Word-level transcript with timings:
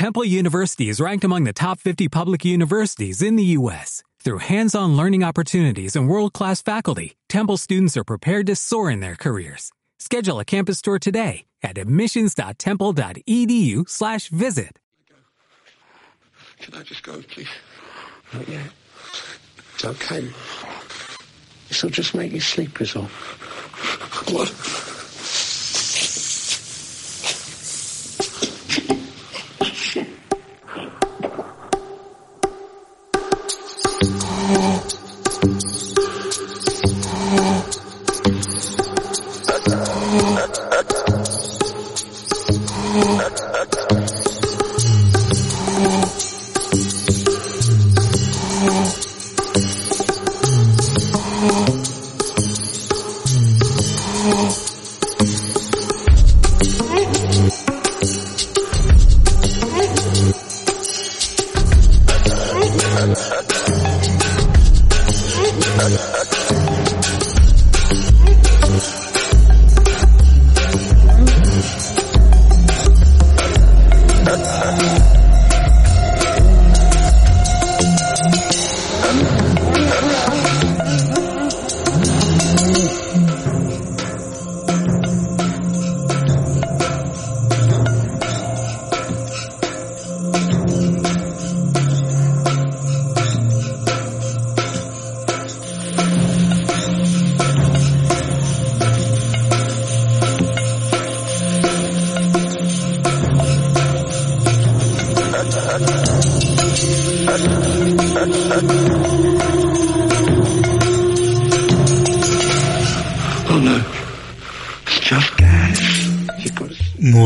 Temple 0.00 0.24
University 0.24 0.88
is 0.88 0.98
ranked 0.98 1.24
among 1.24 1.44
the 1.44 1.52
top 1.52 1.78
50 1.78 2.08
public 2.08 2.42
universities 2.42 3.20
in 3.20 3.36
the 3.36 3.44
U.S. 3.58 4.02
Through 4.24 4.38
hands-on 4.38 4.96
learning 4.96 5.22
opportunities 5.22 5.94
and 5.94 6.08
world-class 6.08 6.62
faculty, 6.62 7.18
Temple 7.28 7.58
students 7.58 7.98
are 7.98 8.04
prepared 8.04 8.46
to 8.46 8.56
soar 8.56 8.90
in 8.90 9.00
their 9.00 9.14
careers. 9.14 9.72
Schedule 9.98 10.40
a 10.40 10.44
campus 10.46 10.80
tour 10.80 10.98
today 10.98 11.44
at 11.62 11.76
admissions.temple.edu 11.76 13.90
slash 13.90 14.30
visit. 14.30 14.78
Can 16.60 16.74
I 16.76 16.82
just 16.82 17.02
go, 17.02 17.20
please? 17.20 17.50
Not 18.32 18.48
yet. 18.48 18.70
It's 19.74 19.84
okay. 19.84 20.30
This'll 21.68 21.90
just 21.90 22.14
make 22.14 22.32
you 22.32 22.40
sleep, 22.40 22.80
is. 22.80 22.94
What? 24.32 24.48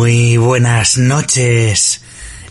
Muy 0.04 0.36
buenas 0.36 0.98
noches. 0.98 2.02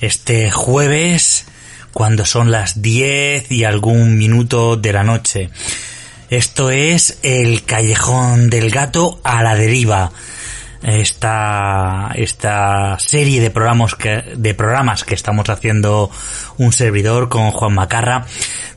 Este 0.02 0.50
jueves, 0.50 1.46
cuando 1.92 2.26
son 2.26 2.50
las 2.50 2.82
10 2.82 3.52
y 3.52 3.64
algún 3.64 4.18
minuto 4.18 4.76
de 4.76 4.92
la 4.92 5.04
noche. 5.04 5.52
Esto 6.32 6.72
es 6.72 7.20
el 7.22 7.64
Callejón 7.64 8.50
del 8.50 8.72
Gato 8.72 9.22
a 9.24 9.44
la 9.44 9.54
deriva. 9.54 10.12
Esta, 10.84 12.12
esta 12.16 13.00
serie 13.00 13.40
de 13.40 13.50
programas 13.50 13.96
que, 13.96 14.22
de 14.36 14.54
programas 14.54 15.04
que 15.06 15.16
estamos 15.16 15.50
haciendo 15.50 16.12
un 16.58 16.74
servidor 16.74 17.30
con 17.30 17.52
Juan 17.52 17.74
Macarra 17.74 18.26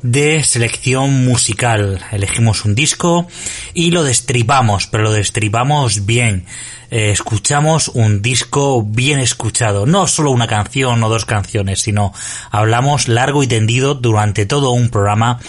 de 0.02 0.44
selección 0.44 1.24
musical. 1.24 2.00
Elegimos 2.12 2.64
un 2.64 2.74
disco 2.74 3.26
y 3.74 3.90
lo 3.90 4.04
destripamos, 4.04 4.86
pero 4.86 5.04
lo 5.04 5.12
destripamos 5.12 6.06
bien. 6.06 6.46
Eh, 6.90 7.10
escuchamos 7.10 7.88
un 7.88 8.22
disco 8.22 8.82
bien 8.82 9.18
escuchado. 9.18 9.86
No 9.86 10.06
solo 10.06 10.30
una 10.30 10.46
canción 10.46 11.02
o 11.02 11.08
dos 11.08 11.24
canciones, 11.24 11.80
sino 11.80 12.12
hablamos 12.50 13.08
largo 13.08 13.42
y 13.42 13.48
tendido 13.48 13.94
durante 13.94 14.46
todo 14.46 14.70
un 14.70 14.90
programa 14.90 15.40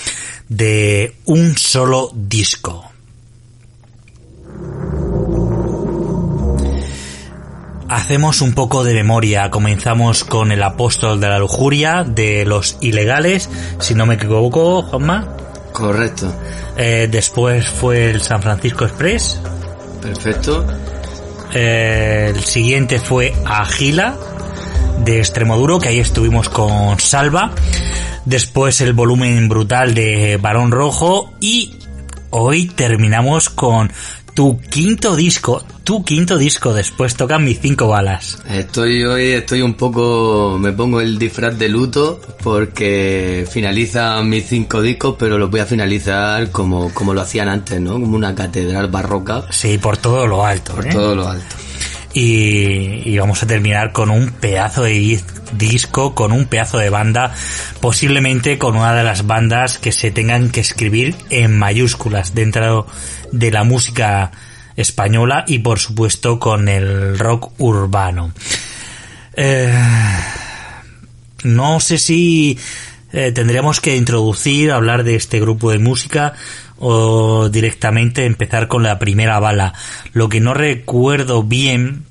de 0.50 1.16
un 1.25 1.57
solo 1.57 2.12
disco. 2.16 2.91
Hacemos 7.90 8.42
un 8.42 8.53
poco 8.53 8.84
de 8.84 8.94
memoria. 8.94 9.50
Comenzamos 9.50 10.25
con 10.25 10.52
el 10.52 10.62
apóstol 10.62 11.22
de 11.22 11.30
la 11.30 11.40
lujuria, 11.40 12.03
de 12.03 12.44
los 12.46 12.78
ilegales, 12.81 13.50
si 13.80 13.96
no 13.96 14.06
me 14.06 14.16
equivoco, 14.16 14.81
Juanma. 14.81 15.38
Correcto. 15.72 16.34
Eh, 16.75 17.08
después 17.09 17.70
fue 17.70 18.09
el 18.09 18.22
San 18.22 18.42
Francisco 18.42 18.84
Express. 18.84 19.40
Perfecto. 20.02 20.66
Eh, 21.53 22.34
el 22.36 22.44
siguiente 22.44 23.00
fue 23.00 23.34
Agila, 23.46 24.18
de 25.00 25.19
Extremoduro, 25.19 25.80
que 25.80 25.90
ahí 25.90 26.00
estuvimos 26.00 26.50
con 26.50 27.00
Salva. 27.00 27.52
Después 28.25 28.81
el 28.81 28.92
volumen 28.92 29.48
brutal 29.48 29.94
de 29.94 30.38
Barón 30.42 30.72
Rojo. 30.72 31.34
Y 31.40 31.80
hoy 32.31 32.68
terminamos 32.68 33.50
con 33.50 33.92
tu 34.38 34.59
quinto 34.70 35.16
disco. 35.16 35.64
Tu 35.84 36.03
quinto 36.03 36.38
disco. 36.38 36.72
Después 36.72 37.16
tocan 37.16 37.44
mis 37.44 37.59
cinco 37.59 37.88
balas. 37.88 38.38
Estoy 38.48 39.03
hoy, 39.03 39.31
estoy 39.31 39.64
un 39.64 39.74
poco, 39.74 40.58
me 40.59 40.74
pongo 40.74 41.02
el 41.02 41.18
disfraz 41.18 41.58
de 41.58 41.68
luto 41.68 42.22
porque 42.44 43.48
finalizan 43.50 44.30
mis 44.30 44.46
cinco 44.46 44.84
discos, 44.84 45.16
pero 45.18 45.40
los 45.40 45.50
voy 45.50 45.62
a 45.62 45.66
finalizar 45.66 46.52
como, 46.52 46.94
como 46.94 47.16
lo 47.16 47.22
hacían 47.22 47.50
antes, 47.50 47.81
¿no? 47.81 47.94
Como 47.94 48.16
una 48.16 48.36
catedral 48.36 48.90
barroca, 48.90 49.46
Sí, 49.50 49.80
por 49.80 49.98
todo 49.98 50.28
lo 50.28 50.46
alto. 50.46 50.75
por 50.75 50.86
¿eh? 50.86 50.90
todo 50.92 51.16
lo 51.16 51.28
alto. 51.30 51.56
y, 52.14 53.09
y 53.09 53.18
vamos 53.18 53.42
a 53.42 53.48
terminar 53.48 53.92
con 53.92 54.12
un 54.12 54.30
pedazo 54.30 54.84
de 54.84 54.94
dis- 55.00 55.24
disco, 55.58 56.14
con 56.14 56.31
un 56.31 56.46
pedazo 56.46 56.78
de 56.78 56.90
banda, 56.92 57.34
posiblemente 57.80 58.58
con 58.59 58.75
una 58.75 58.94
de 58.94 59.04
las 59.04 59.25
bandas 59.25 59.80
que 59.80 59.92
se 59.92 60.12
tengan 60.12 60.50
que 60.52 60.59
escribir 60.59 61.16
en 61.30 61.58
mayúsculas 61.58 62.36
dentro 62.36 62.86
de 63.32 63.52
la 63.52 63.64
música 63.64 64.32
española 64.76 65.44
y 65.48 65.60
por 65.60 65.80
supuesto 65.80 66.40
con 66.40 66.70
el 66.70 67.18
rock 67.18 67.52
urbano. 67.60 68.32
Eh, 69.36 69.74
no 71.44 71.80
sé 71.80 71.98
si 71.98 72.58
eh, 73.14 73.32
tendríamos 73.32 73.82
que 73.82 73.96
introducir, 73.96 74.72
hablar 74.72 75.04
de 75.04 75.16
este 75.16 75.40
grupo 75.40 75.72
de 75.72 75.80
música 75.80 76.34
o 76.78 77.50
directamente 77.50 78.26
empezar 78.26 78.68
con 78.68 78.84
la 78.84 79.00
primera 79.00 79.40
bala. 79.40 79.74
Lo 80.14 80.30
que 80.30 80.40
no 80.40 80.54
recuerdo 80.54 81.44
bien 81.44 82.06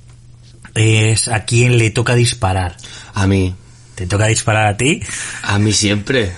es 0.75 1.29
a 1.29 1.45
quién 1.45 1.79
le 1.79 1.91
toca 1.91 2.15
disparar. 2.15 2.77
A 3.15 3.27
mí, 3.27 3.55
¿Te 3.95 4.07
toca 4.07 4.27
disparar 4.27 4.67
a 4.67 4.77
ti? 4.77 5.01
a 5.43 5.59
mí 5.59 5.73
siempre. 5.73 6.33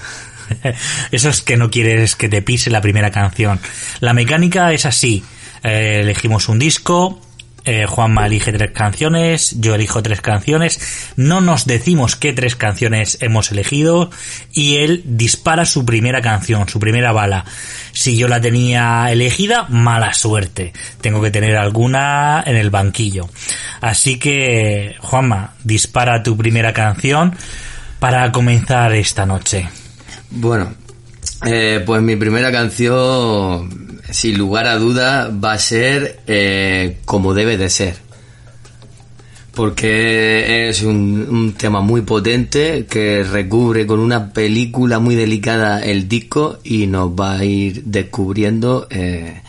Eso 1.12 1.28
es 1.28 1.42
que 1.42 1.56
no 1.56 1.70
quieres 1.70 2.16
que 2.16 2.28
te 2.28 2.42
pise 2.42 2.70
la 2.70 2.81
primera 2.81 3.10
canción. 3.10 3.60
La 4.00 4.12
mecánica 4.12 4.72
es 4.72 4.86
así. 4.86 5.25
Eh, 5.62 6.00
elegimos 6.03 6.48
un 6.48 6.59
disco, 6.59 7.20
eh, 7.70 7.84
Juanma 7.86 8.25
elige 8.25 8.50
tres 8.50 8.70
canciones, 8.70 9.60
yo 9.60 9.75
elijo 9.75 10.03
tres 10.03 10.22
canciones, 10.22 11.12
no 11.16 11.42
nos 11.42 11.66
decimos 11.66 12.16
qué 12.16 12.32
tres 12.32 12.56
canciones 12.56 13.19
hemos 13.20 13.52
elegido 13.52 14.11
y 14.55 14.76
él 14.76 15.02
dispara 15.05 15.67
su 15.67 15.84
primera 15.84 16.23
canción, 16.23 16.67
su 16.67 16.81
primera 16.81 17.12
bala. 17.12 17.44
Si 17.93 18.17
yo 18.17 18.26
la 18.26 18.40
tenía 18.40 19.12
elegida, 19.12 19.67
mala 19.69 20.14
suerte. 20.14 20.73
Tengo 21.02 21.20
que 21.20 21.31
tener 21.31 21.58
alguna 21.58 22.43
en 22.46 22.56
el 22.56 22.70
banquillo. 22.70 23.28
Así 23.82 24.19
que, 24.19 24.96
Juanma, 25.00 25.52
dispara 25.62 26.23
tu 26.23 26.38
primera 26.38 26.73
canción 26.73 27.37
para 27.99 28.32
comenzar 28.32 28.94
esta 28.94 29.26
noche. 29.26 29.69
Bueno, 30.30 30.72
eh, 31.46 31.82
pues 31.86 32.02
mi 32.02 32.16
primera 32.16 32.52
canción, 32.52 34.00
sin 34.10 34.38
lugar 34.38 34.66
a 34.66 34.76
duda, 34.76 35.28
va 35.28 35.52
a 35.52 35.58
ser 35.58 36.20
eh, 36.26 36.98
como 37.04 37.34
debe 37.34 37.56
de 37.56 37.70
ser. 37.70 37.96
Porque 39.54 40.69
es 40.69 40.82
un, 40.82 41.54
tema 41.58 41.80
muy 41.80 42.02
potente 42.02 42.86
que 42.86 43.25
recubre 43.25 43.86
con 43.86 43.98
una 43.98 44.32
película 44.32 45.00
muy 45.00 45.16
delicada 45.16 45.80
el 45.80 46.08
disco 46.08 46.58
y 46.62 46.86
nos 46.86 47.10
va 47.10 47.38
a 47.38 47.44
ir 47.44 47.82
descubriendo 47.84 48.86
eh, 48.90 49.42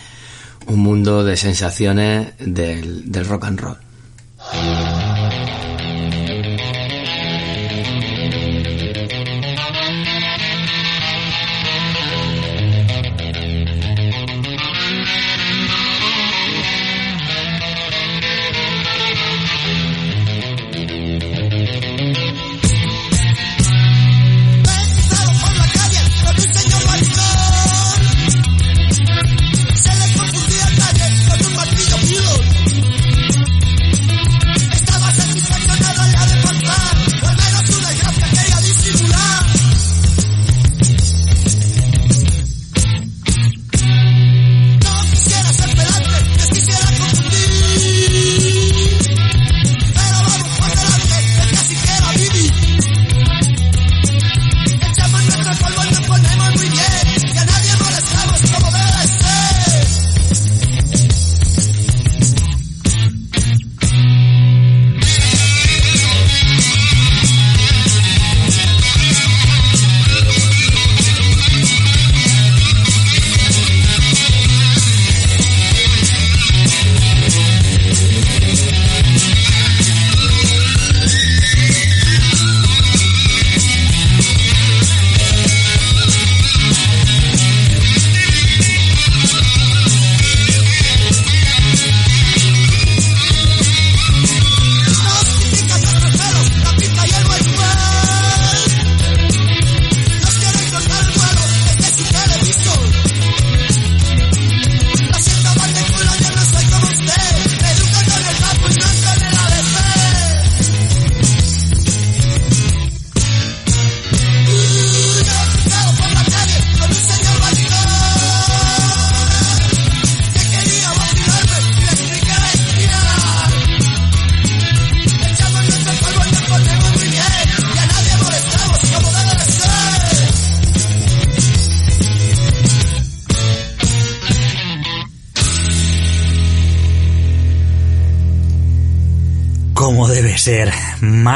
un 0.65 0.79
mundo 0.79 1.23
de 1.23 1.37
sensaciones 1.37 2.29
del, 2.39 3.11
del 3.11 3.25
rock 3.25 3.45
and 3.45 3.59
roll. 3.59 3.77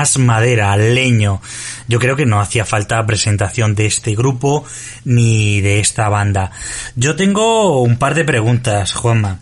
Más 0.04 0.18
madera, 0.20 0.76
leño. 0.76 1.40
Yo 1.88 1.98
creo 1.98 2.18
que 2.18 2.26
no 2.26 2.42
hacía 2.42 2.66
falta 2.66 3.06
presentación 3.06 3.74
de 3.74 3.86
este 3.86 4.16
grupo 4.16 4.66
ni 5.06 5.62
de 5.62 5.80
esta 5.80 6.10
banda. 6.10 6.52
Yo 6.98 7.16
tengo 7.16 7.82
un 7.82 7.96
par 7.96 8.14
de 8.14 8.26
preguntas, 8.26 8.92
Juanma. 8.92 9.40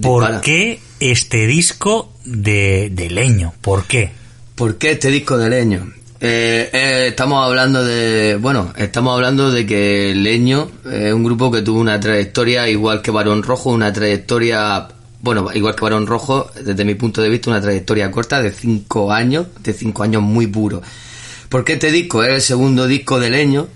¿Por 0.00 0.22
Dispara. 0.22 0.40
qué 0.40 0.80
este 0.98 1.46
disco 1.46 2.10
de, 2.24 2.88
de 2.90 3.10
leño? 3.10 3.52
¿Por 3.60 3.84
qué? 3.84 4.12
¿Por 4.54 4.78
qué 4.78 4.92
este 4.92 5.10
disco 5.10 5.36
de 5.36 5.50
Leño? 5.50 5.92
Eh, 6.20 6.70
eh, 6.72 7.06
estamos 7.08 7.44
hablando 7.46 7.84
de, 7.84 8.36
bueno, 8.36 8.72
estamos 8.78 9.14
hablando 9.14 9.50
de 9.50 9.66
que 9.66 10.14
Leño 10.16 10.70
es 10.90 11.12
un 11.12 11.22
grupo 11.22 11.50
que 11.50 11.60
tuvo 11.60 11.80
una 11.80 12.00
trayectoria 12.00 12.66
igual 12.70 13.02
que 13.02 13.10
Barón 13.10 13.42
Rojo, 13.42 13.70
una 13.70 13.92
trayectoria, 13.92 14.88
bueno, 15.20 15.48
igual 15.54 15.74
que 15.74 15.80
Barón 15.82 16.06
Rojo, 16.06 16.50
desde 16.62 16.84
mi 16.84 16.94
punto 16.94 17.20
de 17.22 17.28
vista, 17.28 17.50
una 17.50 17.60
trayectoria 17.60 18.10
corta 18.10 18.40
de 18.42 18.52
cinco 18.52 19.12
años, 19.12 19.46
de 19.62 19.72
cinco 19.72 20.02
años 20.02 20.22
muy 20.22 20.46
puros. 20.46 20.82
¿Por 21.48 21.64
qué 21.64 21.74
este 21.74 21.90
disco? 21.90 22.22
Es 22.22 22.34
el 22.34 22.42
segundo 22.42 22.86
disco 22.86 23.18
de 23.20 23.30
Leño 23.30 23.68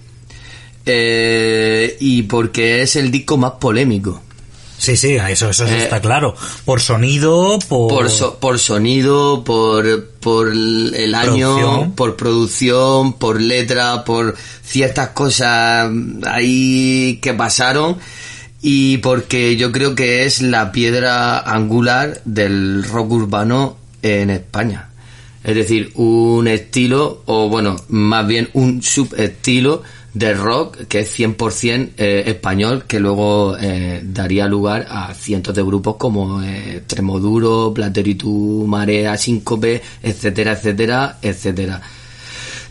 eh, 0.87 1.97
y 2.01 2.23
porque 2.23 2.83
es 2.83 2.97
el 2.97 3.11
disco 3.11 3.37
más 3.37 3.53
polémico. 3.61 4.23
Sí, 4.79 4.97
sí, 4.97 5.13
eso, 5.29 5.51
eso 5.51 5.67
Eh, 5.67 5.83
está 5.83 6.01
claro. 6.01 6.35
Por 6.65 6.81
sonido, 6.81 7.59
por... 7.69 7.89
por, 7.91 8.09
so- 8.11 8.39
por 8.39 8.59
sonido, 8.59 9.45
por, 9.45 10.07
por 10.21 10.49
el 10.49 11.15
año, 11.15 11.55
Producción. 11.55 11.93
por 11.93 12.17
producción, 12.17 13.13
por 13.15 13.41
letra, 13.43 14.05
por 14.07 14.35
ciertas 14.65 15.11
cosas 15.11 15.91
ahí 16.27 17.19
que 17.21 17.35
pasaron 17.35 17.99
y 18.63 18.99
porque 18.99 19.57
yo 19.57 19.73
creo 19.73 19.95
que 19.95 20.25
es 20.25 20.43
la 20.43 20.73
piedra 20.73 21.39
angular 21.39 22.21
del 22.25 22.85
rock 22.85 23.13
urbano 23.13 23.77
en 24.03 24.31
España. 24.31 24.91
Es 25.43 25.55
decir, 25.55 25.93
un 25.95 26.47
estilo, 26.49 27.23
o 27.25 27.49
bueno, 27.49 27.77
más 27.89 28.27
bien 28.27 28.51
un 28.53 28.83
subestilo 28.83 29.83
de 30.13 30.35
rock 30.35 30.87
que 30.87 31.01
es 31.01 31.19
100% 31.19 31.91
eh, 31.97 32.25
español, 32.27 32.85
que 32.87 33.01
luego 33.01 33.57
eh, 33.59 34.03
daría 34.05 34.47
lugar 34.47 34.87
a 34.91 35.15
cientos 35.15 35.55
de 35.55 35.63
grupos 35.63 35.97
como 35.97 36.43
eh, 36.43 36.83
Tremoduro, 36.87 37.73
Plateritu, 37.73 38.65
Marea, 38.67 39.17
Síncope, 39.17 39.81
etcétera, 40.03 40.53
etcétera, 40.53 41.19
etcétera. 41.23 41.81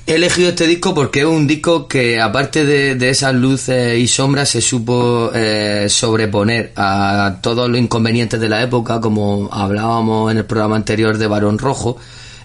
He 0.10 0.16
elegido 0.16 0.50
este 0.50 0.66
disco 0.66 0.96
porque 0.96 1.20
es 1.20 1.28
un 1.28 1.46
disco 1.46 1.88
que, 1.88 2.20
aparte 2.20 2.66
de, 2.66 2.96
de 2.96 3.12
esas 3.12 3.36
luces 3.36 3.96
y 4.00 4.08
sombras, 4.08 4.50
se 4.50 4.60
supo 4.60 5.30
eh, 5.36 5.86
sobreponer 5.88 6.74
a 6.76 7.38
todos 7.44 7.70
los 7.70 7.80
inconvenientes 7.80 8.40
de 8.40 8.50
la 8.50 8.64
época, 8.64 9.00
como 9.00 9.50
hablábamos 9.52 10.32
en 10.32 10.40
el 10.40 10.46
programa 10.46 10.78
anterior 10.78 11.16
de 11.16 11.28
Barón 11.28 11.60
Rojo, 11.60 11.98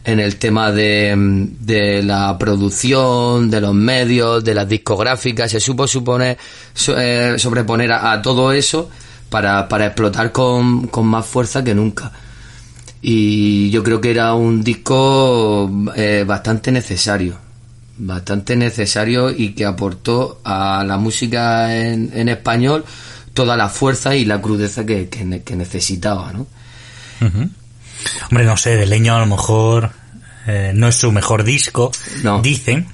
en 0.04 0.20
el 0.20 0.36
tema 0.36 0.72
de, 0.72 1.14
de 1.58 2.02
la 2.02 2.36
producción, 2.36 3.48
de 3.50 3.62
los 3.62 3.72
medios, 3.72 4.44
de 4.44 4.54
las 4.54 4.68
discográficas, 4.68 5.50
se 5.50 5.58
supo 5.58 5.88
suponer, 5.88 6.36
eh, 6.98 7.36
sobreponer 7.38 7.92
a, 7.92 8.12
a 8.12 8.20
todo 8.20 8.52
eso 8.52 8.90
para, 9.30 9.66
para 9.68 9.86
explotar 9.86 10.32
con, 10.32 10.88
con 10.88 11.06
más 11.06 11.24
fuerza 11.24 11.64
que 11.64 11.74
nunca. 11.74 12.12
Y 13.00 13.70
yo 13.70 13.82
creo 13.82 14.02
que 14.02 14.10
era 14.10 14.34
un 14.34 14.62
disco 14.62 15.70
eh, 15.96 16.24
bastante 16.28 16.70
necesario 16.70 17.43
bastante 17.96 18.56
necesario 18.56 19.30
y 19.30 19.54
que 19.54 19.64
aportó 19.64 20.40
a 20.44 20.84
la 20.86 20.96
música 20.96 21.76
en, 21.76 22.10
en 22.14 22.28
español 22.28 22.84
toda 23.34 23.56
la 23.56 23.68
fuerza 23.68 24.14
y 24.16 24.24
la 24.24 24.40
crudeza 24.40 24.84
que, 24.84 25.08
que 25.08 25.24
ne- 25.24 25.42
que 25.42 25.56
necesitaba 25.56 26.32
¿no? 26.32 26.46
Ujú. 27.26 27.48
Hombre, 28.30 28.44
no 28.44 28.56
sé, 28.56 28.76
de 28.76 28.86
leño 28.86 29.14
a 29.14 29.20
lo 29.20 29.26
mejor 29.26 29.90
eh, 30.46 30.72
no 30.74 30.88
es 30.88 30.96
su 30.96 31.10
mejor 31.12 31.42
disco, 31.44 31.90
No. 32.22 32.42
dicen. 32.42 32.86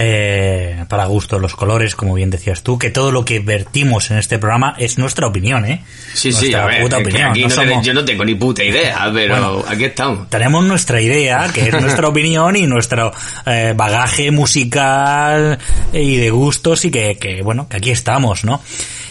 Eh, 0.00 0.84
para 0.88 1.06
gusto 1.06 1.40
los 1.40 1.56
colores, 1.56 1.96
como 1.96 2.14
bien 2.14 2.30
decías 2.30 2.62
tú, 2.62 2.78
que 2.78 2.90
todo 2.90 3.10
lo 3.10 3.24
que 3.24 3.40
vertimos 3.40 4.12
en 4.12 4.18
este 4.18 4.38
programa 4.38 4.76
es 4.78 4.96
nuestra 4.96 5.26
opinión, 5.26 5.64
¿eh? 5.64 5.82
Sí, 6.14 6.30
sí, 6.32 6.38
Nuestra 6.52 6.62
a 6.62 6.66
ver, 6.68 6.82
puta 6.82 6.98
opinión. 6.98 7.30
aquí 7.30 7.40
no 7.42 7.48
no 7.48 7.54
somos- 7.54 7.68
tengo- 7.68 7.82
yo 7.82 7.94
no 7.94 8.04
tengo 8.04 8.24
ni 8.24 8.34
puta 8.36 8.62
idea, 8.62 9.10
pero 9.12 9.34
Bueno. 9.34 9.64
aquí 9.68 9.84
estamos. 9.84 10.30
tenemos 10.30 10.64
nuestra 10.64 11.00
idea, 11.00 11.48
que 11.52 11.62
es 11.68 11.80
nuestra 11.80 12.06
opinión 12.08 12.54
y 12.54 12.66
nuestro 12.68 13.12
eh, 13.46 13.74
bagaje 13.76 14.30
musical 14.30 15.58
y 15.92 16.16
de 16.16 16.30
gustos 16.30 16.84
y 16.84 16.90
que, 16.92 17.16
que, 17.18 17.42
bueno, 17.42 17.68
que 17.68 17.78
aquí 17.78 17.90
estamos, 17.90 18.44
¿no? 18.44 18.62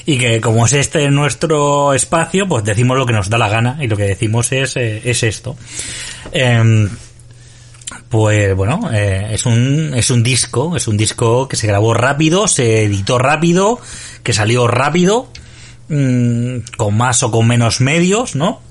Y 0.05 0.17
que 0.17 0.39
como 0.39 0.65
es 0.65 0.71
este 0.73 1.09
nuestro 1.11 1.93
espacio, 1.93 2.47
pues 2.47 2.63
decimos 2.63 2.97
lo 2.97 3.05
que 3.05 3.11
nos 3.11 3.29
da 3.29 3.37
la 3.37 3.49
gana 3.49 3.77
y 3.81 3.87
lo 3.87 3.97
que 3.97 4.03
decimos 4.03 4.53
es, 4.53 4.77
eh, 4.77 5.01
es 5.03 5.21
esto. 5.23 5.57
Em, 6.31 6.89
pues 8.09 8.55
bueno, 8.55 8.89
eh, 8.93 9.29
es 9.31 9.45
un 9.45 9.93
es 9.95 10.09
un 10.09 10.23
disco, 10.23 10.75
es 10.75 10.87
un 10.87 10.97
disco 10.97 11.47
que 11.47 11.55
se 11.55 11.67
grabó 11.67 11.93
rápido, 11.93 12.47
se 12.47 12.83
editó 12.83 13.17
rápido, 13.19 13.79
que 14.23 14.33
salió 14.33 14.67
rápido, 14.67 15.29
mm, 15.89 16.59
con 16.77 16.95
más 16.95 17.23
o 17.23 17.31
con 17.31 17.47
menos 17.47 17.81
medios, 17.81 18.35
¿no? 18.35 18.61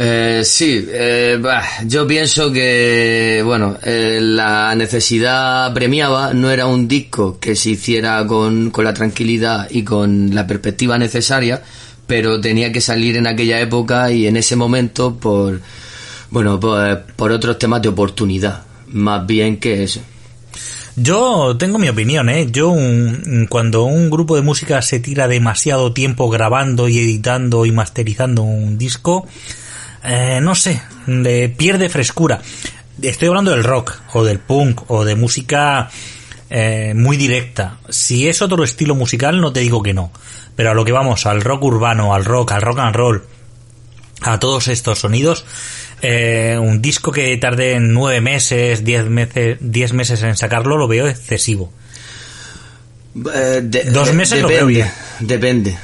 Eh, 0.00 0.42
sí, 0.44 0.86
eh, 0.92 1.42
yo 1.86 2.06
pienso 2.06 2.52
que, 2.52 3.42
bueno, 3.44 3.78
eh, 3.82 4.20
la 4.22 4.72
necesidad 4.76 5.74
premiaba, 5.74 6.32
no 6.32 6.50
era 6.52 6.66
un 6.66 6.86
disco 6.86 7.40
que 7.40 7.56
se 7.56 7.70
hiciera 7.70 8.24
con, 8.24 8.70
con 8.70 8.84
la 8.84 8.94
tranquilidad 8.94 9.66
y 9.70 9.82
con 9.82 10.32
la 10.36 10.46
perspectiva 10.46 10.98
necesaria, 10.98 11.62
pero 12.06 12.40
tenía 12.40 12.70
que 12.70 12.80
salir 12.80 13.16
en 13.16 13.26
aquella 13.26 13.60
época 13.60 14.12
y 14.12 14.28
en 14.28 14.36
ese 14.36 14.54
momento 14.54 15.16
por, 15.16 15.60
bueno, 16.30 16.60
por, 16.60 17.02
por 17.16 17.32
otros 17.32 17.58
temas 17.58 17.82
de 17.82 17.88
oportunidad, 17.88 18.62
más 18.92 19.26
bien 19.26 19.58
que 19.58 19.82
eso. 19.82 20.00
Yo 20.96 21.56
tengo 21.56 21.78
mi 21.78 21.88
opinión, 21.88 22.28
¿eh? 22.28 22.48
Yo, 22.50 22.70
un- 22.70 23.46
cuando 23.48 23.84
un 23.84 24.10
grupo 24.10 24.34
de 24.34 24.42
música 24.42 24.82
se 24.82 24.98
tira 24.98 25.28
demasiado 25.28 25.92
tiempo 25.92 26.28
grabando 26.28 26.88
y 26.88 26.98
editando 26.98 27.66
y 27.66 27.70
masterizando 27.72 28.42
un 28.42 28.78
disco, 28.78 29.26
eh, 30.04 30.40
no 30.42 30.54
sé, 30.56 30.82
le 31.06 31.48
pierde 31.50 31.88
frescura. 31.88 32.40
Estoy 33.00 33.28
hablando 33.28 33.52
del 33.52 33.62
rock, 33.62 33.96
o 34.12 34.24
del 34.24 34.40
punk, 34.40 34.90
o 34.90 35.04
de 35.04 35.14
música 35.14 35.88
eh, 36.50 36.94
muy 36.96 37.16
directa. 37.16 37.78
Si 37.88 38.26
es 38.26 38.42
otro 38.42 38.64
estilo 38.64 38.96
musical, 38.96 39.40
no 39.40 39.52
te 39.52 39.60
digo 39.60 39.82
que 39.84 39.94
no. 39.94 40.10
Pero 40.56 40.72
a 40.72 40.74
lo 40.74 40.84
que 40.84 40.90
vamos, 40.92 41.26
al 41.26 41.42
rock 41.42 41.62
urbano, 41.62 42.12
al 42.12 42.24
rock, 42.24 42.50
al 42.52 42.62
rock 42.62 42.78
and 42.80 42.96
roll, 42.96 43.22
a 44.22 44.40
todos 44.40 44.66
estos 44.66 44.98
sonidos. 44.98 45.44
Eh, 46.02 46.56
un 46.60 46.80
disco 46.82 47.10
que 47.12 47.36
tarde 47.38 47.78
nueve 47.80 48.20
meses, 48.20 48.84
diez 48.84 49.04
meses, 49.06 49.58
diez 49.60 49.92
meses 49.92 50.22
en 50.22 50.36
sacarlo, 50.36 50.76
lo 50.76 50.88
veo 50.88 51.08
excesivo. 51.08 51.72
Eh, 53.34 53.60
de- 53.64 53.84
Dos 53.84 54.12
meses 54.14 54.40
lo 54.42 54.48
depende, 54.48 54.56
veo 54.56 54.66
bien. 54.66 54.90
Depende, 55.20 55.78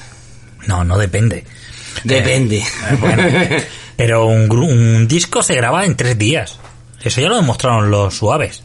No, 0.67 0.85
no 0.85 0.99
depende. 0.99 1.45
depende. 2.05 2.59
Eh, 2.59 2.97
bueno, 3.01 3.23
pero 3.97 4.27
un, 4.27 4.51
un 4.51 5.09
disco 5.09 5.43
se 5.43 5.55
graba 5.55 5.85
en 5.85 5.97
tres 5.97 6.17
días. 6.19 6.59
Eso 7.03 7.21
ya 7.21 7.29
lo 7.29 7.37
demostraron 7.37 7.91
los 7.91 8.15
suaves. 8.17 8.63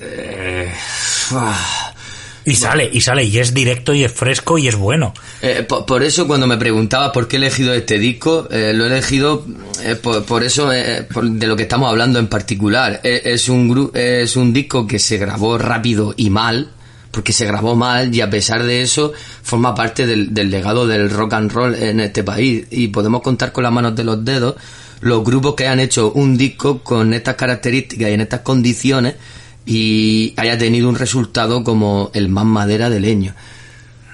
Eh, 0.00 0.70
ah. 1.32 1.85
Y 2.46 2.54
sale, 2.54 2.88
y 2.92 3.00
sale, 3.00 3.24
y 3.24 3.38
es 3.38 3.52
directo, 3.52 3.92
y 3.92 4.04
es 4.04 4.12
fresco, 4.12 4.56
y 4.56 4.68
es 4.68 4.76
bueno. 4.76 5.12
Eh, 5.42 5.64
por, 5.68 5.84
por 5.84 6.02
eso 6.02 6.26
cuando 6.26 6.46
me 6.46 6.56
preguntabas 6.56 7.10
por 7.10 7.26
qué 7.28 7.36
he 7.36 7.38
elegido 7.38 7.74
este 7.74 7.98
disco, 7.98 8.48
eh, 8.50 8.72
lo 8.74 8.84
he 8.84 8.86
elegido 8.86 9.44
eh, 9.82 9.96
por, 9.96 10.24
por 10.24 10.44
eso 10.44 10.72
eh, 10.72 11.02
por- 11.12 11.28
de 11.28 11.46
lo 11.46 11.56
que 11.56 11.64
estamos 11.64 11.90
hablando 11.90 12.18
en 12.20 12.28
particular. 12.28 13.00
Es 13.02 13.48
un 13.48 13.68
gru- 13.68 13.94
es 13.96 14.36
un 14.36 14.52
disco 14.52 14.86
que 14.86 14.98
se 15.00 15.18
grabó 15.18 15.58
rápido 15.58 16.14
y 16.16 16.30
mal, 16.30 16.70
porque 17.10 17.32
se 17.32 17.46
grabó 17.46 17.74
mal 17.74 18.14
y 18.14 18.20
a 18.20 18.30
pesar 18.30 18.62
de 18.62 18.82
eso 18.82 19.12
forma 19.42 19.74
parte 19.74 20.06
del, 20.06 20.32
del 20.34 20.50
legado 20.50 20.86
del 20.86 21.10
rock 21.10 21.32
and 21.34 21.50
roll 21.52 21.74
en 21.74 21.98
este 22.00 22.22
país 22.22 22.66
y 22.70 22.88
podemos 22.88 23.22
contar 23.22 23.52
con 23.52 23.64
las 23.64 23.72
manos 23.72 23.96
de 23.96 24.04
los 24.04 24.24
dedos 24.24 24.54
los 25.00 25.24
grupos 25.24 25.54
que 25.54 25.66
han 25.66 25.80
hecho 25.80 26.12
un 26.12 26.36
disco 26.36 26.78
con 26.82 27.12
estas 27.12 27.34
características 27.34 28.08
y 28.10 28.12
en 28.12 28.20
estas 28.20 28.40
condiciones 28.40 29.14
y 29.66 30.32
haya 30.36 30.56
tenido 30.56 30.88
un 30.88 30.94
resultado 30.94 31.64
como 31.64 32.10
el 32.14 32.28
más 32.28 32.44
madera 32.46 32.88
de 32.88 33.00
leño. 33.00 33.34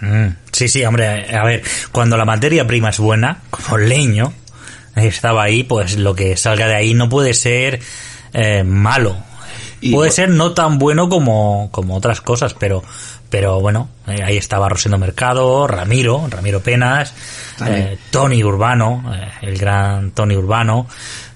Mm, 0.01 0.29
Sí, 0.53 0.69
sí, 0.69 0.85
hombre, 0.85 1.35
a 1.35 1.45
ver, 1.45 1.63
cuando 1.93 2.17
la 2.17 2.27
materia 2.27 2.67
prima 2.67 2.91
es 2.91 2.99
buena, 2.99 3.39
como 3.51 3.79
el 3.79 3.89
leño, 3.89 4.33
estaba 4.97 5.45
ahí, 5.45 5.65
pues 5.65 5.97
lo 5.97 6.15
que 6.15 6.37
salga 6.37 6.67
de 6.67 6.77
ahí 6.77 6.95
no 6.95 7.09
puede 7.09 7.33
ser 7.35 7.81
eh, 8.35 8.63
malo. 8.63 9.17
Y 9.81 9.93
puede 9.93 10.11
ser 10.11 10.29
no 10.29 10.53
tan 10.53 10.79
bueno 10.79 11.09
como, 11.09 11.69
como 11.73 11.97
otras 11.97 12.21
cosas, 12.21 12.55
pero, 12.55 12.85
pero 13.31 13.61
bueno, 13.61 13.89
eh, 14.07 14.23
ahí 14.23 14.37
estaba 14.37 14.69
Rosendo 14.69 14.99
Mercado, 14.99 15.67
Ramiro, 15.67 16.29
Ramiro 16.31 16.61
Penas, 16.61 17.15
eh, 17.67 17.99
Tony 18.11 18.45
Urbano, 18.45 19.13
el 19.41 19.59
gran 19.59 20.13
Tony 20.13 20.37
Urbano. 20.37 20.87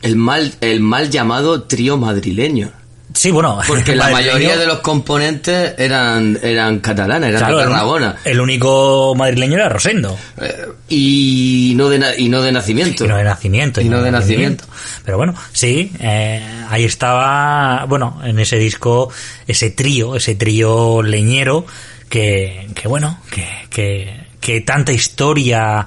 El 0.03 0.15
mal, 0.15 0.55
el 0.61 0.81
mal 0.81 1.11
llamado 1.11 1.63
trío 1.65 1.97
madrileño. 1.97 2.71
Sí, 3.17 3.31
bueno. 3.31 3.59
Porque 3.67 3.97
la 3.97 4.11
mayoría 4.11 4.57
de 4.57 4.67
los 4.67 4.81
componentes 4.81 5.75
eran, 5.79 6.39
eran 6.43 6.81
catalanes, 6.81 7.31
eran 7.31 7.41
Claro, 7.41 7.59
de 7.59 7.65
Tarragona. 7.65 8.17
El 8.25 8.41
único 8.41 9.15
madrileño 9.17 9.55
era 9.57 9.69
Rosendo. 9.71 10.17
Eh, 10.41 10.67
y, 10.91 11.73
no 11.77 11.89
de, 11.89 11.99
na- 11.99 12.15
y 12.17 12.29
no 12.29 12.43
de 12.43 12.53
nacimiento. 12.53 13.05
Y 13.05 13.09
no 13.09 13.17
de 13.17 13.25
nacimiento. 13.25 13.81
Y 13.81 13.89
no 13.89 14.03
de 14.03 14.11
nacimiento. 14.11 14.65
Pero 15.05 15.17
bueno, 15.17 15.35
sí, 15.53 15.93
eh, 15.99 16.43
ahí 16.69 16.85
estaba, 16.85 17.87
bueno, 17.87 18.21
en 18.23 18.39
ese 18.39 18.59
disco, 18.59 19.11
ese 19.47 19.71
trío, 19.71 20.15
ese 20.15 20.35
trío 20.35 21.03
leñero, 21.03 21.65
que, 22.11 22.69
que 22.75 22.87
bueno, 22.87 23.19
que, 23.31 23.47
que, 23.71 24.27
que 24.41 24.61
tanta 24.61 24.93
historia 24.93 25.87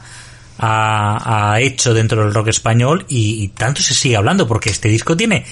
ha, 0.58 1.52
ha 1.54 1.62
hecho 1.62 1.94
dentro 1.94 2.24
del 2.24 2.34
rock 2.34 2.50
español 2.50 3.06
y, 3.08 3.44
y 3.44 3.48
tanto 3.50 3.82
se 3.82 3.94
sigue 3.94 4.18
hablando, 4.18 4.48
porque 4.48 4.70
este 4.70 4.90
disco 4.90 5.16
tiene 5.16 5.46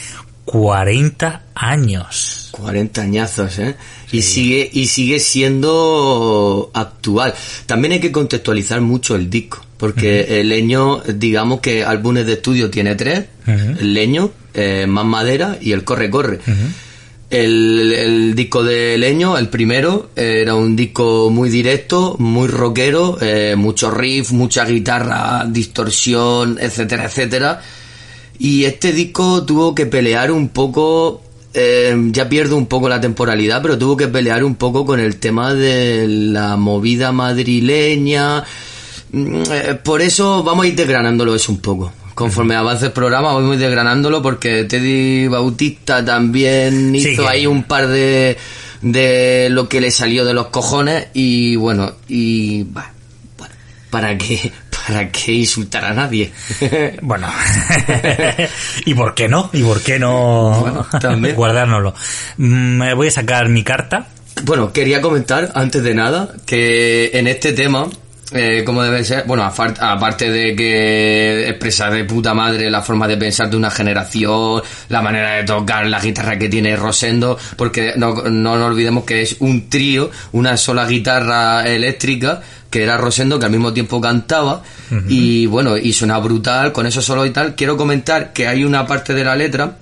40 0.48 1.42
años. 1.56 2.48
40 2.52 3.02
añazos, 3.02 3.60
¿eh? 3.60 3.76
Y 4.14 4.22
sigue, 4.22 4.70
y 4.72 4.88
sigue 4.88 5.20
siendo 5.20 6.72
actual. 6.74 7.34
También 7.66 7.92
hay 7.92 8.00
que 8.00 8.14
contextualizar 8.14 8.80
mucho 8.80 9.18
el 9.18 9.30
disco, 9.30 9.62
porque 9.76 10.40
el 10.40 10.48
leño, 10.48 11.02
digamos 11.02 11.60
que 11.60 11.84
álbumes 11.84 12.26
de 12.26 12.34
estudio 12.34 12.70
tiene 12.70 12.96
tres, 12.96 13.26
el 13.46 13.94
leño, 13.94 14.32
eh, 14.54 14.86
más 14.88 15.04
madera 15.04 15.58
y 15.60 15.74
el 15.74 15.84
corre 15.84 16.10
corre. 16.10 16.40
El, 17.30 17.92
el 17.92 18.34
disco 18.36 18.64
de 18.64 18.98
Leño, 18.98 19.38
el 19.38 19.50
primero, 19.50 20.12
era 20.16 20.56
un 20.56 20.78
disco 20.78 21.30
muy 21.30 21.50
directo, 21.50 22.16
muy 22.20 22.48
rockero, 22.48 23.18
eh, 23.20 23.56
mucho 23.58 23.92
riff, 23.92 24.32
mucha 24.32 24.64
guitarra, 24.64 25.44
distorsión, 25.46 26.58
etcétera, 26.62 27.04
etcétera. 27.04 27.62
Y 28.40 28.66
este 28.66 28.92
disco 28.92 29.44
tuvo 29.44 29.74
que 29.74 29.86
pelear 29.86 30.32
un 30.32 30.50
poco, 30.50 31.22
eh, 31.54 31.96
ya 32.12 32.30
pierdo 32.30 32.56
un 32.58 32.68
poco 32.68 32.88
la 32.90 33.02
temporalidad, 33.02 33.62
pero 33.62 33.78
tuvo 33.78 33.98
que 33.98 34.08
pelear 34.08 34.44
un 34.44 34.56
poco 34.56 34.86
con 34.86 35.00
el 35.00 35.18
tema 35.18 35.54
de 35.54 36.06
la 36.08 36.56
movida 36.56 37.12
madrileña. 37.12 38.44
Mm, 39.12 39.42
eh, 39.52 39.80
Por 39.84 40.02
eso 40.02 40.44
vamos 40.44 40.66
a 40.66 40.68
ir 40.68 40.76
desgranándolo 40.76 41.34
eso 41.36 41.52
un 41.52 41.60
poco. 41.60 41.92
Conforme 42.14 42.56
avance 42.56 42.88
el 42.88 42.92
programa 42.94 43.32
vamos 43.34 43.52
a 43.52 43.54
ir 43.56 43.60
desgranándolo 43.60 44.22
porque 44.24 44.64
Teddy 44.64 45.28
Bautista 45.28 46.04
también 46.04 46.92
Sí, 46.94 47.10
hizo 47.12 47.22
que- 47.24 47.30
ahí 47.30 47.46
un 47.48 47.64
par 47.64 47.88
de, 47.88 48.38
de 48.82 49.50
lo 49.52 49.70
que 49.70 49.82
le 49.82 49.92
salió 49.92 50.26
de 50.26 50.34
los 50.34 50.48
cojones 50.48 51.08
y 51.14 51.56
bueno, 51.58 51.92
y 52.08 52.64
bah, 52.64 52.92
bueno, 53.38 53.54
¿para 53.92 54.18
qué, 54.18 54.52
para 54.88 55.10
qué 55.12 55.34
insultar 55.34 55.84
a 55.86 55.94
nadie? 55.94 56.32
Bueno, 57.02 57.28
¿y 58.86 58.94
por 58.94 59.14
qué 59.14 59.28
no? 59.28 59.50
¿Y 59.54 59.64
por 59.64 59.82
qué 59.82 60.00
no 60.00 60.60
Bueno, 60.62 60.88
también. 61.00 61.36
guardárnoslo? 61.36 61.94
Mm, 62.38 62.78
Me 62.78 62.94
voy 62.94 63.08
a 63.08 63.12
sacar 63.12 63.50
mi 63.50 63.64
carta. 63.64 64.08
Bueno, 64.44 64.72
quería 64.72 65.02
comentar, 65.02 65.52
antes 65.56 65.84
de 65.84 65.96
nada, 65.96 66.30
que 66.46 67.12
en 67.14 67.28
este 67.28 67.54
tema, 67.54 67.88
eh, 68.34 68.64
como 68.66 68.84
debe 68.84 69.06
ser, 69.06 69.24
bueno, 69.26 69.44
aparte 69.44 70.30
de 70.30 70.54
que 70.54 71.48
expresar 71.48 71.94
de 71.94 72.04
puta 72.04 72.34
madre 72.34 72.70
la 72.70 72.82
forma 72.82 73.08
de 73.08 73.16
pensar 73.16 73.50
de 73.50 73.56
una 73.56 73.72
generación, 73.72 74.62
la 74.90 75.02
manera 75.02 75.36
de 75.36 75.44
tocar 75.44 75.88
la 75.88 76.02
guitarra 76.02 76.38
que 76.38 76.50
tiene 76.50 76.76
Rosendo, 76.76 77.38
porque 77.56 77.94
no, 77.96 78.14
no 78.24 78.58
nos 78.58 78.68
olvidemos 78.68 79.06
que 79.06 79.22
es 79.22 79.38
un 79.40 79.70
trío, 79.70 80.12
una 80.34 80.58
sola 80.58 80.86
guitarra 80.86 81.66
eléctrica, 81.68 82.42
que 82.70 82.84
era 82.84 82.98
Rosendo, 82.98 83.40
que 83.40 83.46
al 83.46 83.52
mismo 83.52 83.72
tiempo 83.72 84.02
cantaba, 84.02 84.62
y 85.08 85.46
bueno, 85.46 85.78
y 85.78 85.94
suena 85.94 86.18
brutal, 86.20 86.74
con 86.74 86.86
eso 86.86 87.02
solo 87.02 87.26
y 87.26 87.32
tal. 87.32 87.56
Quiero 87.56 87.78
comentar 87.78 88.34
que 88.34 88.48
hay 88.48 88.66
una 88.66 88.86
parte 88.86 89.14
de 89.14 89.24
la 89.24 89.36
letra 89.36 89.78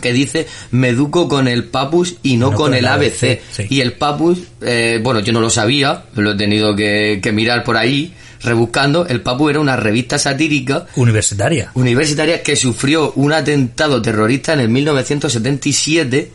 que 0.00 0.12
dice 0.12 0.46
me 0.70 0.88
educo 0.88 1.28
con 1.28 1.48
el 1.48 1.64
papus 1.64 2.16
y 2.22 2.36
no, 2.36 2.52
con, 2.52 2.74
el 2.74 2.86
ABC. 2.86 3.40
sí. 3.50 3.66
Y 3.68 3.80
el 3.80 3.94
papus, 3.94 4.38
eh, 4.62 5.00
bueno, 5.02 5.20
yo 5.20 5.32
no 5.32 5.40
lo 5.40 5.50
sabía, 5.50 6.04
lo 6.14 6.32
he 6.32 6.36
tenido 6.36 6.74
que, 6.74 7.20
que 7.22 7.32
mirar 7.32 7.64
por 7.64 7.76
ahí, 7.76 8.14
rebuscando. 8.42 9.06
El 9.06 9.20
papus 9.20 9.50
era 9.50 9.60
una 9.60 9.76
revista 9.76 10.18
satírica 10.18 10.86
Universitaria. 10.96 11.70
universitaria 11.74 12.42
que 12.42 12.56
sufrió 12.56 13.12
un 13.16 13.32
atentado 13.32 14.00
terrorista 14.02 14.52
en 14.52 14.60
el 14.60 14.68
1977 14.68 16.32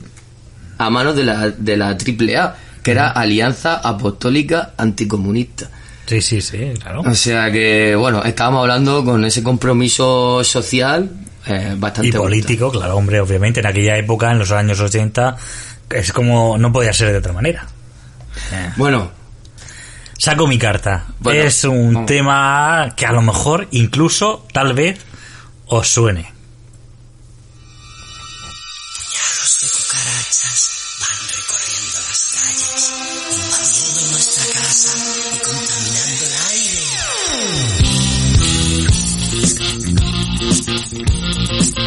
a 0.77 0.89
manos 0.89 1.15
de 1.15 1.23
la, 1.23 1.49
de 1.49 1.77
la 1.77 1.89
AAA, 1.89 2.55
que 2.81 2.91
era 2.91 3.09
Alianza 3.09 3.75
Apostólica 3.75 4.73
Anticomunista. 4.77 5.69
Sí, 6.05 6.21
sí, 6.21 6.41
sí, 6.41 6.57
claro. 6.81 7.01
O 7.01 7.15
sea 7.15 7.51
que, 7.51 7.95
bueno, 7.95 8.23
estábamos 8.23 8.61
hablando 8.61 9.05
con 9.05 9.23
ese 9.23 9.41
compromiso 9.41 10.43
social 10.43 11.09
eh, 11.47 11.75
bastante 11.77 12.07
Y 12.07 12.11
bonito. 12.11 12.21
político, 12.23 12.71
claro, 12.71 12.95
hombre, 12.97 13.19
obviamente, 13.19 13.59
en 13.59 13.67
aquella 13.67 13.97
época, 13.97 14.31
en 14.31 14.39
los 14.39 14.51
años 14.51 14.79
80, 14.79 15.35
es 15.89 16.11
como, 16.11 16.57
no 16.57 16.71
podía 16.71 16.93
ser 16.93 17.11
de 17.11 17.17
otra 17.17 17.33
manera. 17.33 17.65
Eh, 18.51 18.71
Bueno, 18.77 19.11
Saco 20.17 20.47
mi 20.47 20.57
carta. 20.57 21.05
Bueno, 21.19 21.43
es 21.43 21.63
un 21.65 22.05
tema 22.05 22.93
que 22.95 23.05
a 23.05 23.11
lo 23.11 23.21
mejor, 23.21 23.67
incluso, 23.71 24.47
tal 24.53 24.73
vez, 24.73 24.99
os 25.67 25.87
suene. 25.87 26.32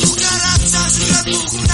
Cucarachas 0.00 1.00
y 1.00 1.04
repugna. 1.12 1.69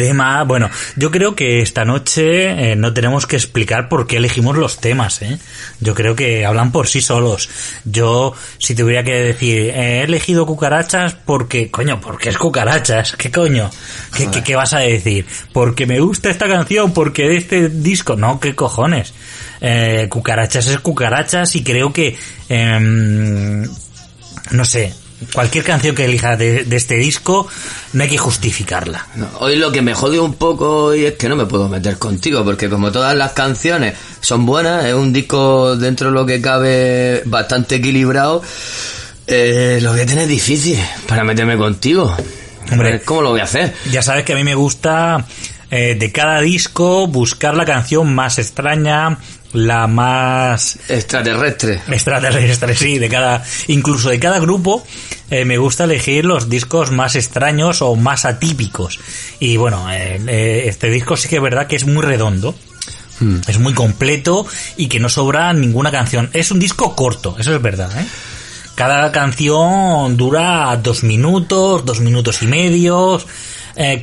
Tema, 0.00 0.42
bueno, 0.44 0.70
yo 0.96 1.10
creo 1.10 1.36
que 1.36 1.60
esta 1.60 1.84
noche 1.84 2.72
eh, 2.72 2.74
no 2.74 2.94
tenemos 2.94 3.26
que 3.26 3.36
explicar 3.36 3.90
por 3.90 4.06
qué 4.06 4.16
elegimos 4.16 4.56
los 4.56 4.80
temas, 4.80 5.20
¿eh? 5.20 5.38
Yo 5.80 5.94
creo 5.94 6.16
que 6.16 6.46
hablan 6.46 6.72
por 6.72 6.88
sí 6.88 7.02
solos. 7.02 7.50
Yo, 7.84 8.32
si 8.56 8.74
tuviera 8.74 9.04
que 9.04 9.12
decir, 9.12 9.58
eh, 9.68 10.00
he 10.00 10.02
elegido 10.04 10.46
cucarachas 10.46 11.14
porque, 11.14 11.70
coño, 11.70 12.00
porque 12.00 12.30
es 12.30 12.38
cucarachas, 12.38 13.12
¿qué 13.12 13.30
coño? 13.30 13.70
¿Qué, 14.16 14.30
qué, 14.30 14.42
qué 14.42 14.56
vas 14.56 14.72
a 14.72 14.78
decir? 14.78 15.26
Porque 15.52 15.84
me 15.84 16.00
gusta 16.00 16.30
esta 16.30 16.48
canción, 16.48 16.94
porque 16.94 17.28
de 17.28 17.36
este 17.36 17.68
disco, 17.68 18.16
no, 18.16 18.40
¿qué 18.40 18.54
cojones? 18.54 19.12
Eh, 19.60 20.06
cucarachas 20.08 20.66
es 20.66 20.80
cucarachas 20.80 21.54
y 21.56 21.62
creo 21.62 21.92
que, 21.92 22.16
em, 22.48 23.64
no 24.52 24.64
sé, 24.64 24.94
cualquier 25.32 25.64
canción 25.64 25.94
que 25.94 26.04
elija 26.04 26.36
de, 26.36 26.64
de 26.64 26.76
este 26.76 26.96
disco, 26.96 27.48
no 27.92 28.02
hay 28.02 28.08
que 28.08 28.18
justificarla. 28.18 29.06
No, 29.14 29.28
hoy 29.40 29.56
lo 29.56 29.72
que 29.72 29.82
me 29.82 29.94
jode 29.94 30.18
un 30.18 30.34
poco 30.34 30.84
hoy 30.86 31.04
es 31.04 31.14
que 31.14 31.28
no 31.28 31.36
me 31.36 31.46
puedo 31.46 31.68
meter 31.68 31.98
contigo, 31.98 32.44
porque 32.44 32.68
como 32.68 32.90
todas 32.90 33.14
las 33.14 33.32
canciones 33.32 33.94
son 34.20 34.46
buenas, 34.46 34.84
es 34.84 34.94
un 34.94 35.12
disco 35.12 35.76
dentro 35.76 36.08
de 36.08 36.14
lo 36.14 36.26
que 36.26 36.40
cabe 36.40 37.22
bastante 37.26 37.76
equilibrado, 37.76 38.42
eh, 39.26 39.78
lo 39.80 39.92
voy 39.92 40.00
a 40.00 40.06
tener 40.06 40.26
difícil 40.26 40.78
para 41.06 41.24
meterme 41.24 41.56
contigo. 41.56 42.14
Hombre. 42.72 43.00
¿Cómo 43.02 43.22
lo 43.22 43.30
voy 43.30 43.40
a 43.40 43.44
hacer? 43.44 43.74
Ya 43.90 44.02
sabes 44.02 44.24
que 44.24 44.32
a 44.32 44.36
mí 44.36 44.44
me 44.44 44.54
gusta 44.54 45.24
eh, 45.70 45.96
de 45.98 46.12
cada 46.12 46.40
disco 46.40 47.06
buscar 47.06 47.54
la 47.54 47.64
canción 47.64 48.12
más 48.14 48.38
extraña, 48.38 49.18
la 49.52 49.86
más 49.86 50.78
Extraterrestre. 50.88 51.80
extraterrestre, 51.88 52.76
sí, 52.76 52.98
de 52.98 53.08
cada, 53.08 53.44
incluso 53.68 54.10
de 54.10 54.20
cada 54.20 54.38
grupo, 54.38 54.84
eh, 55.30 55.44
me 55.44 55.58
gusta 55.58 55.84
elegir 55.84 56.24
los 56.24 56.48
discos 56.48 56.90
más 56.90 57.16
extraños 57.16 57.82
o 57.82 57.96
más 57.96 58.24
atípicos. 58.24 59.00
Y 59.38 59.56
bueno, 59.56 59.90
eh, 59.92 60.20
eh, 60.26 60.64
este 60.66 60.90
disco 60.90 61.16
sí 61.16 61.28
que 61.28 61.36
es 61.36 61.42
verdad 61.42 61.66
que 61.66 61.76
es 61.76 61.86
muy 61.86 62.02
redondo. 62.02 62.54
Es 63.48 63.58
muy 63.58 63.74
completo 63.74 64.46
y 64.78 64.88
que 64.88 64.98
no 64.98 65.10
sobra 65.10 65.52
ninguna 65.52 65.90
canción. 65.90 66.30
Es 66.32 66.50
un 66.52 66.58
disco 66.58 66.96
corto, 66.96 67.36
eso 67.38 67.54
es 67.54 67.60
verdad, 67.60 67.90
¿eh? 68.00 68.06
Cada 68.74 69.12
canción 69.12 70.16
dura 70.16 70.74
dos 70.82 71.02
minutos, 71.02 71.84
dos 71.84 72.00
minutos 72.00 72.40
y 72.40 72.46
medio. 72.46 73.20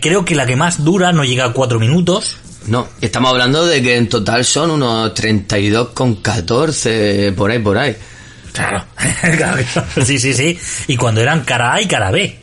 Creo 0.01 0.23
que 0.23 0.35
la 0.35 0.45
que 0.45 0.55
más 0.55 0.83
dura 0.83 1.13
no 1.13 1.23
llega 1.23 1.45
a 1.45 1.53
cuatro 1.53 1.79
minutos. 1.79 2.37
No, 2.67 2.87
estamos 3.01 3.31
hablando 3.31 3.65
de 3.65 3.81
que 3.81 3.95
en 3.97 4.09
total 4.09 4.43
son 4.45 4.71
unos 4.71 5.13
32 5.13 5.89
con 5.89 6.15
14, 6.15 7.31
por 7.33 7.51
ahí, 7.51 7.59
por 7.59 7.77
ahí. 7.77 7.95
Claro. 8.53 8.83
sí, 10.05 10.17
sí, 10.19 10.33
sí. 10.33 10.57
Y 10.87 10.97
cuando 10.97 11.21
eran 11.21 11.43
cara 11.43 11.73
A 11.75 11.81
y 11.81 11.87
cara 11.87 12.09
B. 12.11 12.39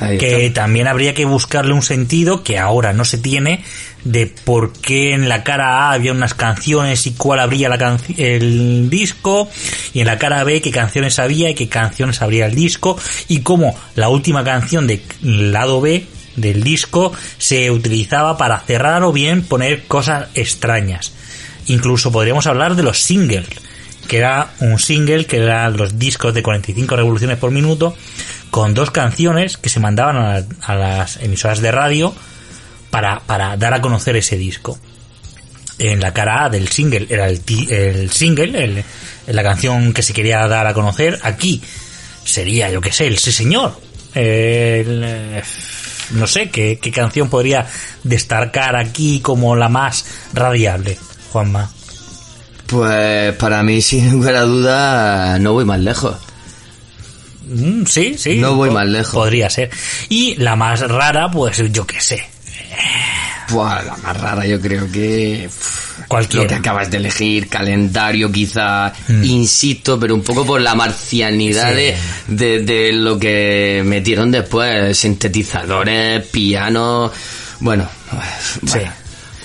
Ahí 0.00 0.16
que 0.18 0.46
está. 0.46 0.62
también 0.62 0.88
habría 0.88 1.12
que 1.14 1.24
buscarle 1.26 1.72
un 1.74 1.82
sentido 1.82 2.42
que 2.42 2.58
ahora 2.58 2.92
no 2.94 3.04
se 3.04 3.18
tiene 3.18 3.62
de 4.04 4.26
por 4.26 4.72
qué 4.72 5.12
en 5.12 5.28
la 5.28 5.44
cara 5.44 5.82
A 5.88 5.92
había 5.92 6.12
unas 6.12 6.34
canciones 6.34 7.06
y 7.06 7.12
cuál 7.12 7.40
habría 7.40 7.68
la 7.68 7.78
canci- 7.78 8.14
el 8.18 8.88
disco 8.90 9.48
y 9.92 10.00
en 10.00 10.06
la 10.06 10.18
cara 10.18 10.42
B 10.44 10.60
qué 10.62 10.70
canciones 10.70 11.18
había 11.18 11.50
y 11.50 11.54
qué 11.54 11.68
canciones 11.68 12.22
habría 12.22 12.46
el 12.46 12.54
disco 12.54 12.98
y 13.28 13.40
cómo 13.40 13.76
la 13.94 14.08
última 14.08 14.42
canción 14.44 14.86
del 14.86 15.02
lado 15.52 15.80
B 15.82 16.06
del 16.36 16.62
disco 16.62 17.12
se 17.38 17.70
utilizaba 17.70 18.36
para 18.38 18.58
cerrar 18.60 19.02
o 19.02 19.12
bien 19.12 19.42
poner 19.42 19.84
cosas 19.84 20.28
extrañas. 20.34 21.12
Incluso 21.66 22.10
podríamos 22.12 22.46
hablar 22.46 22.74
de 22.76 22.82
los 22.82 23.00
singles, 23.02 23.46
que 24.08 24.18
era 24.18 24.50
un 24.60 24.78
single 24.78 25.26
que 25.26 25.38
eran 25.38 25.76
los 25.76 25.98
discos 25.98 26.34
de 26.34 26.42
45 26.42 26.96
revoluciones 26.96 27.38
por 27.38 27.50
minuto 27.50 27.94
con 28.50 28.74
dos 28.74 28.90
canciones 28.90 29.56
que 29.56 29.68
se 29.68 29.80
mandaban 29.80 30.16
a, 30.16 30.42
a 30.72 30.74
las 30.74 31.16
emisoras 31.18 31.60
de 31.60 31.70
radio 31.72 32.14
para, 32.90 33.20
para 33.20 33.56
dar 33.56 33.72
a 33.74 33.80
conocer 33.80 34.16
ese 34.16 34.36
disco. 34.36 34.78
En 35.78 36.00
la 36.00 36.12
cara 36.12 36.44
A 36.44 36.48
del 36.50 36.68
single 36.68 37.06
era 37.08 37.28
el, 37.28 37.40
el 37.70 38.10
single, 38.10 38.64
el- 38.64 38.84
la 39.28 39.42
canción 39.42 39.92
que 39.92 40.02
se 40.02 40.12
quería 40.12 40.46
dar 40.48 40.66
a 40.66 40.74
conocer. 40.74 41.18
Aquí 41.22 41.62
sería, 42.24 42.70
yo 42.70 42.80
que 42.80 42.92
sé, 42.92 43.06
el 43.06 43.18
sí 43.18 43.30
señor. 43.32 43.80
El, 44.14 45.02
eh, 45.04 45.42
no 46.10 46.26
sé 46.26 46.50
qué, 46.50 46.78
qué 46.80 46.90
canción 46.90 47.28
podría 47.28 47.66
destacar 48.02 48.76
aquí 48.76 49.20
como 49.20 49.56
la 49.56 49.68
más 49.68 50.04
radiable, 50.32 50.98
Juanma. 51.32 51.70
Pues 52.66 53.34
para 53.36 53.62
mí, 53.62 53.82
sin 53.82 54.10
lugar 54.12 54.36
a 54.36 54.42
duda, 54.42 55.38
no 55.38 55.52
voy 55.52 55.64
más 55.64 55.80
lejos. 55.80 56.16
Mm, 57.46 57.84
sí, 57.84 58.16
sí. 58.16 58.38
No 58.38 58.54
voy 58.54 58.70
más 58.70 58.86
lejos. 58.86 59.14
Podría 59.14 59.50
ser. 59.50 59.70
Y 60.08 60.36
la 60.36 60.56
más 60.56 60.80
rara, 60.80 61.30
pues 61.30 61.62
yo 61.70 61.86
qué 61.86 62.00
sé. 62.00 62.24
Buah, 63.50 63.82
la 63.82 63.96
más 63.96 64.20
rara 64.20 64.46
yo 64.46 64.60
creo 64.60 64.90
que... 64.90 65.50
Cualquiera. 66.08 66.42
Lo 66.44 66.48
que 66.48 66.54
acabas 66.54 66.90
de 66.90 66.96
elegir, 66.98 67.48
calendario 67.48 68.30
quizá, 68.30 68.92
Mm. 69.08 69.24
insisto, 69.24 69.98
pero 69.98 70.14
un 70.14 70.22
poco 70.22 70.44
por 70.44 70.60
la 70.60 70.74
marcianidad 70.74 71.70
Sí. 71.70 71.74
de, 71.76 71.96
de, 72.28 72.62
de 72.64 72.92
lo 72.92 73.18
que 73.18 73.82
metieron 73.84 74.30
después, 74.30 74.96
sintetizadores, 74.96 76.26
pianos, 76.26 77.10
bueno, 77.60 77.88
bueno, 78.62 78.90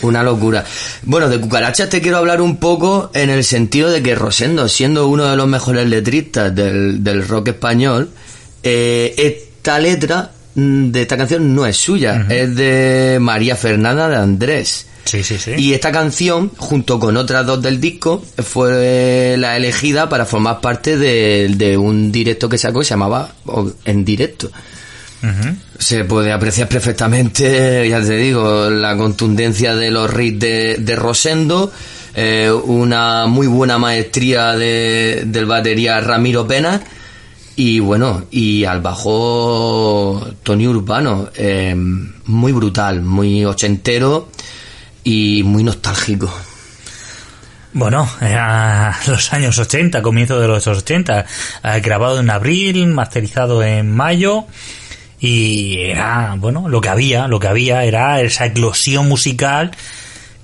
una 0.02 0.24
locura. 0.24 0.64
Bueno, 1.04 1.28
de 1.30 1.40
cucarachas 1.40 1.90
te 1.90 2.02
quiero 2.02 2.18
hablar 2.18 2.42
un 2.42 2.58
poco 2.58 3.10
en 3.14 3.30
el 3.30 3.44
sentido 3.44 3.90
de 3.90 4.02
que 4.04 4.16
Rosendo, 4.16 4.68
siendo 4.68 5.08
uno 5.08 5.26
de 5.26 5.36
los 5.36 5.48
mejores 5.48 5.88
letristas 5.88 6.54
del, 6.54 7.04
del 7.04 7.28
rock 7.28 7.50
español, 7.50 8.10
eh, 8.64 9.14
esta 9.18 9.80
letra 9.80 10.32
mm, 10.56 10.92
de 10.92 11.02
esta 11.02 11.18
canción 11.18 11.56
no 11.56 11.66
es 11.66 11.78
suya, 11.78 12.26
es 12.30 12.56
de 12.56 13.18
María 13.22 13.56
Fernanda 13.56 14.10
de 14.10 14.16
Andrés. 14.18 14.88
Sí, 15.08 15.24
sí, 15.24 15.38
sí. 15.38 15.52
Y 15.58 15.74
esta 15.74 15.92
canción, 15.92 16.52
junto 16.58 17.00
con 17.00 17.16
otras 17.16 17.46
dos 17.46 17.62
del 17.62 17.80
disco, 17.80 18.22
fue 18.44 19.36
la 19.38 19.56
elegida 19.56 20.10
para 20.10 20.26
formar 20.26 20.60
parte 20.60 20.98
de, 20.98 21.50
de 21.56 21.78
un 21.78 22.12
directo 22.12 22.50
que 22.50 22.58
sacó 22.58 22.80
que 22.80 22.86
se 22.86 22.90
llamaba 22.90 23.30
En 23.86 24.04
Directo. 24.04 24.52
Se 25.80 26.04
puede 26.04 26.32
apreciar 26.32 26.68
perfectamente, 26.68 27.88
ya 27.90 28.02
te 28.02 28.18
digo, 28.18 28.70
la 28.70 28.98
contundencia 28.98 29.76
de 29.76 29.92
los 29.92 30.14
riffs 30.14 30.40
de, 30.40 30.76
de 30.78 30.96
Rosendo, 30.96 31.72
eh, 32.14 32.52
una 32.52 33.28
muy 33.28 33.48
buena 33.48 33.78
maestría 33.78 34.56
de, 34.56 35.24
del 35.26 35.46
batería 35.46 36.02
Ramiro 36.02 36.46
Pena 36.46 36.82
y 37.56 37.80
bueno, 37.80 38.26
y 38.30 38.66
al 38.66 38.82
bajo 38.82 40.28
Tony 40.44 40.68
Urbano, 40.68 41.30
eh, 41.36 41.74
muy 42.26 42.52
brutal, 42.52 43.02
muy 43.02 43.46
ochentero 43.46 44.30
y 45.08 45.42
muy 45.44 45.64
nostálgico. 45.64 46.30
Bueno, 47.72 48.10
los 49.08 49.32
años 49.32 49.58
80, 49.58 50.02
comienzo 50.02 50.38
de 50.38 50.50
los 50.50 50.68
80, 50.68 51.26
eh, 51.64 51.80
grabado 51.80 52.20
en 52.20 52.30
abril, 52.30 52.88
masterizado 52.88 53.64
en 53.64 53.90
mayo 53.96 54.48
y 55.18 55.80
era, 55.80 56.36
bueno, 56.38 56.68
lo 56.68 56.82
que 56.82 56.90
había, 56.90 57.30
lo 57.30 57.40
que 57.40 57.48
había 57.48 57.86
era 57.86 58.20
esa 58.20 58.48
eclosión 58.48 59.08
musical 59.08 59.72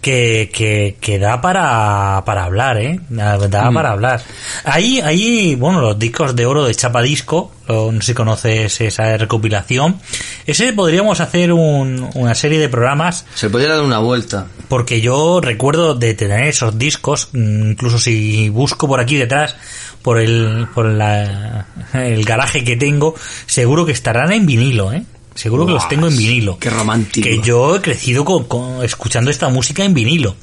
que, 0.03 0.51
que, 0.53 0.97
que 1.01 1.17
da 1.17 1.41
para, 1.41 2.21
para 2.25 2.43
hablar, 2.43 2.77
¿eh? 2.77 2.99
Da, 3.09 3.37
da 3.39 3.71
para 3.71 3.91
hablar. 3.91 4.21
Ahí, 4.65 4.99
ahí, 5.01 5.55
bueno, 5.55 5.81
los 5.81 5.97
discos 5.97 6.35
de 6.35 6.45
oro 6.45 6.65
de 6.65 6.75
Chapa 6.75 7.01
Disco, 7.01 7.51
no 7.67 7.91
sé 8.01 8.07
si 8.07 8.13
conoces 8.13 8.81
esa 8.81 9.17
recopilación, 9.17 9.99
ese 10.45 10.73
podríamos 10.73 11.21
hacer 11.21 11.51
un- 11.53 12.09
una 12.15 12.35
serie 12.35 12.59
de 12.59 12.69
programas 12.69 13.25
Se 13.33 13.49
podría 13.49 13.69
dar 13.75 13.81
una 13.83 13.99
vuelta. 13.99 14.45
porque 14.67 14.99
yo 15.01 15.39
recuerdo 15.41 15.95
de 15.95 16.13
tener 16.13 16.43
esos 16.43 16.77
discos, 16.77 17.29
mm, 17.33 17.71
incluso 17.71 17.97
si 17.97 18.49
busco 18.49 18.87
por 18.87 18.99
aquí 18.99 19.15
detrás, 19.15 19.55
por 20.01 20.19
el, 20.19 20.67
por 20.75 20.85
la, 20.85 21.65
el 21.93 22.25
garaje 22.25 22.65
que 22.65 22.75
tengo, 22.75 23.15
seguro 23.45 23.85
que 23.85 23.93
estarán 23.93 24.33
en 24.33 24.45
vinilo, 24.45 24.91
¿eh? 24.91 25.03
Seguro 25.35 25.65
que 25.65 25.71
los 25.73 25.87
tengo 25.89 26.07
en 26.07 26.15
vinilo. 26.17 26.57
qué 26.59 26.69
romántico. 26.69 27.27
Que 27.27 27.39
yo 27.41 27.75
he 27.75 27.81
crecido 27.81 28.23
con, 28.25 28.43
con- 28.45 28.83
escuchando 28.83 29.31
esta 29.31 29.49
música 29.49 29.83
en 29.83 29.93
vinilo. 29.93 30.35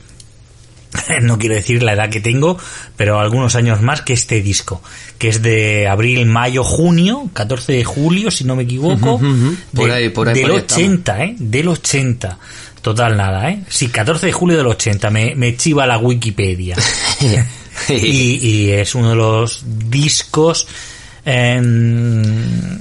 No 1.23 1.39
quiero 1.39 1.55
decir 1.55 1.83
la 1.85 1.93
edad 1.93 2.11
que 2.11 2.21
tengo, 2.21 2.59
pero 2.97 3.21
algunos 3.21 3.55
años 3.55 3.81
más 3.81 4.03
que 4.03 4.13
este 4.13 4.43
disco, 4.43 4.83
que 5.19 5.29
es 5.29 5.41
de 5.41 5.87
abril, 5.87 6.27
mayo, 6.27 6.65
junio, 6.65 7.31
14 7.33 7.73
de 7.73 7.85
julio, 7.85 8.31
si 8.33 8.43
no 8.45 8.57
me 8.57 8.65
equivoco. 8.65 9.21
Por 9.73 9.87
de- 9.89 9.95
ahí, 9.95 10.09
por 10.09 10.29
ahí, 10.29 10.35
del 10.35 10.43
por 10.43 10.51
ahí 10.53 10.57
estamos. 10.59 10.83
80, 10.85 11.25
¿eh? 11.25 11.35
Del 11.39 11.69
80. 11.69 12.39
Total 12.83 13.17
nada, 13.17 13.51
¿eh? 13.51 13.63
Sí, 13.69 13.89
14 13.89 14.27
de 14.27 14.33
julio 14.33 14.57
del 14.57 14.67
80, 14.67 15.11
me, 15.11 15.35
me 15.37 15.57
chiva 15.57 15.87
la 15.87 15.99
Wikipedia. 15.99 16.77
y, 17.89 17.95
y 17.95 18.71
es 18.73 18.95
uno 18.97 19.11
de 19.11 19.17
los 19.17 19.63
discos 19.89 20.67
em, 21.25 22.81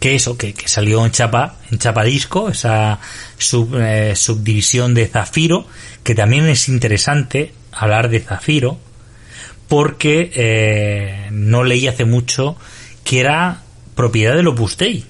que 0.00 0.16
eso, 0.16 0.36
que, 0.36 0.52
que 0.54 0.66
salió 0.66 1.04
en 1.06 1.12
chapa, 1.12 1.56
en 1.70 1.78
chapa 1.78 2.02
disco, 2.02 2.48
esa 2.48 2.98
sub- 3.38 3.76
eh, 3.78 4.16
subdivisión 4.16 4.94
de 4.94 5.06
Zafiro, 5.06 5.66
que 6.02 6.14
también 6.16 6.46
es 6.48 6.68
interesante 6.68 7.52
hablar 7.70 8.08
de 8.08 8.20
Zafiro, 8.20 8.78
porque 9.68 10.32
eh, 10.34 11.28
no 11.30 11.62
leí 11.62 11.86
hace 11.86 12.04
mucho 12.04 12.56
que 13.04 13.20
era 13.20 13.62
propiedad 13.94 14.34
del 14.36 14.48
Opus 14.48 14.76
Dei. 14.76 15.04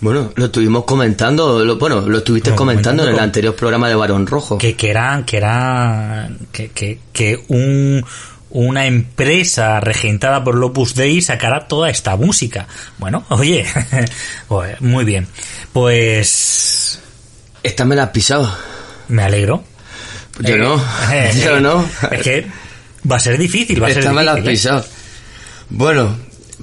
Bueno, 0.00 0.32
lo 0.36 0.46
estuvimos 0.46 0.84
comentando, 0.84 1.62
lo- 1.64 1.76
bueno, 1.76 2.00
lo 2.02 2.18
estuviste 2.18 2.54
comentando 2.54 3.02
en 3.02 3.10
el 3.10 3.18
anterior 3.18 3.54
programa 3.54 3.88
de 3.88 3.94
Barón 3.94 4.26
Rojo. 4.26 4.56
que, 4.56 4.74
que 4.74 4.90
era 4.90 5.22
que 5.26 5.36
era 5.36 6.30
que, 6.52 6.68
que, 6.68 6.98
que 7.12 7.44
un 7.48 8.02
una 8.50 8.86
empresa 8.86 9.80
regentada 9.80 10.42
por 10.44 10.54
el 10.56 10.62
Opus 10.62 10.94
Dei 10.94 11.20
sacara 11.20 11.66
toda 11.68 11.90
esta 11.90 12.16
música. 12.16 12.66
Bueno, 12.98 13.24
oye, 13.28 13.66
muy 14.80 15.04
bien. 15.04 15.26
Pues 15.72 17.00
Esta 17.62 17.84
me 17.84 17.96
la 17.96 18.04
has 18.04 18.10
pisado. 18.10 18.50
me 19.08 19.22
alegro. 19.22 19.64
Yo 20.40 20.54
Eh, 20.54 20.58
no, 20.58 20.76
eh, 21.12 21.32
yo 21.44 21.56
eh, 21.56 21.60
no. 21.60 21.88
Es 22.10 22.22
que 22.22 22.46
va 23.10 23.16
a 23.16 23.20
ser 23.20 23.38
difícil, 23.38 23.82
va 23.82 23.86
a 23.86 23.90
ser 23.90 23.98
Esta 24.00 24.12
me 24.12 24.22
la 24.24 24.32
has 24.32 24.36
difícil. 24.42 24.70
¿eh? 24.70 24.74
pisado. 24.74 24.84
Bueno, 25.70 26.16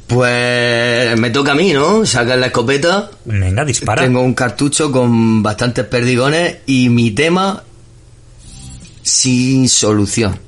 pues 0.08 1.19
me 1.19 1.30
toca 1.32 1.52
a 1.52 1.56
mí, 1.56 1.74
¿no? 1.74 2.06
Sacar 2.06 2.38
la 2.38 2.48
escopeta. 2.48 3.12
Venga, 3.26 3.65
dispara. 3.65 4.02
Tengo 4.04 4.22
un 4.22 4.34
cartucho 4.34 4.91
con 4.91 5.43
bastantes 5.43 5.86
perdigones 5.86 6.58
y 6.65 6.89
mi 6.89 7.12
tema 7.12 7.62
sin 9.02 9.67
solución. 9.69 10.39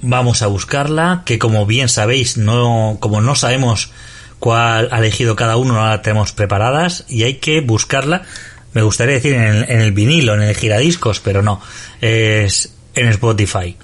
Vamos 0.00 0.42
a 0.42 0.46
buscarla, 0.46 1.22
que 1.24 1.38
como 1.38 1.66
bien 1.66 1.88
sabéis, 1.88 2.36
no, 2.36 2.98
como 3.00 3.20
no 3.20 3.34
sabemos 3.34 3.90
cuál 4.38 4.88
ha 4.92 4.98
elegido 4.98 5.36
cada 5.36 5.56
uno, 5.56 5.74
no 5.74 5.86
la 5.86 6.02
tenemos 6.02 6.32
preparadas 6.32 7.04
y 7.08 7.24
hay 7.24 7.34
que 7.34 7.60
buscarla. 7.60 8.22
Me 8.74 8.82
gustaría 8.82 9.14
decir 9.14 9.34
en 9.34 9.42
el, 9.42 9.70
en 9.70 9.80
el 9.80 9.92
vinilo, 9.92 10.34
en 10.34 10.42
el 10.42 10.54
giradiscos, 10.54 11.20
pero 11.20 11.42
no, 11.42 11.60
es 12.00 12.72
en 12.94 13.08
Spotify. 13.08 13.76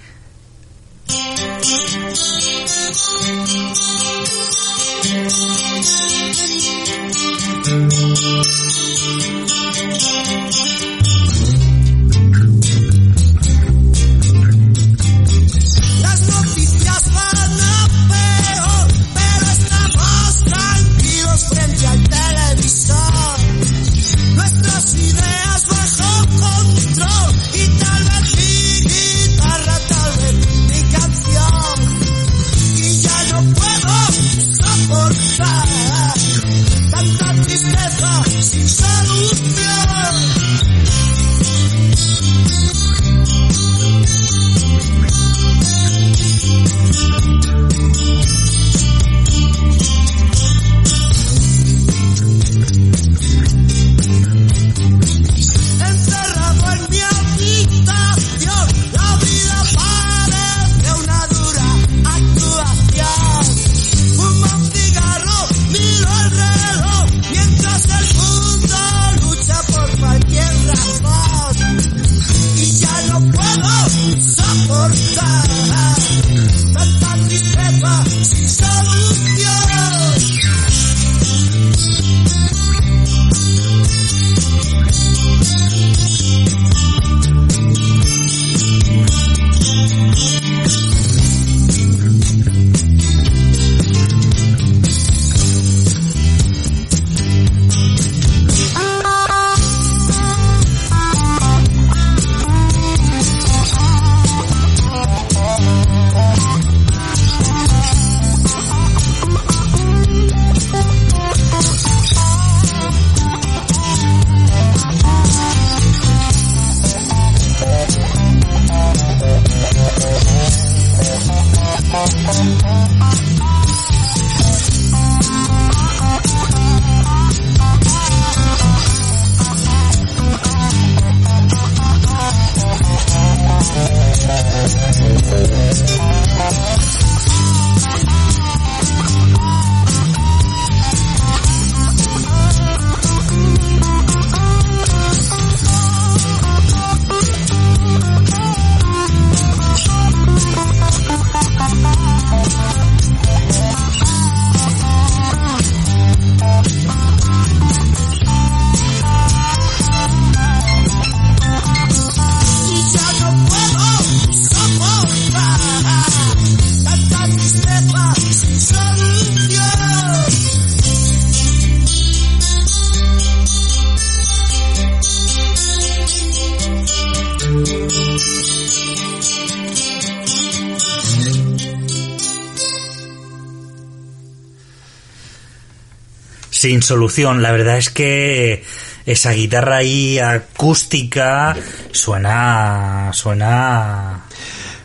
Sin 186.65 186.83
solución, 186.83 187.43
la 187.43 187.53
verdad 187.53 187.77
es 187.77 187.91
que 187.91 188.65
esa 189.05 189.33
guitarra 189.33 189.77
ahí 189.77 190.19
acústica 190.19 191.55
suena 191.93 193.11
suena 193.13 194.25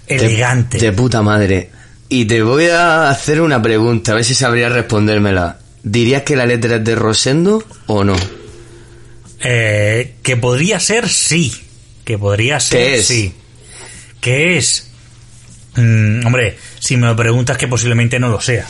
elegante. 0.06 0.78
De, 0.78 0.88
de 0.88 0.92
puta 0.92 1.22
madre. 1.22 1.70
Y 2.10 2.26
te 2.26 2.42
voy 2.44 2.66
a 2.66 3.10
hacer 3.10 3.40
una 3.40 3.62
pregunta, 3.62 4.12
a 4.12 4.16
ver 4.16 4.26
si 4.26 4.36
sabrías 4.36 4.74
respondérmela. 4.74 5.60
¿Dirías 5.82 6.24
que 6.24 6.36
la 6.36 6.46
letra 6.46 6.76
es 6.76 6.84
de 6.84 6.96
Rosendo 6.96 7.64
o 7.88 8.04
no? 8.04 8.18
Eh, 9.42 10.16
que 10.22 10.36
podría 10.36 10.82
ser 10.82 11.08
sí. 11.08 11.54
Que 12.04 12.18
podría 12.18 12.60
ser 12.60 12.78
¿Qué 12.78 12.96
es? 12.96 13.08
sí. 13.08 13.34
¿Qué 14.20 14.58
es? 14.58 14.92
Mm, 15.78 16.26
hombre, 16.26 16.58
si 16.78 16.98
me 16.98 17.08
lo 17.08 17.16
preguntas 17.16 17.58
que 17.58 17.70
posiblemente 17.70 18.20
no 18.20 18.28
lo 18.28 18.42
sea. 18.42 18.68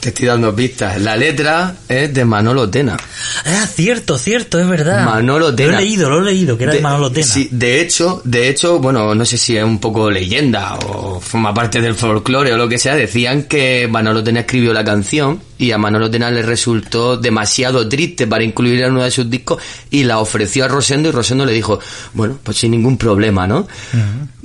Te 0.00 0.08
estoy 0.08 0.28
dando 0.28 0.54
pistas. 0.56 1.00
La 1.00 1.14
letra 1.14 1.76
es 1.86 2.12
de 2.14 2.24
Manolo 2.24 2.70
Tena. 2.70 2.96
Ah, 3.44 3.66
cierto, 3.66 4.16
cierto, 4.16 4.58
es 4.58 4.66
verdad. 4.66 5.04
Manolo 5.04 5.54
Tena. 5.54 5.72
Lo 5.72 5.78
he 5.78 5.82
leído, 5.82 6.08
lo 6.08 6.20
he 6.20 6.32
leído, 6.32 6.56
que 6.56 6.64
era 6.64 6.72
de, 6.72 6.80
Manolo 6.80 7.12
Tena. 7.12 7.26
Sí, 7.26 7.48
de 7.50 7.82
hecho, 7.82 8.22
de 8.24 8.48
hecho, 8.48 8.78
bueno, 8.78 9.14
no 9.14 9.24
sé 9.26 9.36
si 9.36 9.56
es 9.56 9.64
un 9.64 9.78
poco 9.78 10.10
leyenda 10.10 10.76
o 10.76 11.20
forma 11.20 11.52
parte 11.52 11.82
del 11.82 11.94
folclore 11.94 12.52
o 12.52 12.56
lo 12.56 12.68
que 12.68 12.78
sea, 12.78 12.94
decían 12.94 13.42
que 13.42 13.88
Manolo 13.88 14.24
Tena 14.24 14.40
escribió 14.40 14.72
la 14.72 14.84
canción 14.84 15.40
y 15.60 15.72
a 15.72 15.78
Manolo 15.78 16.10
Tena 16.10 16.30
le 16.30 16.40
resultó 16.40 17.18
demasiado 17.18 17.86
triste 17.86 18.26
para 18.26 18.42
incluirla 18.42 18.86
en 18.86 18.92
uno 18.92 19.02
de 19.02 19.10
sus 19.10 19.28
discos 19.28 19.62
y 19.90 20.04
la 20.04 20.18
ofreció 20.18 20.64
a 20.64 20.68
Rosendo 20.68 21.10
y 21.10 21.12
Rosendo 21.12 21.44
le 21.44 21.52
dijo, 21.52 21.78
bueno, 22.14 22.38
pues 22.42 22.56
sin 22.56 22.70
ningún 22.70 22.96
problema, 22.96 23.46
¿no? 23.46 23.68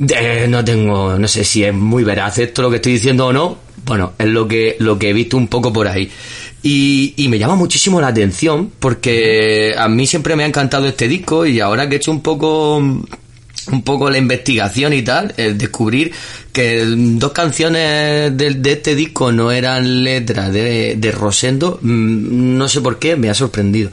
Eh, 0.10 0.46
no 0.50 0.64
tengo, 0.66 1.18
no 1.18 1.28
sé 1.30 1.46
si 1.46 1.64
es 1.64 1.74
muy 1.74 2.04
veraz 2.04 2.38
esto 2.40 2.62
lo 2.62 2.70
que 2.70 2.76
estoy 2.76 2.92
diciendo 2.94 3.28
o 3.28 3.34
no, 3.34 3.58
bueno, 3.86 4.12
es 4.20 4.28
lo 4.28 4.46
que, 4.46 4.76
lo 4.80 5.00
que 5.00 5.10
he 5.10 5.14
visto 5.14 5.38
un 5.38 5.48
poco 5.48 5.72
por 5.72 5.88
ahí. 5.88 6.12
Y, 6.62 7.14
y 7.16 7.30
me 7.30 7.40
llama 7.40 7.56
muchísimo 7.56 8.02
la 8.02 8.08
atención 8.08 8.74
porque 8.78 9.74
a 9.78 9.88
mí 9.88 10.08
siempre 10.08 10.36
me 10.36 10.44
ha 10.44 10.48
encantado 10.48 10.86
este 10.86 11.08
disco 11.08 11.46
y 11.46 11.62
ahora 11.62 11.88
que 11.88 11.96
he 11.96 11.98
hecho 11.98 12.12
un 12.12 12.22
poco 12.22 12.84
un 13.72 13.82
poco 13.82 14.10
la 14.10 14.18
investigación 14.18 14.94
y 14.94 15.02
tal, 15.02 15.34
el 15.38 15.58
descubrir 15.58 16.12
que 16.54 16.84
dos 16.86 17.32
canciones 17.32 18.36
de, 18.38 18.54
de 18.56 18.72
este 18.72 18.96
disco 18.96 19.32
no 19.32 19.52
eran 19.52 20.04
letras 20.04 20.54
de, 20.54 20.96
de 20.98 21.12
Rosendo, 21.12 21.80
mm, 21.82 22.58
no 22.58 22.68
sé 22.68 22.82
por 22.82 23.00
qué, 23.00 23.16
me 23.16 23.30
ha 23.30 23.34
sorprendido. 23.34 23.92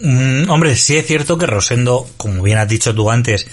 Mm, 0.00 0.50
hombre, 0.50 0.76
sí 0.76 0.96
es 0.96 1.06
cierto 1.06 1.38
que 1.38 1.46
Rosendo, 1.46 2.08
como 2.16 2.42
bien 2.42 2.58
has 2.58 2.68
dicho 2.68 2.94
tú 2.94 3.10
antes, 3.10 3.46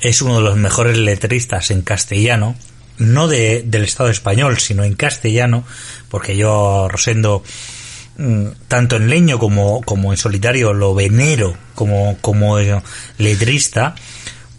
es 0.00 0.22
uno 0.22 0.36
de 0.36 0.42
los 0.42 0.56
mejores 0.56 0.98
letristas 0.98 1.70
en 1.70 1.82
castellano, 1.82 2.56
no 2.98 3.28
de, 3.28 3.62
del 3.64 3.84
Estado 3.84 4.10
español, 4.10 4.58
sino 4.58 4.84
en 4.84 4.94
castellano, 4.94 5.64
porque 6.08 6.36
yo 6.36 6.88
Rosendo, 6.88 7.42
mm, 8.18 8.46
tanto 8.68 8.96
en 8.96 9.08
leño 9.08 9.38
como, 9.38 9.82
como 9.82 10.12
en 10.12 10.18
solitario, 10.18 10.72
lo 10.72 10.94
venero 10.94 11.56
como, 11.74 12.18
como 12.20 12.58
letrista, 13.18 13.94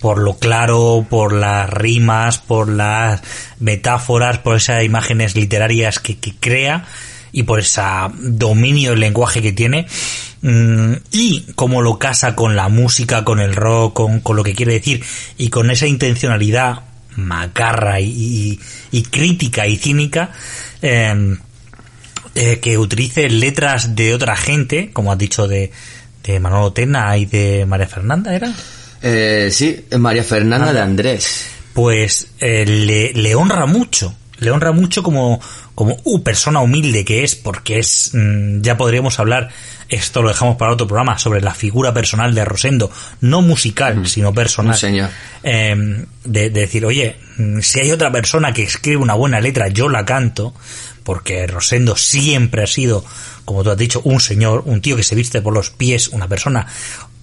por 0.05 0.19
lo 0.19 0.37
claro, 0.37 1.03
por 1.09 1.33
las 1.33 1.67
rimas, 1.67 2.37
por 2.37 2.69
las 2.69 3.23
metáforas, 3.59 4.37
por 4.37 4.55
esas 4.55 4.83
imágenes 4.83 5.35
literarias 5.35 5.97
que, 5.97 6.15
crea 6.39 6.85
y 7.31 7.41
por 7.41 7.59
ese 7.59 7.81
dominio 8.19 8.91
del 8.91 8.99
lenguaje 8.99 9.41
que 9.41 9.51
tiene 9.51 9.87
mm, 10.43 10.93
y 11.09 11.47
cómo 11.55 11.81
lo 11.81 11.97
casa 11.97 12.35
con 12.35 12.55
la 12.55 12.69
música, 12.69 13.23
con 13.23 13.39
el 13.39 13.55
rock, 13.55 14.21
con, 14.21 14.35
lo 14.35 14.43
que 14.43 14.53
quiere 14.53 14.73
decir 14.73 15.03
y 15.39 15.49
con 15.49 15.71
esa 15.71 15.87
intencionalidad 15.87 16.81
macarra 17.15 17.99
y, 17.99 18.59
crítica 19.09 19.65
y 19.65 19.75
cínica 19.75 20.29
eh, 20.83 21.35
eh, 22.35 22.59
que 22.59 22.77
utilice 22.77 23.27
letras 23.27 23.95
de 23.95 24.13
otra 24.13 24.35
gente, 24.35 24.91
como 24.93 25.11
has 25.11 25.17
dicho 25.17 25.47
de, 25.47 25.71
de 26.23 26.39
Manolo 26.39 26.73
Tena 26.73 27.17
y 27.17 27.25
de 27.25 27.65
María 27.65 27.87
Fernanda, 27.87 28.35
¿era? 28.35 28.53
Eh, 29.07 29.49
sí, 29.51 29.85
María 29.99 30.23
Fernanda 30.23 30.69
Ah. 30.69 30.73
de 30.73 30.81
Andrés. 30.81 31.45
pues 31.73 32.29
eh, 32.39 32.65
le, 32.65 33.13
le 33.13 33.35
honra 33.35 33.65
mucho. 33.67 34.15
Le 34.39 34.49
honra 34.51 34.71
mucho 34.73 35.03
como, 35.03 35.39
como 35.75 35.95
uh, 36.03 36.23
persona 36.23 36.59
humilde 36.59 37.05
que 37.05 37.23
es, 37.23 37.35
porque 37.35 37.79
es, 37.79 38.09
mm, 38.13 38.61
ya 38.61 38.75
podríamos 38.77 39.17
hablar, 39.19 39.49
esto 39.87 40.21
lo 40.21 40.29
dejamos 40.29 40.57
para 40.57 40.73
otro 40.73 40.87
programa, 40.87 41.17
sobre 41.19 41.39
la 41.41 41.53
figura 41.53 41.93
personal 41.93 42.33
de 42.35 42.43
Rosendo, 42.43 42.91
no 43.21 43.41
musical, 43.41 44.05
sino 44.07 44.33
personal. 44.33 44.75
Señor. 44.75 45.09
Eh, 45.43 46.05
de, 46.25 46.49
de 46.49 46.59
decir, 46.61 46.85
oye, 46.85 47.15
mm, 47.37 47.59
si 47.61 47.79
hay 47.79 47.91
otra 47.91 48.11
persona 48.11 48.51
que 48.53 48.63
escribe 48.63 48.97
una 48.97 49.13
buena 49.13 49.39
letra, 49.39 49.69
yo 49.69 49.87
la 49.87 50.03
canto, 50.03 50.53
porque 51.03 51.45
Rosendo 51.47 51.95
siempre 51.95 52.63
ha 52.63 52.67
sido, 52.67 53.05
como 53.45 53.63
tú 53.63 53.69
has 53.69 53.77
dicho, 53.77 54.01
un 54.03 54.19
señor, 54.19 54.63
un 54.65 54.81
tío 54.81 54.97
que 54.97 55.03
se 55.03 55.15
viste 55.15 55.41
por 55.41 55.53
los 55.53 55.69
pies, 55.69 56.07
una 56.09 56.27
persona 56.27 56.65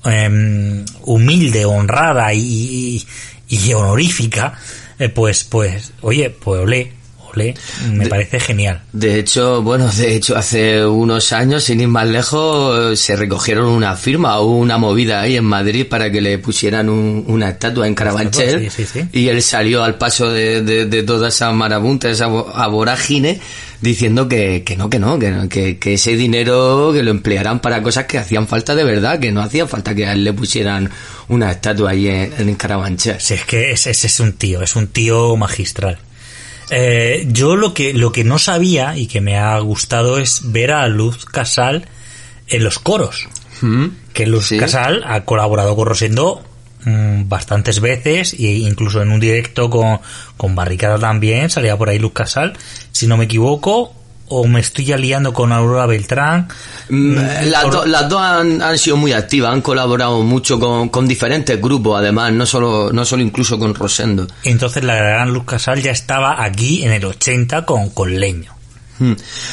eh, 0.05 0.85
humilde, 1.05 1.65
honrada 1.65 2.33
y, 2.35 3.05
y, 3.49 3.73
honorífica, 3.73 4.55
eh, 4.99 5.09
pues, 5.09 5.45
pues, 5.45 5.93
oye, 6.01 6.31
pues 6.31 6.61
olé, 6.63 6.93
olé, 7.35 7.55
me 7.93 8.07
parece 8.09 8.39
genial. 8.41 8.83
De 8.93 9.19
hecho, 9.19 9.63
bueno, 9.63 9.89
de 9.91 10.15
hecho 10.15 10.37
hace 10.37 10.85
unos 10.85 11.33
años, 11.33 11.65
sin 11.65 11.81
ir 11.81 11.89
más 11.89 12.07
lejos, 12.07 12.99
se 12.99 13.17
recogieron 13.17 13.69
una 13.69 13.97
firma 13.97 14.39
o 14.39 14.47
una 14.57 14.77
movida 14.79 15.21
ahí 15.23 15.37
en 15.37 15.45
Madrid 15.45 15.87
para 15.89 16.11
que 16.11 16.21
le 16.21 16.39
pusieran 16.39 16.89
un- 16.91 17.25
una 17.27 17.49
estatua 17.51 17.87
en 17.87 17.95
Carabanchel. 17.95 18.71
Sí, 18.71 18.85
sí, 18.85 19.01
sí. 19.01 19.09
Y 19.13 19.29
él 19.29 19.43
salió 19.43 19.83
al 19.83 19.97
paso 19.97 20.31
de, 20.31 20.63
de, 20.63 20.85
de 20.87 21.03
toda 21.05 21.29
esa 21.29 21.51
marabunta, 21.53 22.11
esa 22.11 22.29
vo- 22.29 22.71
vorágine, 22.71 23.41
diciendo 23.83 24.29
que, 24.29 24.63
que 24.65 24.77
no, 24.77 24.89
que 24.89 24.99
no, 24.99 25.19
que, 25.19 25.79
que, 25.79 25.95
ese 25.95 26.17
dinero 26.17 26.91
que 26.95 27.03
lo 27.03 27.11
emplearan 27.11 27.61
para 27.61 27.83
cosas 27.83 28.07
que 28.07 28.17
hacían 28.19 28.49
falta 28.49 28.75
de 28.75 28.85
verdad, 28.85 29.19
que 29.19 29.33
no 29.33 29.43
hacía 29.43 29.67
falta 29.67 29.95
que 29.95 30.07
a 30.07 30.13
él 30.13 30.25
le 30.25 30.33
pusieran 30.33 30.91
una 31.29 31.51
estatua 31.51 31.91
ahí 31.91 32.09
en, 32.09 32.33
en 32.39 32.55
Carabanchel. 32.55 33.21
Si 33.21 33.35
es 33.35 33.45
que 33.45 33.73
ese, 33.73 33.91
ese 33.91 34.07
es 34.07 34.21
un 34.21 34.33
tío, 34.35 34.63
es 34.63 34.77
un 34.77 34.87
tío 34.87 35.37
magistral. 35.37 35.99
Eh, 36.71 37.27
yo 37.29 37.57
lo 37.57 37.75
que, 37.75 37.93
lo 37.93 38.13
que 38.13 38.25
no 38.25 38.39
sabía 38.39 38.97
y 38.97 39.07
que 39.07 39.21
me 39.21 39.37
ha 39.37 39.59
gustado 39.59 40.19
es 40.19 40.53
ver 40.53 40.71
a 40.71 40.87
Luz 40.89 41.27
Casal 41.27 41.87
en 42.47 42.65
los 42.65 42.79
coros. 42.79 43.29
Que 44.13 44.27
Luz 44.27 44.47
Sí. 44.47 44.59
Casal 44.59 45.03
ha 45.07 45.25
colaborado 45.25 45.77
con 45.77 45.87
Rosendo 45.87 46.45
mm, 46.85 47.29
bastantes 47.29 47.81
veces 47.81 48.35
e 48.35 48.43
incluso 48.59 49.03
en 49.03 49.11
un 49.11 49.21
directo 49.21 49.69
con, 49.71 50.01
con 50.37 50.55
Barricada 50.55 50.99
también 50.99 51.51
salía 51.51 51.77
por 51.77 51.89
ahí 51.89 51.99
Luz 51.99 52.13
Casal. 52.13 52.53
Si 52.93 53.07
no 53.07 53.17
me 53.17 53.25
equivoco, 53.25 53.95
o 54.35 54.47
me 54.47 54.61
estoy 54.61 54.87
ya 54.87 54.97
liando 54.97 55.35
con 55.35 55.53
Aurora 55.53 55.85
Beltrán. 55.87 56.49
Mm, 56.89 57.13
Mm, 57.17 57.17
Las, 57.51 57.71
do- 57.71 57.85
las 57.87 58.09
dos 58.09 58.21
han, 58.21 58.63
han 58.63 58.79
sido 58.79 58.97
muy 58.97 59.13
activas, 59.13 59.53
han 59.53 59.61
colaborado 59.61 60.23
mucho 60.23 60.59
con, 60.59 60.89
con 60.89 61.07
diferentes 61.07 61.61
grupos, 61.61 61.99
además, 62.01 62.33
no 62.33 62.47
solo, 62.47 62.91
no 62.93 63.05
solo 63.05 63.23
incluso 63.23 63.59
con 63.59 63.75
Rosendo. 63.75 64.27
Entonces 64.45 64.85
la 64.85 64.95
gran 64.95 65.33
Luz 65.33 65.45
Casal 65.45 65.83
ya 65.83 65.91
estaba 65.91 66.43
aquí 66.43 66.83
en 66.83 66.93
el 66.93 67.05
80 67.05 67.67
con, 67.67 67.91
con 67.91 68.19
Leño. 68.19 68.53
Mm. 69.03 69.13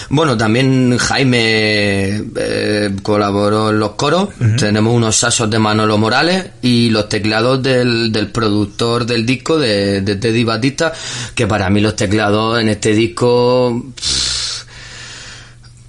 Bueno, 0.10 0.38
también 0.38 0.96
Jaime 0.98 2.24
eh, 2.36 2.96
colaboró 3.02 3.72
en 3.72 3.80
los 3.80 3.92
coros. 3.92 4.30
Tenemos 4.58 4.94
unos 4.94 5.16
sasos 5.16 5.50
de 5.50 5.58
Manolo 5.58 5.98
Morales 5.98 6.46
y 6.62 6.92
los 6.92 7.10
teclados 7.10 7.64
del, 7.64 8.12
del 8.12 8.28
productor 8.28 9.06
del 9.08 9.26
disco, 9.26 9.58
de, 9.58 10.02
de 10.02 10.16
Teddy 10.18 10.44
Batista, 10.44 10.94
que 11.34 11.48
para 11.48 11.70
mí 11.72 11.82
los 11.82 11.96
teclados 11.96 12.62
en 12.62 12.70
este 12.70 12.94
disco... 12.94 13.86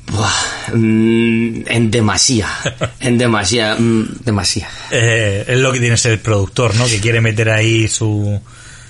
buah, 0.07 0.75
mm, 0.75 1.62
en 1.66 1.90
demasía, 1.90 2.49
en 3.01 3.18
demasía, 3.18 3.77
mm, 3.79 4.25
demasía. 4.25 4.68
Eh, 4.90 5.44
es 5.46 5.59
lo 5.59 5.70
que 5.70 5.81
tiene 5.81 5.99
ser 5.99 6.12
el 6.12 6.20
productor, 6.20 6.75
¿no? 6.77 6.87
Que 6.87 6.99
quiere 6.99 7.20
meter 7.20 7.51
ahí 7.51 7.88
su, 7.88 8.40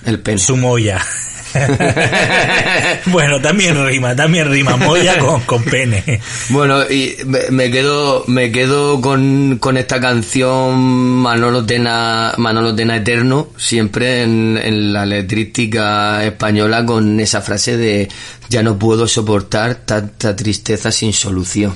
El 0.05 0.19
pene. 0.19 0.37
su 0.37 0.55
molla. 0.55 1.01
bueno, 3.07 3.41
también 3.41 3.85
rima, 3.85 4.15
también 4.15 4.49
rima 4.49 4.77
molla 4.77 5.17
con, 5.19 5.41
con 5.41 5.63
pene. 5.63 6.21
Bueno, 6.49 6.89
y 6.89 7.15
me, 7.25 7.51
me 7.51 7.71
quedo, 7.71 8.23
me 8.27 8.51
quedo 8.51 9.01
con, 9.01 9.57
con 9.59 9.77
esta 9.77 9.99
canción 9.99 10.79
Manolo 10.79 11.65
Tena, 11.65 12.33
Manolo 12.37 12.75
Tena 12.75 12.97
Eterno, 12.97 13.49
siempre 13.57 14.23
en, 14.23 14.59
en 14.61 14.93
la 14.93 15.05
letrística 15.05 16.23
española 16.23 16.85
con 16.85 17.19
esa 17.19 17.41
frase 17.41 17.77
de 17.77 18.07
ya 18.49 18.63
no 18.63 18.77
puedo 18.77 19.07
soportar 19.07 19.75
tanta 19.75 20.35
tristeza 20.35 20.91
sin 20.91 21.13
solución. 21.13 21.75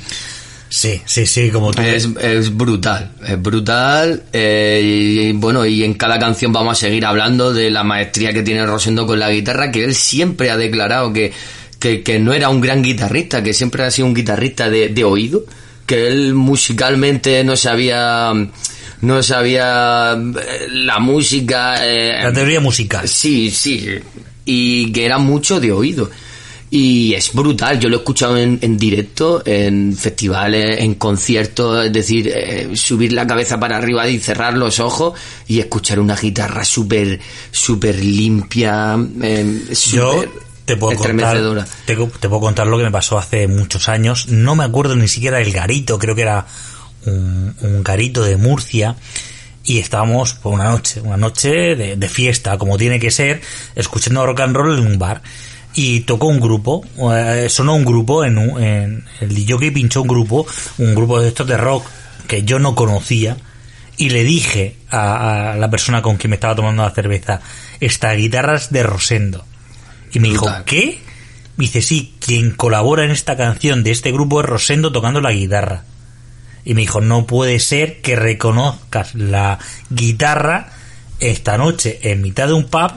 Sí, 0.68 1.02
sí, 1.06 1.26
sí, 1.26 1.52
como 1.52 1.72
tú. 1.72 1.82
Es, 1.82 2.10
es 2.22 2.56
brutal, 2.56 3.12
es 3.26 3.42
brutal. 3.42 4.24
eh, 4.34 4.82
y, 4.84 5.32
bueno, 5.34 5.66
y 5.66 5.84
en 5.84 5.94
cada 5.94 6.20
canción 6.20 6.52
vamos 6.52 6.74
a 6.78 6.80
seguir 6.82 7.06
hablando 7.06 7.54
de 7.54 7.70
la 7.70 7.84
maestría 7.84 8.34
que 8.34 8.44
tiene 8.44 8.66
Rosendo 8.66 9.06
con 9.06 9.20
la 9.20 9.30
guitarra, 9.32 9.72
que 9.72 9.84
él 9.86 9.96
siempre 9.96 10.50
ha 10.50 10.58
declarado 10.58 11.14
que, 11.14 11.32
que, 11.80 12.02
que 12.04 12.20
no 12.20 12.34
era 12.34 12.50
un 12.50 12.62
gran 12.62 12.82
guitarrista, 12.82 13.42
que 13.44 13.54
siempre 13.54 13.84
ha 13.84 13.92
sido 13.92 14.08
un 14.08 14.14
guitarrista 14.16 14.70
de, 14.70 14.90
de 14.90 15.04
oído, 15.04 15.46
que 15.86 16.08
él 16.08 16.34
musicalmente 16.34 17.44
no 17.44 17.56
sabía, 17.56 18.34
no 19.02 19.24
sabía 19.24 20.14
eh, 20.14 20.68
la 20.72 21.00
música. 21.00 21.86
eh, 21.88 22.22
La 22.24 22.34
teoría 22.34 22.60
musical. 22.60 23.08
Sí, 23.08 23.52
sí. 23.52 23.88
Y 24.46 24.92
que 24.92 25.06
era 25.06 25.20
mucho 25.20 25.60
de 25.60 25.72
oído. 25.72 26.10
Y 26.78 27.14
es 27.14 27.32
brutal, 27.32 27.80
yo 27.80 27.88
lo 27.88 27.96
he 27.96 28.00
escuchado 28.00 28.36
en, 28.36 28.60
en 28.62 28.78
directo, 28.78 29.42
en 29.46 29.96
festivales, 29.96 30.82
en 30.82 30.96
conciertos, 30.96 31.86
es 31.86 31.94
decir, 31.94 32.28
eh, 32.28 32.76
subir 32.76 33.14
la 33.14 33.26
cabeza 33.26 33.58
para 33.58 33.78
arriba 33.78 34.10
y 34.10 34.20
cerrar 34.20 34.58
los 34.58 34.82
ojos 34.82 35.18
y 35.48 35.62
escuchar 35.62 36.02
una 36.02 36.18
guitarra 36.18 36.66
súper, 36.66 37.18
súper 37.50 38.04
limpia, 38.04 38.98
eh, 39.22 39.64
Yo 39.70 39.76
súper 39.76 40.30
te 40.66 40.76
puedo, 40.76 40.98
contar, 40.98 41.66
te, 41.86 41.96
te 41.96 42.28
puedo 42.28 42.42
contar 42.42 42.68
lo 42.68 42.78
que 42.78 42.84
me 42.84 42.92
pasó 42.92 43.18
hace 43.18 43.48
muchos 43.48 43.88
años. 43.88 44.28
No 44.28 44.58
me 44.58 44.66
acuerdo 44.66 44.98
ni 44.98 45.08
siquiera 45.08 45.38
del 45.38 45.54
garito, 45.54 45.98
creo 45.98 46.14
que 46.14 46.24
era 46.24 46.46
un, 47.06 47.56
un 47.62 47.84
garito 47.84 48.22
de 48.22 48.36
Murcia. 48.36 48.98
Y 49.64 49.80
estábamos 49.80 50.34
por 50.34 50.54
una 50.54 50.66
noche, 50.66 51.00
una 51.00 51.16
noche 51.16 51.76
de, 51.78 51.96
de 51.96 52.10
fiesta, 52.10 52.58
como 52.58 52.78
tiene 52.78 53.00
que 53.00 53.12
ser, 53.12 53.42
escuchando 53.76 54.26
rock 54.26 54.42
and 54.42 54.58
roll 54.58 54.78
en 54.78 54.86
un 54.86 55.00
bar. 55.00 55.22
Y 55.76 56.02
tocó 56.02 56.28
un 56.28 56.40
grupo, 56.40 56.84
eh, 57.14 57.48
sonó 57.50 57.76
un 57.76 57.84
grupo 57.84 58.24
en, 58.24 58.38
un, 58.38 58.64
en 58.64 59.06
el 59.20 59.74
pinchó 59.74 60.02
un 60.02 60.08
grupo, 60.08 60.48
un 60.78 60.96
grupo 60.96 61.20
de 61.20 61.28
estos 61.28 61.46
de 61.46 61.58
rock 61.58 61.86
que 62.28 62.44
yo 62.44 62.60
no 62.60 62.76
conocía 62.76 63.38
y 63.98 64.10
le 64.10 64.24
dije 64.24 64.78
a, 64.90 65.52
a 65.52 65.56
la 65.58 65.70
persona 65.70 66.02
con 66.02 66.18
quien 66.18 66.30
me 66.30 66.36
estaba 66.36 66.56
tomando 66.56 66.84
la 66.84 66.92
cerveza, 66.92 67.42
esta 67.80 68.14
guitarra 68.14 68.56
es 68.56 68.72
de 68.72 68.84
Rosendo. 68.84 69.46
Y 70.14 70.20
me 70.20 70.30
dijo. 70.30 70.48
¿qué? 70.66 71.00
Me 71.58 71.66
dice, 71.66 71.82
sí, 71.82 72.16
quien 72.20 72.52
colabora 72.52 73.04
en 73.04 73.12
esta 73.12 73.38
canción 73.38 73.84
de 73.84 73.92
este 73.92 74.12
grupo 74.12 74.42
es 74.42 74.46
Rosendo 74.46 74.92
tocando 74.92 75.22
la 75.22 75.32
guitarra. 75.32 75.84
Y 76.64 76.74
me 76.74 76.82
dijo, 76.82 77.02
no 77.02 77.26
puede 77.26 77.60
ser 77.60 78.02
que 78.02 78.16
reconozcas 78.16 79.14
la 79.14 79.60
guitarra 79.90 80.70
esta 81.20 81.58
noche 81.58 82.00
en 82.04 82.22
mitad 82.22 82.48
de 82.48 82.54
un 82.54 82.66
pub 82.66 82.92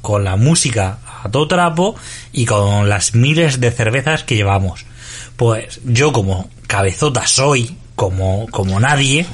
con 0.00 0.24
la 0.24 0.36
música 0.36 0.98
a 1.22 1.30
todo 1.30 1.48
trapo 1.48 1.94
y 2.32 2.46
con 2.46 2.88
las 2.88 3.14
miles 3.14 3.60
de 3.60 3.70
cervezas 3.70 4.24
que 4.24 4.36
llevamos. 4.36 4.84
Pues 5.36 5.80
yo 5.84 6.12
como 6.12 6.50
cabezota 6.66 7.26
soy, 7.26 7.76
como, 7.94 8.46
como 8.50 8.80
nadie, 8.80 9.26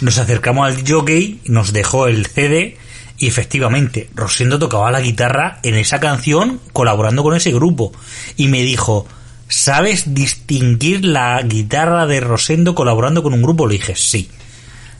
nos 0.00 0.18
acercamos 0.18 0.66
al 0.66 0.88
jockey, 0.88 1.40
nos 1.46 1.72
dejó 1.72 2.06
el 2.06 2.26
CD 2.26 2.76
y 3.18 3.28
efectivamente 3.28 4.10
Rosendo 4.14 4.58
tocaba 4.58 4.90
la 4.90 5.00
guitarra 5.00 5.60
en 5.62 5.76
esa 5.76 6.00
canción 6.00 6.60
colaborando 6.72 7.22
con 7.22 7.34
ese 7.34 7.52
grupo. 7.52 7.92
Y 8.36 8.48
me 8.48 8.62
dijo, 8.62 9.06
¿sabes 9.48 10.14
distinguir 10.14 11.04
la 11.04 11.40
guitarra 11.42 12.06
de 12.06 12.20
Rosendo 12.20 12.74
colaborando 12.74 13.22
con 13.22 13.32
un 13.32 13.42
grupo? 13.42 13.66
Le 13.66 13.74
dije, 13.74 13.94
sí. 13.96 14.28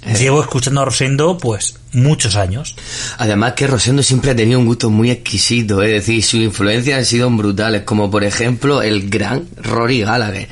Llevo 0.07 0.43
escuchando 0.43 0.83
a 0.83 0.85
Rosendo 0.85 1.39
pues 1.39 1.77
muchos 1.93 2.37
años. 2.37 2.77
Además 3.19 3.55
que 3.55 3.67
Rosendo 3.67 4.03
siempre 4.03 4.33
ha 4.33 4.37
tenido 4.37 4.59
un 4.59 4.67
gusto 4.67 4.91
muy 4.91 5.11
exquisito, 5.11 5.83
es 5.83 5.91
decir, 5.91 6.23
sus 6.23 6.41
influencias 6.41 6.99
han 6.99 7.05
sido 7.05 7.31
brutales, 7.31 7.83
como 7.83 8.11
por 8.11 8.25
ejemplo 8.25 8.83
el 8.83 9.09
gran 9.09 9.47
Rory 9.57 10.03
Gallagher, 10.03 10.49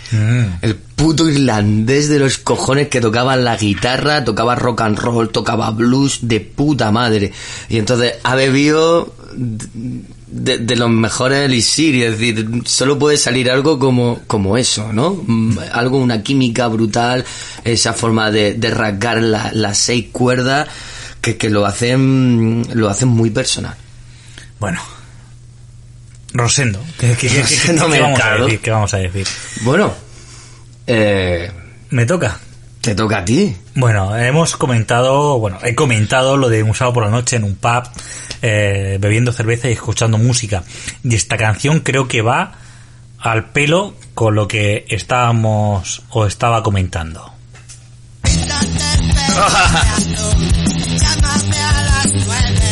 el 0.62 0.76
puto 0.76 1.28
irlandés 1.28 2.08
de 2.08 2.18
los 2.18 2.38
cojones 2.38 2.88
que 2.88 3.00
tocaba 3.00 3.36
la 3.36 3.56
guitarra, 3.56 4.24
tocaba 4.24 4.54
rock 4.54 4.82
and 4.82 4.98
roll, 4.98 5.30
tocaba 5.30 5.70
blues 5.70 6.20
de 6.22 6.40
puta 6.40 6.90
madre, 6.90 7.32
y 7.68 7.78
entonces 7.78 8.14
ha 8.22 8.34
bebido 8.34 9.14
de, 10.32 10.58
de 10.58 10.76
los 10.76 10.88
mejores 10.90 11.44
elixir, 11.44 12.02
es 12.04 12.18
decir, 12.18 12.48
solo 12.64 12.98
puede 12.98 13.16
salir 13.18 13.50
algo 13.50 13.78
como, 13.78 14.20
como 14.26 14.56
eso, 14.56 14.92
¿no? 14.92 15.22
Mm, 15.26 15.58
Algo, 15.72 15.98
una 15.98 16.22
química 16.22 16.66
brutal, 16.68 17.24
esa 17.64 17.92
forma 17.92 18.30
de, 18.30 18.54
de 18.54 18.70
rasgar 18.70 19.20
la- 19.22 19.50
las 19.52 19.78
seis 19.78 20.06
cuerdas 20.10 20.68
que, 21.20 21.36
que 21.36 21.50
lo 21.50 21.66
hacen 21.66 22.66
lo 22.74 22.88
hacen 22.88 23.08
muy 23.08 23.30
personal. 23.30 23.74
Bueno. 24.58 24.80
Rosendo. 26.34 26.80
¿Qué, 26.98 27.08
qué- 27.14 27.28
qué- 27.28 27.28
qué- 27.28 27.42
Rosendo 27.42 27.88
qué 27.90 28.00
vamos 28.00 28.20
a 28.22 28.34
decir? 28.38 28.60
¿Qué 28.60 28.70
vamos 28.70 28.94
a 28.94 28.96
decir? 28.98 29.26
Bueno, 29.62 29.92
eh, 30.86 31.50
Me 31.90 32.06
toca. 32.06 32.38
te 32.80 32.94
toca 32.94 33.18
a 33.18 33.24
ti. 33.24 33.54
Bueno, 33.74 34.16
hemos 34.16 34.56
comentado, 34.56 35.38
bueno, 35.38 35.58
he 35.62 35.74
comentado 35.74 36.36
lo 36.38 36.48
de 36.48 36.62
un 36.62 36.74
sábado 36.74 36.94
por 36.94 37.04
la 37.04 37.10
noche 37.10 37.36
en 37.36 37.44
un 37.44 37.54
pub, 37.54 37.82
eh, 38.42 38.98
bebiendo 39.00 39.32
cerveza 39.32 39.68
y 39.68 39.72
escuchando 39.72 40.18
música. 40.18 40.62
Y 41.02 41.14
esta 41.14 41.36
canción 41.36 41.80
creo 41.80 42.08
que 42.08 42.22
va 42.22 42.52
al 43.18 43.50
pelo 43.50 43.94
con 44.14 44.34
lo 44.34 44.48
que 44.48 44.84
estábamos 44.88 46.02
o 46.10 46.26
estaba 46.26 46.62
comentando. 46.62 47.32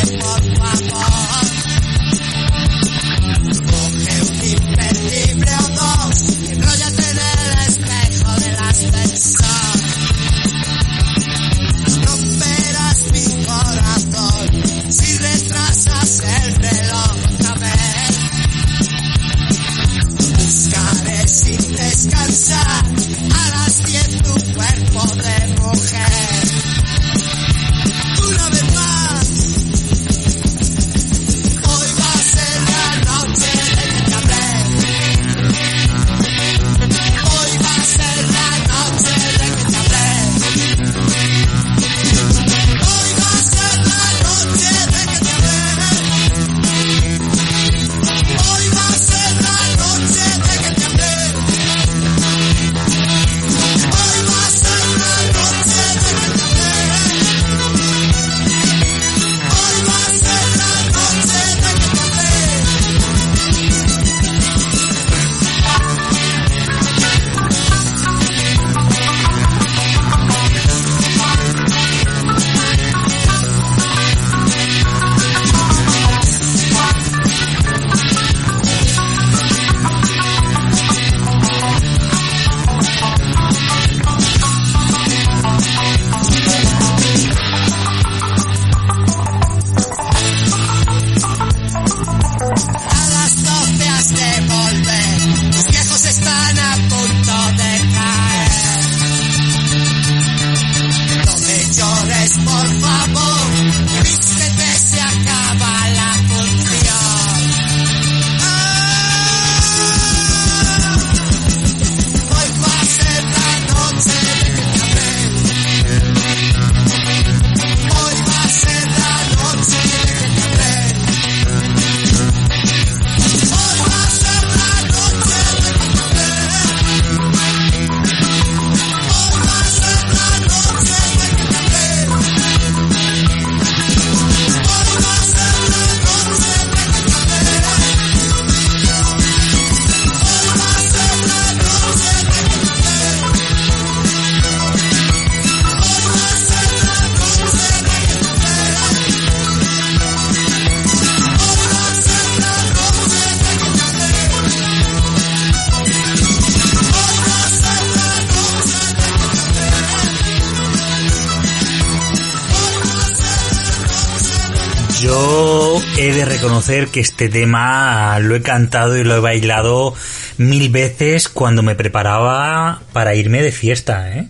reconocer 166.41 166.87
que 166.87 166.99
este 167.01 167.29
tema 167.29 168.17
lo 168.19 168.35
he 168.35 168.41
cantado 168.41 168.97
y 168.97 169.03
lo 169.03 169.15
he 169.15 169.19
bailado 169.19 169.93
mil 170.37 170.69
veces 170.69 171.29
cuando 171.29 171.61
me 171.61 171.75
preparaba 171.75 172.81
para 172.93 173.13
irme 173.13 173.43
de 173.43 173.51
fiesta, 173.51 174.09
¿eh? 174.09 174.27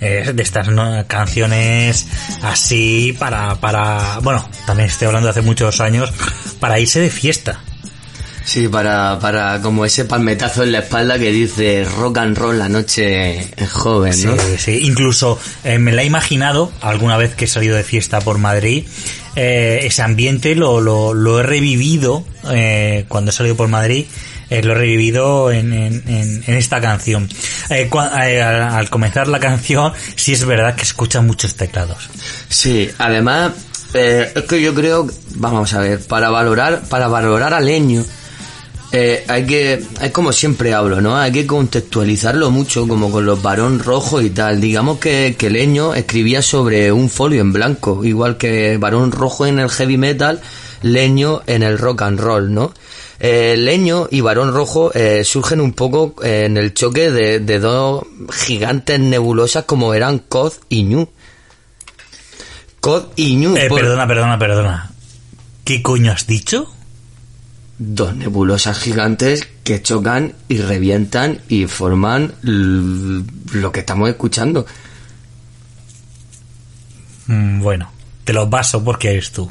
Es 0.00 0.34
de 0.34 0.42
estas 0.42 0.66
¿no? 0.66 1.06
canciones 1.06 2.08
así 2.42 3.14
para, 3.16 3.60
para, 3.60 4.18
bueno, 4.22 4.48
también 4.66 4.88
estoy 4.88 5.06
hablando 5.06 5.26
de 5.28 5.30
hace 5.30 5.42
muchos 5.42 5.80
años, 5.80 6.12
para 6.58 6.80
irse 6.80 6.98
de 6.98 7.10
fiesta. 7.10 7.60
Sí, 8.44 8.66
para, 8.66 9.20
para 9.20 9.60
como 9.60 9.84
ese 9.84 10.04
palmetazo 10.04 10.64
en 10.64 10.72
la 10.72 10.80
espalda 10.80 11.16
que 11.16 11.30
dice 11.30 11.84
rock 11.96 12.18
and 12.18 12.36
roll 12.36 12.58
la 12.58 12.68
noche 12.68 13.48
joven, 13.70 14.12
Sí, 14.14 14.26
¿no? 14.26 14.34
sí. 14.58 14.80
Incluso 14.82 15.38
eh, 15.62 15.78
me 15.78 15.92
la 15.92 16.02
he 16.02 16.06
imaginado 16.06 16.72
alguna 16.80 17.16
vez 17.16 17.36
que 17.36 17.44
he 17.44 17.48
salido 17.48 17.76
de 17.76 17.84
fiesta 17.84 18.20
por 18.20 18.38
Madrid. 18.38 18.84
Eh, 19.36 19.80
ese 19.84 20.02
ambiente 20.02 20.54
lo, 20.54 20.80
lo, 20.80 21.14
lo 21.14 21.40
he 21.40 21.42
revivido 21.42 22.24
eh, 22.50 23.04
cuando 23.08 23.30
he 23.30 23.34
salido 23.34 23.56
por 23.56 23.68
Madrid. 23.68 24.06
eh, 24.50 24.62
lo 24.62 24.72
he 24.72 24.74
revivido 24.74 25.50
en, 25.50 25.72
en, 25.72 26.02
en- 26.06 26.44
esta 26.56 26.80
canción. 26.80 27.28
Eh, 27.70 27.88
cua- 27.90 28.12
eh, 28.28 28.42
al, 28.42 28.62
al 28.62 28.90
comenzar 28.90 29.26
la 29.28 29.40
canción, 29.40 29.92
sí 30.16 30.32
es 30.34 30.44
verdad 30.44 30.74
que 30.74 30.82
escuchan 30.82 31.26
muchos 31.26 31.54
teclados. 31.54 32.10
Sí, 32.50 32.90
además, 32.98 33.52
es 33.94 34.32
que 34.48 34.60
yo 34.60 34.74
creo, 34.74 35.08
vamos 35.36 35.72
a 35.72 35.80
ver, 35.80 36.00
para 36.00 36.28
valorar, 36.28 36.82
para 36.90 37.08
valorar 37.08 37.54
al 37.54 37.64
leño, 37.64 38.04
eh, 38.92 39.24
hay 39.28 39.46
que, 39.46 39.82
es 40.02 40.10
como 40.12 40.32
siempre 40.32 40.74
hablo, 40.74 41.00
¿no? 41.00 41.16
Hay 41.16 41.32
que 41.32 41.46
contextualizarlo 41.46 42.50
mucho, 42.50 42.86
como 42.86 43.10
con 43.10 43.24
los 43.26 43.40
varón 43.42 43.78
rojos 43.78 44.22
y 44.22 44.30
tal. 44.30 44.60
Digamos 44.60 44.98
que, 44.98 45.34
que 45.38 45.48
Leño 45.50 45.94
escribía 45.94 46.42
sobre 46.42 46.92
un 46.92 47.08
folio 47.08 47.40
en 47.40 47.52
blanco, 47.52 48.04
igual 48.04 48.36
que 48.36 48.76
varón 48.78 49.10
rojo 49.12 49.46
en 49.46 49.58
el 49.58 49.70
heavy 49.70 49.96
metal, 49.96 50.40
Leño 50.82 51.42
en 51.46 51.62
el 51.62 51.78
rock 51.78 52.02
and 52.02 52.20
roll, 52.20 52.52
¿no? 52.52 52.72
Eh, 53.24 53.54
Leño 53.56 54.08
y 54.10 54.20
Varón 54.20 54.52
Rojo 54.52 54.90
eh, 54.94 55.22
surgen 55.22 55.60
un 55.60 55.74
poco 55.74 56.16
eh, 56.24 56.42
en 56.46 56.56
el 56.56 56.74
choque 56.74 57.12
de, 57.12 57.38
de 57.38 57.60
dos 57.60 58.02
gigantes 58.32 58.98
nebulosas 58.98 59.62
como 59.64 59.94
eran 59.94 60.18
Cod 60.18 60.54
y 60.68 60.82
Ñu. 60.82 61.08
Cod 62.80 63.04
y 63.14 63.36
Ñu. 63.36 63.56
Eh, 63.56 63.68
por- 63.68 63.78
perdona, 63.80 64.08
perdona, 64.08 64.38
perdona. 64.40 64.90
¿Qué 65.64 65.82
coño 65.82 66.10
has 66.10 66.26
dicho? 66.26 66.68
Dos 67.78 68.14
nebulosas 68.14 68.78
gigantes 68.78 69.48
que 69.64 69.82
chocan 69.82 70.34
y 70.48 70.58
revientan 70.58 71.40
y 71.48 71.66
forman 71.66 72.34
lo 72.42 73.72
que 73.72 73.80
estamos 73.80 74.08
escuchando. 74.08 74.66
Mm, 77.26 77.60
bueno, 77.60 77.90
te 78.24 78.32
los 78.32 78.48
baso 78.48 78.82
porque 78.84 79.10
eres 79.12 79.32
tú. 79.32 79.50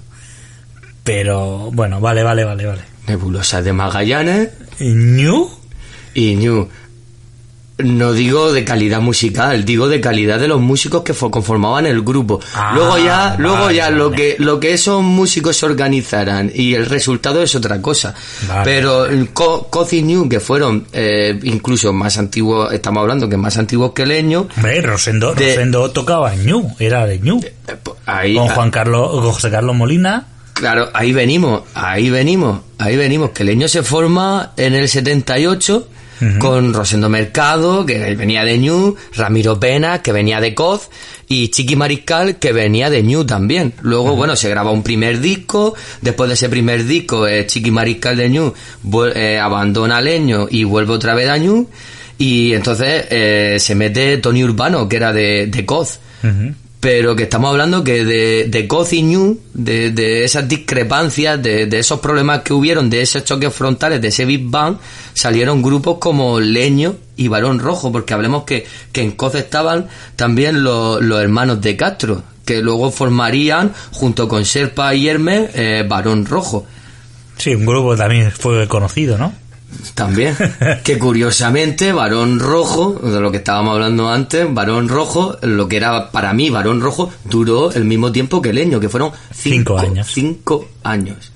Pero, 1.03 1.71
bueno, 1.71 1.99
vale, 1.99 2.23
vale, 2.23 2.43
vale, 2.43 2.65
vale. 2.65 2.81
Nebulosas 3.07 3.63
de 3.63 3.73
Magallanes 3.73 4.49
¿Ñu? 4.79 5.49
y 6.13 6.35
Ñu. 6.35 6.69
No 7.83 8.13
digo 8.13 8.51
de 8.53 8.63
calidad 8.63 9.01
musical, 9.01 9.65
digo 9.65 9.87
de 9.87 9.99
calidad 10.01 10.39
de 10.39 10.47
los 10.47 10.61
músicos 10.61 11.01
que 11.03 11.13
fo- 11.13 11.29
conformaban 11.29 11.85
el 11.85 12.01
grupo. 12.01 12.39
Ah, 12.53 12.71
luego 12.75 12.97
ya, 12.97 13.35
luego 13.39 13.63
vale, 13.65 13.75
ya 13.75 13.89
lo 13.89 14.11
que 14.11 14.35
lo 14.39 14.59
que 14.59 14.73
esos 14.73 15.01
músicos 15.03 15.57
se 15.57 15.65
organizaran 15.65 16.51
y 16.53 16.73
el 16.75 16.85
resultado 16.85 17.41
es 17.43 17.53
otra 17.55 17.81
cosa. 17.81 18.13
Vale. 18.47 18.61
Pero 18.65 19.05
el 19.05 19.29
Co- 19.33 19.67
Coz 19.69 19.93
y 19.93 20.03
Ñu, 20.03 20.27
que 20.29 20.39
fueron 20.39 20.87
eh, 20.93 21.39
incluso 21.43 21.91
más 21.93 22.17
antiguos, 22.17 22.71
estamos 22.73 23.01
hablando 23.01 23.27
que 23.29 23.37
más 23.37 23.57
antiguos 23.57 23.91
que 23.93 24.05
Leño, 24.05 24.47
Hombre, 24.55 24.81
Rosendo, 24.81 25.33
De- 25.33 25.49
Rosendo 25.55 25.91
tocaba 25.91 26.33
Ñu, 26.35 26.75
era 26.79 27.05
de 27.05 27.19
Ñu. 27.19 27.39
eh, 27.43 27.75
pues, 27.81 27.97
ahí, 28.05 28.35
Con 28.35 28.47
Juan 28.49 28.71
Carlos, 28.71 29.11
con 29.11 29.31
José 29.31 29.49
Carlos 29.51 29.75
Molina. 29.75 30.27
Claro, 30.53 30.89
ahí 30.93 31.11
venimos, 31.11 31.61
ahí 31.73 32.09
venimos, 32.11 32.59
ahí 32.77 32.95
venimos, 32.95 33.31
que 33.31 33.43
Leño 33.43 33.67
se 33.67 33.81
forma 33.81 34.51
en 34.57 34.75
el 34.75 34.87
78 34.89 35.87
con 36.39 36.73
Rosendo 36.73 37.09
Mercado, 37.09 37.85
que 37.85 38.15
venía 38.15 38.43
de 38.43 38.57
Ñu, 38.59 38.95
Ramiro 39.15 39.59
Pena, 39.59 40.01
que 40.01 40.11
venía 40.11 40.39
de 40.39 40.53
Coz, 40.53 40.89
y 41.27 41.47
Chiqui 41.49 41.75
Mariscal, 41.75 42.37
que 42.37 42.51
venía 42.51 42.89
de 42.89 43.01
Ñu 43.03 43.25
también. 43.25 43.73
Luego, 43.81 44.15
bueno, 44.15 44.35
se 44.35 44.49
graba 44.49 44.71
un 44.71 44.83
primer 44.83 45.19
disco, 45.19 45.73
después 46.01 46.27
de 46.29 46.33
ese 46.35 46.49
primer 46.49 46.85
disco, 46.85 47.27
eh, 47.27 47.47
Chiqui 47.47 47.71
Mariscal 47.71 48.17
de 48.17 48.29
vuel- 48.83 49.13
eh, 49.15 49.39
abandona 49.39 49.99
Leño 50.01 50.47
y 50.49 50.63
vuelve 50.63 50.93
otra 50.93 51.15
vez 51.15 51.29
a 51.29 51.37
Ñu, 51.37 51.67
y 52.17 52.53
entonces 52.53 53.05
eh, 53.09 53.57
se 53.59 53.73
mete 53.73 54.17
Tony 54.17 54.43
Urbano, 54.43 54.87
que 54.87 54.95
era 54.97 55.11
de, 55.13 55.47
de 55.47 55.65
Coz 55.65 55.99
pero 56.81 57.15
que 57.15 57.23
estamos 57.23 57.51
hablando 57.51 57.83
que 57.83 58.03
de, 58.03 58.47
de 58.49 58.67
y 58.91 59.03
Ñu, 59.03 59.37
de, 59.53 59.91
de 59.91 60.23
esas 60.23 60.49
discrepancias, 60.49 61.41
de, 61.41 61.67
de 61.67 61.79
esos 61.79 61.99
problemas 61.99 62.41
que 62.41 62.53
hubieron, 62.53 62.89
de 62.89 63.03
esos 63.03 63.23
choques 63.23 63.53
frontales, 63.53 64.01
de 64.01 64.07
ese 64.07 64.25
Big 64.25 64.49
Bang, 64.49 64.77
salieron 65.13 65.61
grupos 65.61 65.99
como 65.99 66.39
Leño 66.39 66.95
y 67.15 67.27
Barón 67.27 67.59
Rojo, 67.59 67.91
porque 67.91 68.15
hablemos 68.15 68.45
que, 68.45 68.65
que 68.91 69.03
en 69.03 69.11
Coz 69.11 69.35
estaban 69.35 69.89
también 70.15 70.63
los, 70.63 70.99
los 71.03 71.21
hermanos 71.21 71.61
de 71.61 71.77
Castro, 71.77 72.23
que 72.45 72.63
luego 72.63 72.89
formarían, 72.89 73.71
junto 73.91 74.27
con 74.27 74.43
Serpa 74.43 74.95
y 74.95 75.07
Hermes, 75.07 75.51
eh, 75.53 75.85
Barón 75.87 76.25
Rojo. 76.25 76.65
Sí, 77.37 77.53
un 77.53 77.67
grupo 77.67 77.95
también 77.95 78.31
fue 78.31 78.67
conocido, 78.67 79.19
¿no? 79.19 79.33
También. 79.93 80.35
que 80.83 80.97
curiosamente, 80.97 81.91
Varón 81.91 82.39
Rojo, 82.39 82.99
de 83.03 83.19
lo 83.19 83.31
que 83.31 83.37
estábamos 83.37 83.73
hablando 83.73 84.09
antes, 84.09 84.51
Varón 84.53 84.89
Rojo, 84.89 85.37
lo 85.41 85.67
que 85.67 85.77
era 85.77 86.11
para 86.11 86.33
mí 86.33 86.49
Varón 86.49 86.81
Rojo, 86.81 87.11
duró 87.25 87.71
el 87.71 87.85
mismo 87.85 88.11
tiempo 88.11 88.41
que 88.41 88.53
Leño, 88.53 88.79
que 88.79 88.89
fueron 88.89 89.11
Cinco 89.33 89.77
cinco, 89.77 89.79
años. 89.79 90.07
Cinco 90.11 90.69
años. 90.83 91.31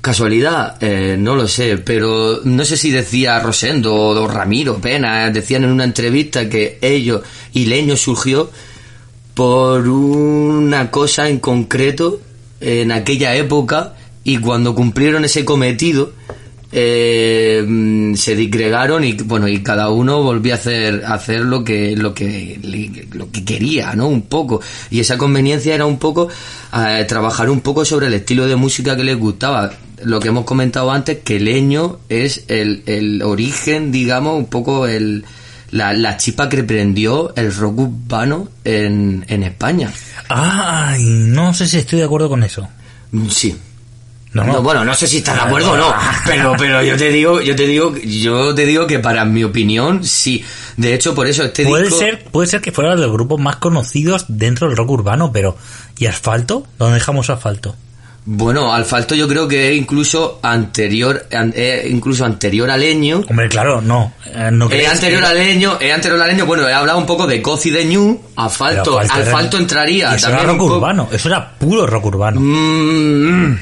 Casualidad, 0.00 0.76
eh, 0.80 1.16
no 1.18 1.34
lo 1.34 1.48
sé, 1.48 1.78
pero 1.78 2.40
no 2.44 2.64
sé 2.64 2.76
si 2.76 2.90
decía 2.92 3.40
Rosendo 3.40 3.92
o 3.92 4.28
Ramiro 4.28 4.78
Pena, 4.78 5.28
decían 5.30 5.64
en 5.64 5.70
una 5.70 5.82
entrevista 5.82 6.48
que 6.48 6.78
ellos 6.80 7.22
y 7.52 7.66
Leño 7.66 7.96
surgió 7.96 8.50
por 9.34 9.88
una 9.88 10.90
cosa 10.90 11.28
en 11.28 11.40
concreto 11.40 12.20
en 12.60 12.92
aquella 12.92 13.34
época 13.34 13.94
y 14.22 14.38
cuando 14.38 14.74
cumplieron 14.74 15.24
ese 15.24 15.44
cometido 15.44 16.12
eh, 16.78 17.64
mm, 17.66 18.14
se 18.16 18.36
disgregaron 18.36 19.02
y 19.02 19.14
bueno 19.14 19.48
y 19.48 19.62
cada 19.62 19.88
uno 19.88 20.22
volvió 20.22 20.52
a 20.52 20.56
hacer 20.56 21.04
a 21.06 21.14
hacer 21.14 21.40
lo 21.40 21.64
que 21.64 21.96
lo 21.96 22.12
que 22.12 22.60
lo 23.14 23.30
que 23.30 23.44
quería 23.46 23.94
no 23.94 24.08
un 24.08 24.22
poco 24.22 24.60
y 24.90 25.00
esa 25.00 25.16
conveniencia 25.16 25.74
era 25.74 25.86
un 25.86 25.98
poco 25.98 26.28
eh, 26.76 27.06
trabajar 27.08 27.48
un 27.48 27.62
poco 27.62 27.86
sobre 27.86 28.08
el 28.08 28.12
estilo 28.14 28.46
de 28.46 28.56
música 28.56 28.94
que 28.94 29.04
les 29.04 29.18
gustaba 29.18 29.72
lo 30.04 30.20
que 30.20 30.28
hemos 30.28 30.44
comentado 30.44 30.90
antes 30.90 31.20
que 31.24 31.40
Leño 31.40 32.00
es 32.10 32.44
el, 32.48 32.82
el 32.84 33.22
origen 33.22 33.90
digamos 33.90 34.36
un 34.36 34.44
poco 34.46 34.86
el 34.86 35.24
la, 35.70 35.94
la 35.94 36.18
chispa 36.18 36.50
que 36.50 36.62
prendió 36.62 37.34
el 37.36 37.54
rock 37.54 37.78
urbano 37.78 38.48
en, 38.64 39.24
en 39.28 39.42
España. 39.42 39.92
Ay, 40.28 41.02
no 41.04 41.52
sé 41.52 41.66
si 41.66 41.78
estoy 41.78 41.98
de 41.98 42.04
acuerdo 42.04 42.28
con 42.28 42.44
eso. 42.44 42.68
Mm, 43.10 43.28
Sí. 43.28 43.56
No, 44.36 44.44
no. 44.44 44.52
No, 44.54 44.62
bueno, 44.62 44.84
no 44.84 44.94
sé 44.94 45.06
si 45.06 45.18
estás 45.18 45.34
de 45.36 45.40
acuerdo 45.42 45.72
o 45.72 45.76
no, 45.76 45.94
pero, 46.26 46.54
pero 46.58 46.82
yo 46.82 46.96
te 46.96 47.10
digo, 47.10 47.40
yo 47.40 47.56
te 47.56 47.66
digo, 47.66 47.94
yo 47.96 48.54
te 48.54 48.66
digo 48.66 48.86
que 48.86 48.98
para 48.98 49.24
mi 49.24 49.44
opinión, 49.44 50.04
sí. 50.04 50.44
De 50.76 50.94
hecho, 50.94 51.14
por 51.14 51.26
eso 51.26 51.42
este 51.44 51.64
Puede 51.64 51.84
disco... 51.84 51.98
ser, 51.98 52.24
puede 52.24 52.48
ser 52.48 52.60
que 52.60 52.70
fuera 52.72 52.94
de 52.94 53.00
los 53.02 53.10
grupos 53.12 53.40
más 53.40 53.56
conocidos 53.56 54.26
dentro 54.28 54.68
del 54.68 54.76
rock 54.76 54.90
urbano, 54.90 55.32
pero 55.32 55.56
¿y 55.98 56.06
Asfalto? 56.06 56.66
¿Dónde 56.78 56.94
dejamos 56.94 57.30
Asfalto? 57.30 57.74
Bueno, 58.28 58.74
Alfalto 58.74 59.14
yo 59.14 59.28
creo 59.28 59.46
que 59.46 59.70
es 59.70 59.76
incluso 59.78 60.40
anterior, 60.42 61.26
an- 61.32 61.52
es 61.56 61.88
incluso 61.88 62.24
anterior 62.24 62.68
a 62.68 62.76
Leño. 62.76 63.22
Hombre, 63.28 63.48
claro, 63.48 63.80
no. 63.80 64.14
eh, 64.26 64.50
no 64.52 64.68
Es 64.68 64.88
anterior 64.90 65.20
que- 65.20 65.26
a 65.28 65.32
Leño, 65.32 65.78
es 65.80 65.94
anterior 65.94 66.20
a 66.20 66.26
Leño, 66.26 66.44
bueno, 66.44 66.68
he 66.68 66.72
hablado 66.74 66.98
un 66.98 67.06
poco 67.06 67.28
de 67.28 67.40
Coz 67.40 67.66
y 67.66 67.70
de 67.70 67.84
Ñu, 67.84 68.20
Asfalto, 68.34 68.98
Asfalto 68.98 69.14
era- 69.20 69.26
Asfalto 69.30 69.58
entraría 69.58 70.10
y 70.12 70.16
Eso 70.16 70.22
también 70.26 70.40
era 70.42 70.52
rock 70.54 70.58
poco- 70.58 70.74
urbano, 70.78 71.08
eso 71.12 71.28
era 71.28 71.52
puro 71.56 71.86
rock 71.86 72.04
urbano. 72.06 72.40
Mm, 72.40 73.52
eh, 73.52 73.58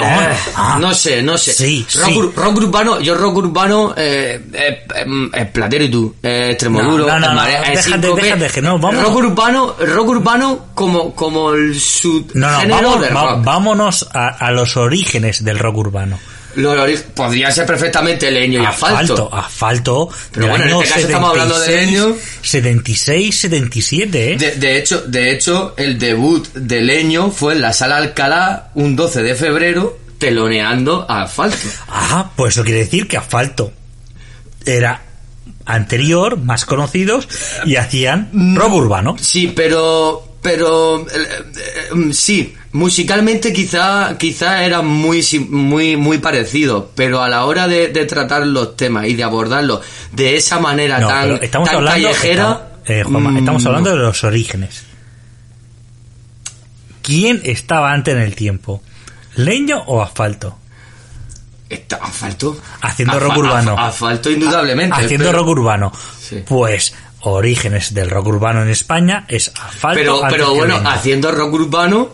Ah, 0.00 0.78
no 0.80 0.94
sé, 0.94 1.22
no 1.22 1.36
sé. 1.38 1.52
sí, 1.52 1.86
rock, 1.96 2.06
sí. 2.08 2.14
ur- 2.16 2.34
rock 2.34 2.56
urbano, 2.56 3.00
yo 3.00 3.14
rock 3.14 3.36
urbano, 3.36 3.94
eh, 3.96 4.40
eh, 4.52 4.84
em, 4.96 5.30
es 5.34 5.46
Platero 5.48 5.84
y 5.84 5.90
tú, 5.90 6.14
eh, 6.22 6.48
Extremoduro, 6.52 7.06
No, 7.06 7.18
no, 7.20 7.34
no, 7.34 7.44
déjate, 7.44 7.82
Síncope. 7.82 8.22
déjate, 8.22 8.48
que 8.48 8.62
no, 8.62 8.78
vamos. 8.78 9.02
Rock 9.02 9.16
urbano, 9.16 9.74
rock 9.78 10.08
urbano 10.08 10.66
como, 10.74 11.14
como 11.14 11.52
el 11.52 11.78
subgénero 11.78 12.50
No, 12.50 12.64
no, 12.66 12.74
vamos, 12.82 13.02
va- 13.14 13.34
rock. 13.34 13.44
vámonos 13.44 14.08
a, 14.12 14.28
a 14.28 14.50
los 14.52 14.76
orígenes 14.76 15.44
del 15.44 15.58
rock 15.58 15.76
urbano. 15.78 16.18
Lo- 16.56 16.74
lo- 16.74 16.98
podría 17.14 17.50
ser 17.50 17.66
perfectamente 17.66 18.30
leño 18.30 18.62
y 18.62 18.66
asfalto. 18.66 19.30
Asfalto, 19.34 20.08
Pero 20.32 20.48
bueno, 20.48 20.64
en 20.64 20.70
este 20.72 20.88
caso 20.88 21.00
estamos 21.06 21.30
hablando 21.30 21.58
de 21.58 21.66
76, 21.66 21.90
leño. 22.02 22.16
76, 22.42 23.38
77, 23.38 24.32
¿eh? 24.32 24.36
De, 24.36 24.50
de 24.56 24.76
hecho, 24.78 25.02
de 25.02 25.30
hecho, 25.32 25.74
el 25.76 25.98
debut 25.98 26.46
de 26.54 26.80
Leño 26.82 27.30
fue 27.30 27.54
en 27.54 27.62
la 27.62 27.72
sala 27.72 27.96
Alcalá 27.96 28.70
un 28.74 28.94
12 28.96 29.22
de 29.22 29.34
febrero, 29.34 29.98
teloneando 30.18 31.04
a 31.08 31.22
Asfalto. 31.22 31.56
Ah, 31.88 32.30
pues 32.36 32.54
eso 32.54 32.64
quiere 32.64 32.80
decir 32.80 33.08
que 33.08 33.16
Asfalto 33.16 33.72
era 34.64 35.02
anterior, 35.64 36.36
más 36.38 36.64
conocidos, 36.64 37.28
y 37.64 37.76
hacían 37.76 38.30
rock 38.56 38.72
urbano. 38.74 39.16
Sí, 39.20 39.52
pero 39.54 40.31
pero 40.42 41.00
eh, 41.08 41.26
eh, 41.94 42.12
sí, 42.12 42.54
musicalmente 42.72 43.52
quizá 43.52 44.16
quizá 44.18 44.64
era 44.64 44.82
muy 44.82 45.24
muy 45.48 45.96
muy 45.96 46.18
parecido, 46.18 46.90
pero 46.94 47.22
a 47.22 47.28
la 47.28 47.44
hora 47.46 47.68
de, 47.68 47.88
de 47.88 48.04
tratar 48.04 48.46
los 48.46 48.76
temas 48.76 49.06
y 49.06 49.14
de 49.14 49.22
abordarlos 49.22 49.80
de 50.12 50.36
esa 50.36 50.58
manera 50.58 50.98
No, 50.98 51.06
tan, 51.08 51.38
estamos 51.42 51.68
tan 51.68 51.78
hablando, 51.78 52.08
callejera, 52.08 52.42
estamos, 52.42 52.90
eh, 52.90 53.02
Juanma, 53.04 53.30
mm, 53.30 53.36
estamos 53.38 53.66
hablando 53.66 53.90
de 53.90 53.96
los 53.96 54.24
orígenes. 54.24 54.82
¿Quién 57.02 57.40
estaba 57.44 57.92
antes 57.92 58.14
en 58.14 58.20
el 58.22 58.34
tiempo? 58.34 58.82
¿Leño 59.36 59.82
o 59.86 60.02
asfalto? 60.02 60.58
Está- 61.68 61.96
asfalto. 61.96 62.60
Haciendo 62.82 63.18
rock 63.18 63.36
urbano. 63.38 63.72
asfa- 63.76 63.88
Asfalto 63.88 64.30
indudablemente. 64.30 64.94
Haciendo 65.00 65.26
pero- 65.28 65.38
rock 65.38 65.48
urbano. 65.48 65.92
Sí. 66.20 66.42
Pues 66.46 66.94
orígenes 67.22 67.94
del 67.94 68.10
rock 68.10 68.26
urbano 68.28 68.62
en 68.62 68.68
España 68.70 69.24
es 69.28 69.48
asfalto. 69.60 69.98
Pero, 70.00 70.20
pero 70.30 70.54
bueno, 70.54 70.80
haciendo 70.84 71.30
rock 71.32 71.52
urbano, 71.54 72.08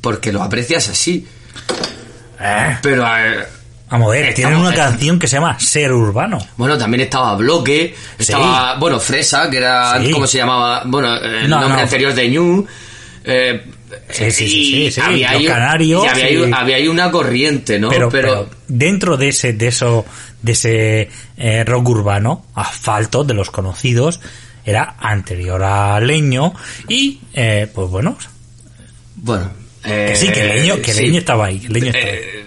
porque 0.00 0.32
lo 0.32 0.42
aprecias 0.42 0.88
así. 0.88 1.26
Eh, 2.40 2.78
Pero, 2.82 3.02
vamos 3.90 4.08
a 4.08 4.10
ver, 4.10 4.34
tienen 4.34 4.54
Estamos- 4.54 4.68
una 4.68 4.74
canción 4.76 5.18
que 5.18 5.26
se 5.28 5.36
llama 5.36 5.58
Ser 5.58 5.92
Urbano. 5.92 6.38
bueno, 6.56 6.76
también 6.76 7.02
estaba 7.02 7.34
Bloque, 7.36 7.94
estaba, 8.18 8.76
bueno, 8.78 8.98
Fresa, 9.00 9.48
que 9.48 9.58
era, 9.58 10.00
Sí. 10.02 10.10
¿cómo 10.10 10.26
se 10.26 10.38
llamaba? 10.38 10.82
Bueno, 10.84 11.14
el 11.16 11.48
No, 11.48 11.60
nombre 11.60 11.76
no. 11.76 11.82
anterior 11.82 12.12
de 12.14 12.28
New. 12.28 12.66
Eh, 13.24 13.64
Sí, 14.10 14.30
sí, 14.30 14.48
sí, 14.48 14.90
sí, 14.90 15.00
había 15.00 15.32
los 15.32 15.44
canarios, 15.44 16.04
y 16.04 16.08
había, 16.08 16.56
había 16.56 16.76
ahí 16.76 16.88
una 16.88 17.10
corriente, 17.10 17.78
¿no? 17.78 17.90
pero, 18.10 18.48
dentro 18.68 19.16
de 19.16 19.28
ese, 19.28 19.52
de 19.52 19.68
eso, 19.68 20.04
de 20.42 20.52
ese 20.52 21.08
eh, 21.36 21.64
rock 21.64 21.88
urbano, 21.88 22.46
asfalto 22.54 23.24
de 23.24 23.34
los 23.34 23.50
conocidos, 23.50 24.20
era 24.64 24.96
anterior 24.98 25.62
a 25.62 26.00
Leño 26.00 26.54
y, 26.88 27.20
eh, 27.34 27.68
pues 27.72 27.90
bueno, 27.90 28.16
bueno. 29.16 29.50
que 29.82 30.12
eh, 30.12 30.16
sí, 30.16 30.28
que 30.28 30.44
Leño, 30.44 30.80
que. 30.80 30.94
Leño 30.94 31.18
estaba 31.18 31.46
ahí, 31.46 31.60
Leño 31.68 31.86
estaba 31.86 32.06
ahí. 32.06 32.18
Eh, 32.18 32.44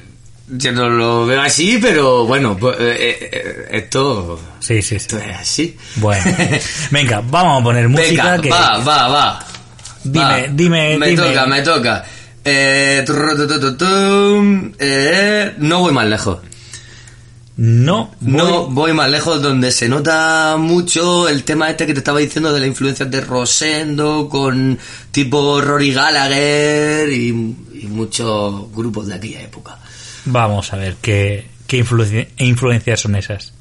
yo 0.50 0.72
no 0.72 0.90
lo 0.90 1.26
veo 1.26 1.42
así, 1.42 1.78
pero 1.82 2.26
bueno, 2.26 2.56
pues, 2.58 2.78
eh, 2.80 3.30
eh, 3.32 3.68
esto, 3.72 4.40
Sí, 4.60 4.82
sí, 4.82 4.82
sí. 4.82 4.96
esto 4.96 5.18
es 5.18 5.36
así. 5.36 5.78
Bueno, 5.96 6.24
venga, 6.92 7.22
vamos 7.22 7.62
a 7.62 7.64
poner 7.64 7.90
música 7.90 8.32
Venga, 8.38 8.42
que 8.42 8.50
va, 8.50 8.78
va, 8.80 9.08
va. 9.10 9.48
Dime, 10.12 10.26
Va. 10.26 10.48
dime, 10.54 10.98
Me 10.98 11.08
dime. 11.10 11.22
toca, 11.24 11.46
me 11.48 11.62
toca. 11.62 12.06
Eh, 12.44 13.04
eh, 14.80 15.54
no 15.58 15.80
voy 15.82 15.94
más 15.94 16.08
lejos. 16.08 16.40
no 17.58 18.12
voy- 18.22 18.32
No 18.34 18.68
voy 18.68 18.94
más 18.94 19.10
lejos 19.10 19.42
donde 19.42 19.72
se 19.72 19.90
nota 19.90 20.56
mucho 20.60 21.28
el 21.28 21.44
tema 21.44 21.70
este 21.70 21.86
que 21.88 21.94
te 21.94 22.00
estaba 22.00 22.20
diciendo 22.20 22.54
de 22.54 22.60
la 22.60 22.68
influencia 22.68 23.06
de 23.08 23.20
Rosendo 23.22 24.30
con 24.30 24.78
tipo 25.12 25.60
Rory 25.60 25.92
Gallagher 25.94 27.10
y, 27.12 27.28
y 27.30 27.88
muchos 27.90 28.72
grupos 28.74 29.08
de 29.08 29.16
aquella 29.16 29.42
época. 29.42 29.78
Vamos 30.26 30.72
a 30.72 30.78
ver 30.78 30.98
qué, 31.02 31.48
qué 31.66 31.78
influencia- 31.78 32.28
influencias 32.38 33.00
son 33.00 33.16
esas. 33.16 33.54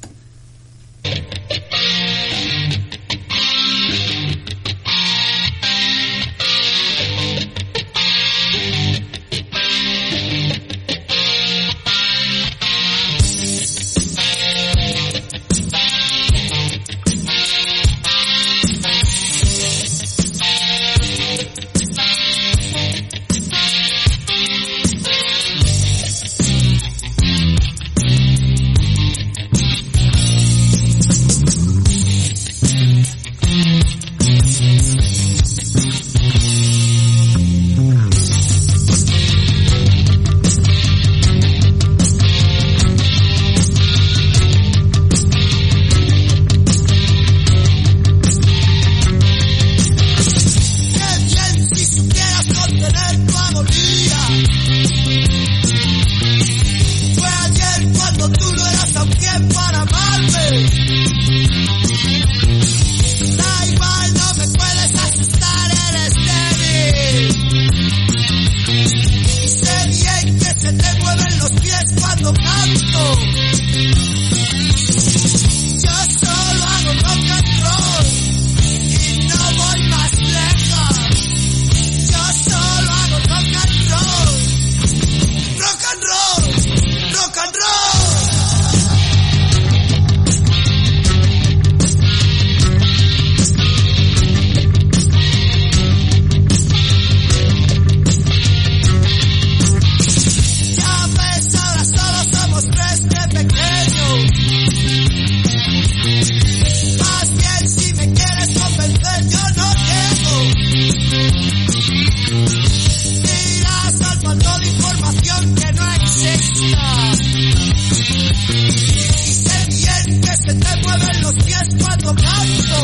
Y 118.49 118.53
bien 118.53 120.21
que 120.21 120.35
se 120.37 120.53
te 120.53 120.75
mueven 120.83 121.21
los 121.21 121.33
pies 121.43 121.67
cuando 121.79 122.15
canto. 122.15 122.77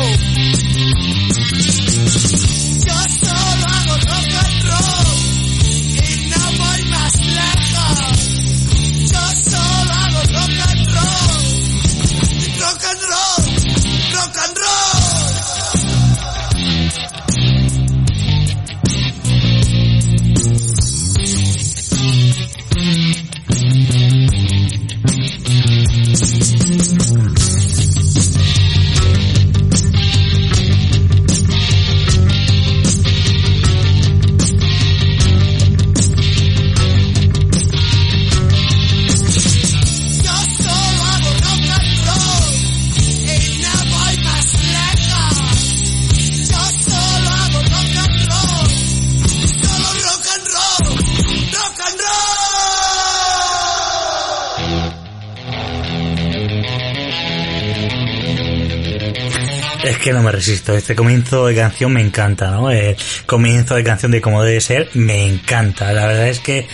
Este 60.72 60.94
comienzo 60.94 61.46
de 61.46 61.54
canción 61.54 61.92
me 61.92 62.00
encanta, 62.00 62.50
¿no? 62.50 62.70
El 62.70 62.96
comienzo 63.26 63.74
de 63.74 63.84
canción 63.84 64.12
de 64.12 64.20
como 64.20 64.42
debe 64.42 64.60
ser 64.60 64.88
me 64.94 65.26
encanta. 65.28 65.92
La 65.92 66.06
verdad 66.06 66.28
es 66.28 66.40
que, 66.40 66.66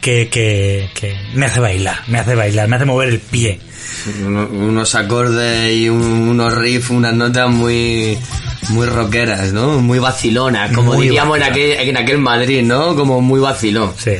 que, 0.00 0.28
que, 0.28 0.88
que 0.94 1.14
me 1.34 1.46
hace 1.46 1.60
bailar, 1.60 1.98
me 2.08 2.18
hace 2.18 2.34
bailar, 2.34 2.68
me 2.68 2.76
hace 2.76 2.84
mover 2.84 3.08
el 3.10 3.20
pie. 3.20 3.60
Uno- 4.24 4.48
unos 4.50 4.94
acordes 4.94 5.72
y 5.72 5.88
un- 5.88 6.28
unos 6.28 6.54
riffs, 6.54 6.90
unas 6.90 7.14
notas 7.14 7.48
muy 7.50 8.18
muy 8.70 8.86
rockeras, 8.86 9.52
¿no? 9.52 9.78
Muy 9.80 10.00
vacilonas, 10.00 10.72
como 10.72 10.94
Muy 10.94 11.06
diríamos 11.06 11.36
en 11.36 11.44
aquel, 11.44 11.72
en 11.88 11.96
aquel 11.96 12.18
Madrid, 12.18 12.62
¿no? 12.64 12.96
Como 12.96 13.20
muy 13.20 13.38
vacilón. 13.38 13.92
Sí. 13.96 14.14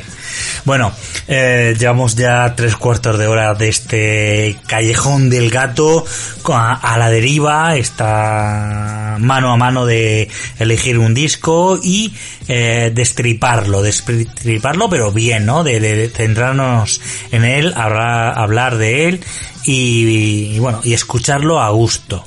Bueno, 0.64 0.92
eh, 1.28 1.74
llevamos 1.76 2.14
ya 2.14 2.54
tres 2.54 2.76
cuartos 2.76 3.18
de 3.18 3.26
hora 3.26 3.54
de 3.54 3.68
este 3.68 4.56
callejón 4.66 5.28
del 5.28 5.50
gato 5.50 6.04
a, 6.48 6.96
la 6.98 7.10
deriva, 7.10 7.76
está 7.76 9.16
mano 9.18 9.52
a 9.52 9.56
mano 9.56 9.86
de 9.86 10.28
elegir 10.60 10.98
un 10.98 11.14
disco 11.14 11.80
y 11.82 12.14
eh, 12.46 12.92
destriparlo, 12.94 13.82
destriparlo 13.82 14.88
pero 14.88 15.10
bien, 15.10 15.46
¿no? 15.46 15.64
De, 15.64 16.10
centrarnos 16.14 17.00
en 17.32 17.44
él, 17.44 17.72
hablar, 17.74 18.76
de 18.76 19.08
él 19.08 19.20
y, 19.64 20.58
bueno, 20.60 20.80
y 20.84 20.94
escucharlo 20.94 21.60
a 21.60 21.70
gusto. 21.70 22.24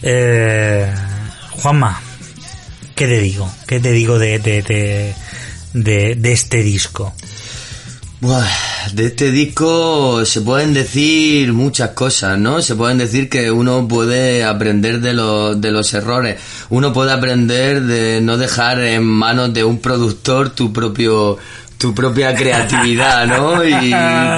Eh, 0.00 0.90
Juanma, 1.50 2.00
¿qué 2.94 3.06
te 3.06 3.20
digo? 3.20 3.50
¿Qué 3.66 3.80
te 3.80 3.92
digo 3.92 4.18
de, 4.18 4.38
de, 4.38 6.14
de 6.14 6.32
este 6.32 6.62
disco? 6.62 7.12
De 8.20 9.06
este 9.06 9.30
disco 9.30 10.24
se 10.24 10.40
pueden 10.40 10.72
decir 10.72 11.52
muchas 11.52 11.90
cosas, 11.90 12.38
¿no? 12.38 12.62
Se 12.62 12.74
pueden 12.74 12.96
decir 12.96 13.28
que 13.28 13.50
uno 13.50 13.86
puede 13.86 14.44
aprender 14.44 15.00
de 15.00 15.12
los, 15.12 15.60
de 15.60 15.70
los 15.70 15.92
errores. 15.92 16.40
Uno 16.70 16.92
puede 16.92 17.12
aprender 17.12 17.82
de 17.82 18.20
no 18.20 18.38
dejar 18.38 18.80
en 18.80 19.04
manos 19.04 19.52
de 19.52 19.64
un 19.64 19.78
productor 19.78 20.50
tu 20.50 20.72
propio 20.72 21.38
tu 21.76 21.94
propia 21.94 22.34
creatividad, 22.34 23.26
¿no? 23.26 23.62
Y 23.62 23.92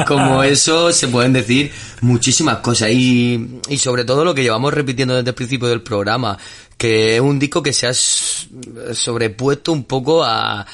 como 0.07 0.43
eso 0.43 0.91
se 0.93 1.07
pueden 1.07 1.33
decir 1.33 1.70
muchísimas 2.01 2.57
cosas 2.59 2.91
y, 2.91 3.61
y 3.68 3.79
sobre 3.79 4.05
todo 4.05 4.24
lo 4.24 4.35
que 4.35 4.43
llevamos 4.43 4.74
repitiendo 4.74 5.14
desde 5.14 5.31
el 5.31 5.35
principio 5.35 5.68
del 5.68 5.83
programa, 5.83 6.37
que 6.77 7.16
es 7.16 7.20
un 7.20 7.39
disco 7.39 7.62
que 7.62 7.72
se 7.72 7.87
ha 7.87 7.95
sobrepuesto 7.95 9.70
un 9.70 9.85
poco 9.85 10.24
a, 10.24 10.66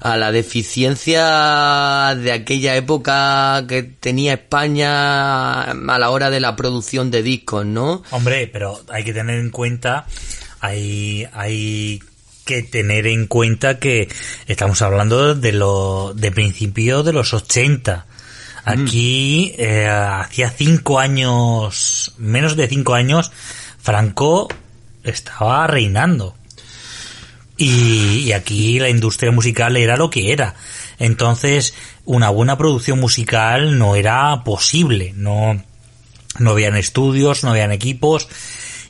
a 0.00 0.16
la 0.16 0.32
deficiencia 0.32 2.14
de 2.16 2.32
aquella 2.32 2.76
época 2.76 3.64
que 3.68 3.82
tenía 3.82 4.34
España 4.34 5.62
a 5.62 5.98
la 5.98 6.10
hora 6.10 6.30
de 6.30 6.40
la 6.40 6.56
producción 6.56 7.10
de 7.10 7.22
discos, 7.22 7.66
¿no? 7.66 8.02
Hombre, 8.10 8.48
pero 8.52 8.80
hay 8.88 9.04
que 9.04 9.12
tener 9.12 9.38
en 9.38 9.50
cuenta, 9.50 10.06
hay, 10.60 11.26
hay 11.32 12.02
que 12.44 12.62
tener 12.62 13.06
en 13.06 13.26
cuenta 13.26 13.78
que 13.78 14.08
estamos 14.46 14.80
hablando 14.80 15.34
de 15.34 15.52
lo, 15.52 16.12
de 16.14 16.30
principio 16.30 17.02
de 17.02 17.12
los 17.12 17.34
80. 17.34 18.06
Aquí, 18.64 19.54
eh, 19.58 19.86
hacía 19.86 20.50
cinco 20.50 20.98
años, 20.98 22.14
menos 22.18 22.56
de 22.56 22.66
cinco 22.66 22.94
años, 22.94 23.30
Franco 23.80 24.48
estaba 25.04 25.68
reinando. 25.68 26.34
Y, 27.58 28.18
y 28.24 28.32
aquí 28.32 28.78
la 28.78 28.90
industria 28.90 29.32
musical 29.32 29.76
era 29.76 29.96
lo 29.96 30.10
que 30.10 30.32
era. 30.32 30.54
Entonces, 30.98 31.74
una 32.04 32.28
buena 32.30 32.58
producción 32.58 33.00
musical 33.00 33.78
no 33.78 33.96
era 33.96 34.42
posible. 34.44 35.12
No, 35.16 35.62
no 36.38 36.50
habían 36.50 36.76
estudios, 36.76 37.44
no 37.44 37.50
habían 37.50 37.72
equipos. 37.72 38.28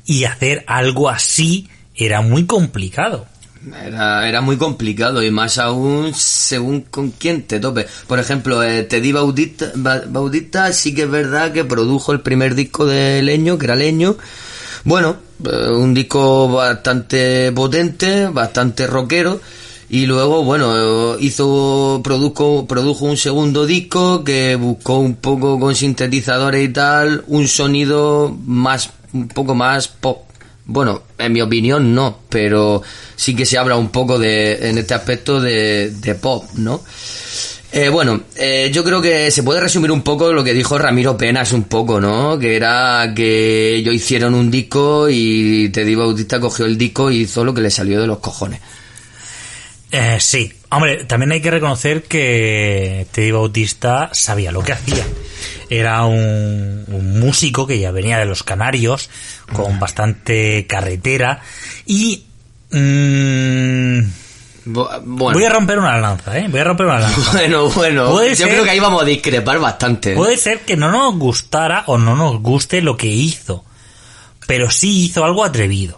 Y 0.04 0.24
hacer 0.24 0.64
algo 0.66 1.08
así 1.08 1.68
era 1.94 2.20
muy 2.20 2.46
complicado. 2.46 3.26
Era, 3.84 4.28
era 4.28 4.40
muy 4.42 4.56
complicado 4.58 5.24
y 5.24 5.30
más 5.32 5.58
aún 5.58 6.14
según 6.14 6.82
con 6.82 7.10
quién 7.10 7.42
te 7.42 7.58
tope. 7.58 7.86
Por 8.06 8.20
ejemplo, 8.20 8.62
eh, 8.62 8.84
Teddy 8.84 9.10
Bautista, 9.10 9.72
Ba- 9.74 10.02
Bautista 10.06 10.72
sí 10.72 10.94
que 10.94 11.02
es 11.02 11.10
verdad 11.10 11.52
que 11.52 11.64
produjo 11.64 12.12
el 12.12 12.20
primer 12.20 12.54
disco 12.54 12.86
de 12.86 13.22
Leño, 13.22 13.58
que 13.58 13.64
era 13.66 13.74
Leño. 13.74 14.16
Bueno, 14.86 15.16
eh, 15.44 15.68
un 15.68 15.92
disco 15.94 16.46
bastante 16.46 17.50
potente, 17.50 18.28
bastante 18.28 18.86
rockero. 18.86 19.40
Y 19.88 20.06
luego, 20.06 20.44
bueno, 20.44 21.18
hizo, 21.18 22.00
produjo, 22.04 22.68
produjo 22.68 23.04
un 23.04 23.16
segundo 23.16 23.66
disco 23.66 24.22
que 24.22 24.54
buscó 24.54 24.98
un 24.98 25.16
poco 25.16 25.58
con 25.58 25.74
sintetizadores 25.74 26.68
y 26.68 26.72
tal, 26.72 27.24
un 27.26 27.48
sonido 27.48 28.36
más, 28.46 28.90
un 29.12 29.26
poco 29.26 29.56
más 29.56 29.88
pop. 29.88 30.22
Bueno, 30.66 31.02
en 31.18 31.32
mi 31.32 31.40
opinión 31.40 31.92
no, 31.92 32.18
pero 32.28 32.80
sí 33.16 33.34
que 33.34 33.44
se 33.44 33.58
habla 33.58 33.74
un 33.74 33.88
poco 33.88 34.20
de, 34.20 34.68
en 34.68 34.78
este 34.78 34.94
aspecto 34.94 35.40
de, 35.40 35.90
de 35.90 36.14
pop, 36.14 36.44
¿no? 36.54 36.80
Eh, 37.72 37.88
bueno, 37.88 38.22
eh, 38.36 38.70
yo 38.72 38.84
creo 38.84 39.02
que 39.02 39.30
se 39.30 39.42
puede 39.42 39.60
resumir 39.60 39.90
un 39.90 40.02
poco 40.02 40.32
lo 40.32 40.42
que 40.44 40.54
dijo 40.54 40.78
Ramiro 40.78 41.16
Penas 41.16 41.52
un 41.52 41.64
poco, 41.64 42.00
¿no? 42.00 42.38
Que 42.38 42.56
era 42.56 43.12
que 43.14 43.74
ellos 43.74 43.94
hicieron 43.94 44.34
un 44.34 44.50
disco 44.50 45.08
y 45.10 45.68
Teddy 45.70 45.94
Bautista 45.94 46.40
cogió 46.40 46.64
el 46.64 46.78
disco 46.78 47.10
y 47.10 47.22
hizo 47.22 47.44
lo 47.44 47.52
que 47.52 47.60
le 47.60 47.70
salió 47.70 48.00
de 48.00 48.06
los 48.06 48.20
cojones. 48.20 48.60
Eh, 49.90 50.16
sí, 50.20 50.52
hombre, 50.70 51.04
también 51.04 51.32
hay 51.32 51.40
que 51.40 51.50
reconocer 51.50 52.04
que 52.04 53.06
Teddy 53.10 53.30
Bautista 53.32 54.10
sabía 54.12 54.52
lo 54.52 54.62
que 54.62 54.72
hacía. 54.72 55.04
Era 55.68 56.04
un, 56.04 56.84
un 56.86 57.20
músico 57.20 57.66
que 57.66 57.78
ya 57.78 57.90
venía 57.90 58.18
de 58.18 58.26
los 58.26 58.42
Canarios, 58.42 59.10
con 59.52 59.78
bastante 59.78 60.66
carretera, 60.66 61.42
y... 61.84 62.24
mm, 62.70 64.00
Bueno, 64.66 65.32
Voy 65.38 65.44
a 65.44 65.48
romper 65.50 65.78
una 65.78 65.96
lanza, 65.98 66.36
¿eh? 66.36 66.46
Voy 66.50 66.58
a 66.60 66.64
romper 66.64 66.86
una 66.86 66.98
lanza. 66.98 67.32
bueno, 67.32 67.68
bueno, 67.70 68.10
Puede 68.10 68.30
yo 68.30 68.36
ser- 68.36 68.48
creo 68.48 68.64
que 68.64 68.70
ahí 68.70 68.80
vamos 68.80 69.00
a 69.02 69.04
discrepar 69.04 69.58
bastante. 69.60 70.12
¿eh? 70.12 70.16
Puede 70.16 70.36
ser 70.36 70.60
que 70.62 70.76
no 70.76 70.90
nos 70.90 71.14
gustara 71.16 71.84
o 71.86 71.98
no 71.98 72.16
nos 72.16 72.40
guste 72.42 72.82
lo 72.82 72.96
que 72.96 73.06
hizo, 73.06 73.64
pero 74.46 74.70
sí 74.70 75.04
hizo 75.04 75.24
algo 75.24 75.44
atrevido. 75.44 75.96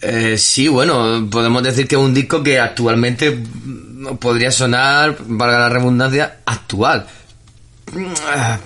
Eh, 0.00 0.38
sí, 0.38 0.68
bueno, 0.68 1.26
podemos 1.28 1.62
decir 1.62 1.88
que 1.88 1.96
es 1.96 2.00
un 2.00 2.14
disco 2.14 2.40
que 2.42 2.60
actualmente 2.60 3.36
podría 4.20 4.52
sonar, 4.52 5.16
valga 5.26 5.58
la 5.58 5.68
redundancia, 5.68 6.36
actual. 6.46 7.04
Pero 7.92 8.14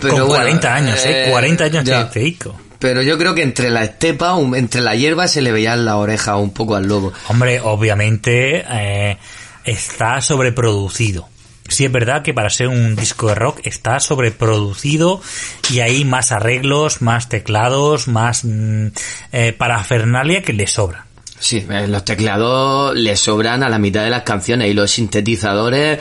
Con 0.01 0.11
bueno, 0.11 0.27
40 0.27 0.75
años, 0.75 1.01
¿eh? 1.07 1.29
40 1.31 1.65
años 1.65 1.85
de 1.85 2.01
este 2.03 2.21
disco. 2.21 2.55
Pero 2.83 3.01
yo 3.01 3.17
creo 3.17 3.33
que 3.37 3.45
entre 3.45 3.71
la 3.71 3.85
estepa, 3.85 4.37
entre 4.57 4.81
la 4.81 4.97
hierba, 4.97 5.29
se 5.29 5.41
le 5.41 5.53
veían 5.53 5.85
la 5.85 5.99
oreja 5.99 6.35
un 6.35 6.51
poco 6.51 6.75
al 6.75 6.89
lobo. 6.89 7.13
Hombre, 7.29 7.61
obviamente 7.61 8.65
eh, 8.69 9.19
está 9.65 10.21
sobreproducido. 10.21 11.29
Sí 11.69 11.85
es 11.85 11.93
verdad 11.93 12.25
que 12.25 12.35
para 12.35 12.51
ser 12.51 12.67
un 12.67 12.97
disco 12.97 13.29
de 13.29 13.37
rock 13.37 13.61
está 13.63 14.01
sobreproducido 14.01 15.23
y 15.71 15.79
hay 15.79 16.05
más 16.05 16.33
arreglos, 16.33 17.03
más 17.03 17.29
teclados, 17.29 18.09
más 18.09 18.45
mm, 18.45 18.89
eh, 19.31 19.53
parafernalia 19.57 20.43
que 20.43 20.53
le 20.53 20.67
sobra. 20.67 21.07
Sí, 21.39 21.65
eh, 21.71 21.87
los 21.87 22.05
teclados 22.05 22.97
le 22.97 23.15
sobran 23.17 23.63
a 23.63 23.69
la 23.69 23.79
mitad 23.79 24.03
de 24.03 24.11
las 24.11 24.25
canciones 24.25 24.69
y 24.69 24.75
los 24.75 24.91
sintetizadores, 24.91 26.01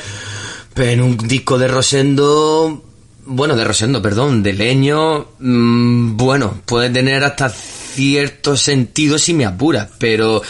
pero 0.73 0.89
en 0.89 1.01
un 1.03 1.15
disco 1.15 1.59
de 1.59 1.67
Rosendo, 1.67 2.90
bueno, 3.25 3.55
de 3.55 3.63
Rosendo, 3.63 4.01
perdón, 4.01 4.43
de 4.43 4.53
Leño, 4.53 5.27
mm, 5.39 6.17
bueno, 6.17 6.61
puede 6.65 6.89
tener 6.89 7.23
hasta 7.23 7.49
cierto 7.49 8.55
sentido 8.57 9.17
si 9.17 9.33
me 9.33 9.45
apuras, 9.45 9.89
pero 9.97 10.41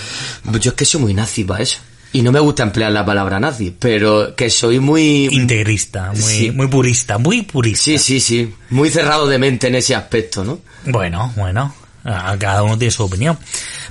yo 0.60 0.72
es 0.72 0.76
que 0.76 0.86
soy 0.86 1.02
muy 1.02 1.14
nazi 1.14 1.44
para 1.44 1.64
eso. 1.64 1.80
Y 2.14 2.22
no 2.24 2.32
me 2.34 2.42
gusta 2.42 2.64
emplear 2.64 2.92
la 2.92 3.06
palabra 3.06 3.40
nazi, 3.40 3.74
pero 3.78 4.36
que 4.36 4.50
soy 4.50 4.80
muy... 4.80 5.28
Integrista, 5.32 6.12
muy, 6.12 6.22
Sí. 6.22 6.52
muy 6.52 6.68
purista, 6.68 7.18
muy 7.18 7.44
purista. 7.44 7.84
Sí, 7.86 7.98
sí, 7.98 8.20
sí, 8.20 8.54
muy 8.70 8.90
cerrado 8.90 9.28
de 9.28 9.40
mente 9.40 9.68
en 9.68 9.76
ese 9.76 9.96
aspecto, 9.96 10.44
¿no? 10.44 10.60
Bueno, 10.86 11.32
bueno, 11.38 11.74
cada 12.04 12.64
uno 12.64 12.78
tiene 12.78 12.92
su 12.92 13.04
opinión. 13.04 13.38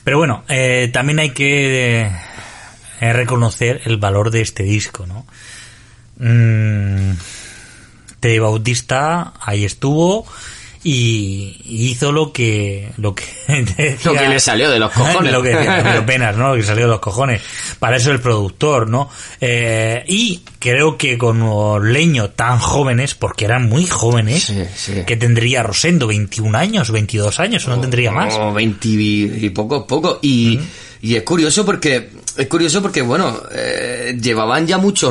Pero 0.05 0.19
bueno, 0.19 0.45
eh, 0.49 0.91
también 0.93 1.19
hay 1.19 1.31
que 1.31 2.11
eh, 3.01 3.13
reconocer 3.13 3.81
el 3.87 3.97
valor 3.97 4.31
de 4.31 4.43
este 4.43 4.65
disco, 4.65 5.07
¿no? 5.07 5.25
Mm, 6.19 7.13
Teddy 8.21 8.39
Bautista 8.39 9.33
ahí 9.41 9.65
estuvo 9.65 10.27
y 10.83 11.61
hizo 11.67 12.11
lo 12.11 12.33
que 12.33 12.89
lo 12.97 13.15
que 13.15 13.25
Lo 14.05 14.15
que 14.15 14.29
le 14.29 14.41
salió 14.41 14.71
de 14.71 14.79
los 14.79 14.91
cojones. 14.93 15.31
lo 15.33 15.43
que 15.43 15.51
decía 15.51 16.03
Penas, 16.07 16.37
¿no? 16.37 16.51
Lo 16.51 16.57
que 16.57 16.63
salió 16.63 16.85
de 16.87 16.91
los 16.93 17.01
cojones. 17.01 17.43
Para 17.79 17.97
eso 17.97 18.11
el 18.13 18.21
productor, 18.21 18.89
¿no? 18.89 19.11
Eh, 19.41 20.03
y 20.09 20.41
creo 20.59 20.97
que 20.97 21.19
con 21.19 21.41
los 21.41 21.83
leños 21.83 22.31
tan 22.35 22.59
jóvenes, 22.59 23.15
porque 23.15 23.45
eran 23.45 23.69
muy 23.69 23.87
jóvenes, 23.87 24.45
Sí, 24.45 24.65
sí. 24.75 25.03
que 25.07 25.17
tendría 25.17 25.63
Rosendo 25.63 26.07
21 26.07 26.57
años, 26.57 26.91
22 26.91 27.41
años, 27.41 27.67
o 27.67 27.71
no 27.71 27.81
tendría 27.81 28.11
más. 28.11 28.35
O 28.35 28.53
20 28.55 28.89
y 28.89 29.51
poco, 29.51 29.87
poco. 29.87 30.19
Y, 30.23 30.59
y 31.03 31.15
es 31.17 31.23
curioso 31.25 31.65
porque, 31.67 32.11
es 32.37 32.47
curioso 32.47 32.83
porque, 32.83 33.03
bueno, 33.03 33.43
eh, 33.53 34.17
llevaban 34.21 34.67
ya 34.67 34.79
mucho, 34.79 35.11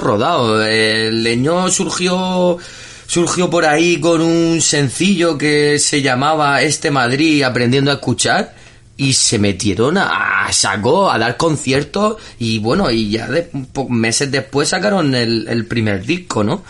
rodado. 0.00 0.64
El 0.64 1.22
leño 1.22 1.68
surgió, 1.70 2.58
surgió 3.06 3.50
por 3.50 3.64
ahí 3.64 4.00
con 4.00 4.20
un 4.20 4.60
sencillo 4.60 5.36
que 5.38 5.78
se 5.78 6.02
llamaba 6.02 6.62
Este 6.62 6.90
Madrid 6.90 7.42
aprendiendo 7.42 7.90
a 7.90 7.94
escuchar. 7.94 8.54
Y 8.96 9.14
se 9.14 9.38
metieron 9.38 9.96
a, 9.96 10.44
a 10.44 10.52
saco 10.52 11.10
a 11.10 11.18
dar 11.18 11.38
conciertos 11.38 12.16
y 12.38 12.58
bueno, 12.58 12.90
y 12.90 13.08
ya 13.08 13.28
de, 13.28 13.48
meses 13.88 14.30
después 14.30 14.68
sacaron 14.68 15.14
el, 15.14 15.48
el 15.48 15.64
primer 15.64 16.04
disco, 16.04 16.44
¿no? 16.44 16.62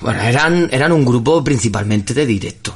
Bueno, 0.00 0.22
eran, 0.22 0.70
eran 0.72 0.92
un 0.92 1.04
grupo 1.04 1.44
principalmente 1.44 2.14
de 2.14 2.24
directo. 2.24 2.74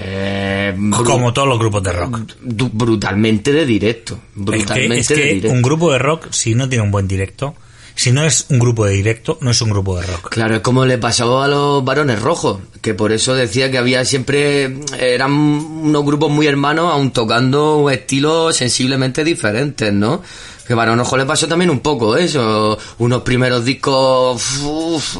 Eh, 0.00 0.74
Como 1.04 1.32
todos 1.32 1.48
los 1.48 1.58
grupos 1.58 1.82
de 1.82 1.92
rock. 1.92 2.20
brutalmente 2.40 3.52
de 3.52 3.66
directo. 3.66 4.18
Es 4.52 4.64
que, 4.66 4.88
de 4.88 5.24
directo. 5.24 5.48
un 5.50 5.62
grupo 5.62 5.90
de 5.92 5.98
rock, 5.98 6.28
si 6.30 6.54
no 6.54 6.68
tiene 6.68 6.84
un 6.84 6.90
buen 6.90 7.08
directo, 7.08 7.54
Si 7.96 8.12
no 8.12 8.22
es 8.22 8.46
un 8.50 8.60
grupo 8.60 8.84
de 8.86 8.92
directo, 8.92 9.38
no 9.40 9.50
es 9.50 9.60
un 9.60 9.70
grupo 9.70 9.98
de 9.98 10.06
rock. 10.06 10.28
Claro, 10.28 10.54
es 10.54 10.60
como 10.60 10.84
le 10.86 10.98
pasó 10.98 11.42
a 11.42 11.48
los 11.48 11.84
varones 11.84 12.22
rojos, 12.22 12.60
que 12.80 12.94
por 12.94 13.10
eso 13.10 13.34
decía 13.34 13.72
que 13.72 13.78
había 13.78 14.04
siempre, 14.04 14.78
eran 15.00 15.32
unos 15.32 16.04
grupos 16.04 16.30
muy 16.30 16.46
hermanos, 16.46 16.92
aun 16.92 17.10
tocando 17.10 17.90
estilos 17.90 18.54
sensiblemente 18.54 19.24
diferentes, 19.24 19.92
¿no? 19.92 20.22
Que 20.64 20.74
Varones 20.74 21.06
Rojos 21.06 21.18
le 21.18 21.24
pasó 21.26 21.48
también 21.48 21.70
un 21.70 21.80
poco 21.80 22.16
eso, 22.16 22.78
unos 22.98 23.22
primeros 23.22 23.64
discos, 23.64 24.60
uf, 24.62 25.16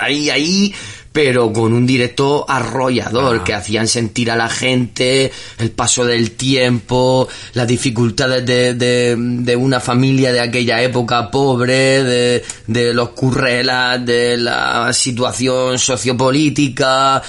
ahí, 0.00 0.28
ahí, 0.30 0.74
pero 1.12 1.52
con 1.52 1.72
un 1.72 1.86
directo 1.86 2.44
arrollador, 2.48 3.42
que 3.42 3.54
hacían 3.54 3.88
sentir 3.88 4.30
a 4.30 4.36
la 4.36 4.48
gente 4.48 5.32
el 5.58 5.70
paso 5.70 6.04
del 6.04 6.32
tiempo, 6.32 7.28
las 7.54 7.66
dificultades 7.66 8.44
de, 8.46 8.74
de, 8.74 9.16
de 9.18 9.56
una 9.56 9.80
familia 9.80 10.32
de 10.32 10.40
aquella 10.40 10.80
época 10.82 11.30
pobre, 11.30 12.04
de, 12.04 12.44
de 12.66 12.94
los 12.94 13.10
currelas, 13.10 14.04
de 14.04 14.36
la 14.36 14.92
situación 14.92 15.78
sociopolítica. 15.78 17.22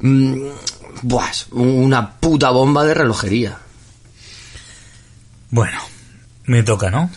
mm, 0.00 0.34
Buah, 1.02 1.30
una 1.52 2.12
puta 2.18 2.50
bomba 2.50 2.84
de 2.84 2.94
relojería. 2.94 3.58
Bueno, 5.50 5.78
me 6.46 6.62
toca, 6.62 6.90
¿no? 6.90 7.10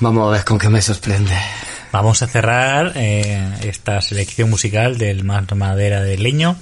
Vamos 0.00 0.28
a 0.28 0.32
ver 0.32 0.44
con 0.44 0.58
qué 0.58 0.68
me 0.68 0.82
sorprende. 0.82 1.34
Vamos 1.92 2.22
a 2.22 2.26
cerrar 2.26 2.92
eh, 2.96 3.48
esta 3.62 4.00
selección 4.00 4.50
musical 4.50 4.98
del 4.98 5.24
Más 5.24 5.44
Madera 5.54 6.02
de 6.02 6.18
Leño. 6.18 6.56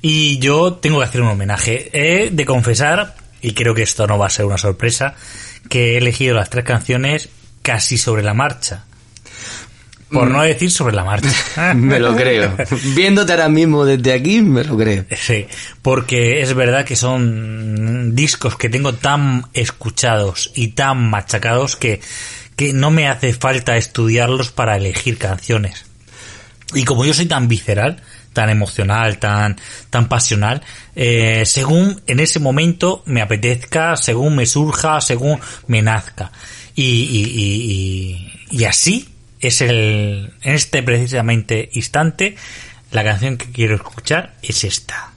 Y 0.00 0.38
yo 0.38 0.74
tengo 0.74 0.98
que 0.98 1.04
hacer 1.04 1.22
un 1.22 1.28
homenaje. 1.28 1.90
He 1.92 2.30
de 2.30 2.44
confesar, 2.44 3.14
y 3.40 3.52
creo 3.54 3.74
que 3.74 3.82
esto 3.82 4.06
no 4.06 4.18
va 4.18 4.26
a 4.26 4.30
ser 4.30 4.44
una 4.44 4.58
sorpresa, 4.58 5.14
que 5.68 5.94
he 5.94 5.98
elegido 5.98 6.34
las 6.34 6.50
tres 6.50 6.64
canciones 6.64 7.28
casi 7.62 7.96
sobre 7.98 8.22
la 8.22 8.34
marcha. 8.34 8.84
Por 10.12 10.30
no 10.30 10.42
decir 10.42 10.70
sobre 10.70 10.94
la 10.94 11.04
marcha. 11.04 11.74
Me 11.74 11.98
lo 11.98 12.14
creo. 12.14 12.54
Viéndote 12.94 13.32
ahora 13.32 13.48
mismo 13.48 13.86
desde 13.86 14.12
aquí, 14.12 14.42
me 14.42 14.62
lo 14.62 14.76
creo. 14.76 15.06
Sí, 15.16 15.46
porque 15.80 16.42
es 16.42 16.52
verdad 16.52 16.84
que 16.84 16.96
son 16.96 18.14
discos 18.14 18.56
que 18.56 18.68
tengo 18.68 18.92
tan 18.92 19.46
escuchados 19.54 20.52
y 20.54 20.68
tan 20.68 21.08
machacados 21.08 21.76
que, 21.76 22.00
que 22.56 22.72
no 22.72 22.90
me 22.90 23.08
hace 23.08 23.32
falta 23.32 23.76
estudiarlos 23.76 24.50
para 24.50 24.76
elegir 24.76 25.18
canciones. 25.18 25.84
Y 26.74 26.84
como 26.84 27.04
yo 27.04 27.14
soy 27.14 27.26
tan 27.26 27.48
visceral, 27.48 28.02
tan 28.32 28.50
emocional, 28.50 29.18
tan, 29.18 29.56
tan 29.90 30.08
pasional, 30.08 30.62
eh, 30.96 31.44
según 31.46 32.00
en 32.06 32.20
ese 32.20 32.40
momento 32.40 33.02
me 33.06 33.20
apetezca, 33.20 33.96
según 33.96 34.36
me 34.36 34.46
surja, 34.46 35.00
según 35.00 35.40
me 35.66 35.82
nazca. 35.82 36.32
Y, 36.74 36.82
y, 36.82 37.24
y, 38.50 38.58
y, 38.58 38.64
así 38.64 39.08
es 39.40 39.60
el, 39.60 40.32
en 40.42 40.54
este 40.54 40.82
precisamente 40.82 41.68
instante, 41.74 42.36
la 42.90 43.04
canción 43.04 43.36
que 43.36 43.50
quiero 43.50 43.74
escuchar 43.74 44.34
es 44.42 44.64
esta. 44.64 45.12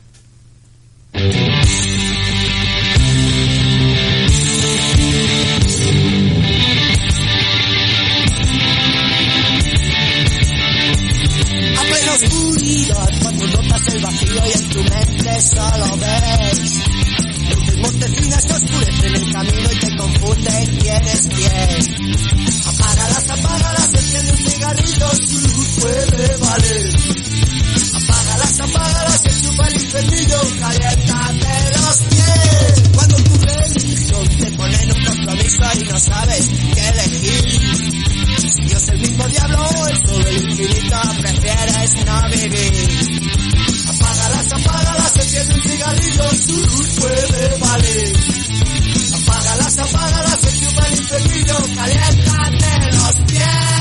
Mente 15.56 15.72
solo 15.72 15.98
ves 15.98 16.86
luces 17.56 17.78
montesinas 17.78 18.46
que 18.46 18.54
oscurecen 18.54 19.16
el 19.16 19.32
camino 19.32 19.72
y 19.72 19.80
te 19.80 19.98
confunden 19.98 20.78
quién 20.78 21.08
es 21.08 21.28
quién. 21.28 22.10
Apágalas, 22.66 23.30
apágalas, 23.30 23.94
enciende 23.94 24.32
un 24.32 24.38
cigarrillo, 24.38 25.10
su 25.16 25.40
luz 25.40 25.68
puede 25.80 26.38
valer. 26.38 26.96
Apágalas, 27.94 28.60
apágalas, 28.60 29.26
enchufa 29.26 29.68
el 29.68 29.76
infernillo, 29.76 30.42
caliéntate 30.60 31.80
los 31.80 31.98
pies. 32.10 32.90
Cuando 32.94 33.16
tu 33.18 33.38
religión 33.46 34.28
te 34.40 34.52
pone 34.52 34.84
en 34.84 34.92
un 34.92 35.06
compromiso 35.06 35.64
y 35.80 35.84
no 35.86 36.00
sabes 36.00 36.50
qué 36.74 36.90
elegir. 36.90 38.52
Si 38.56 38.62
Dios 38.62 38.88
el 38.90 39.00
mismo 39.00 39.28
diablo 39.28 39.70
el 39.88 40.08
sol 40.08 40.24
del 40.24 40.50
infinito 40.50 41.02
prefieres 41.22 42.06
no 42.06 42.30
vivir. 42.30 43.45
Apágalas, 44.06 44.52
apágalas, 44.54 45.18
enciende 45.18 45.54
un 45.56 45.62
cigarrillo, 45.62 46.24
luz 46.48 46.88
puede 47.00 47.58
valer. 47.58 48.14
Apágalas, 49.16 49.78
apágalas, 49.80 50.44
enchufa 50.44 50.88
el 50.88 50.94
infernillo, 50.94 51.58
caliéntate 51.76 52.92
los 52.92 53.16
pies. 53.28 53.76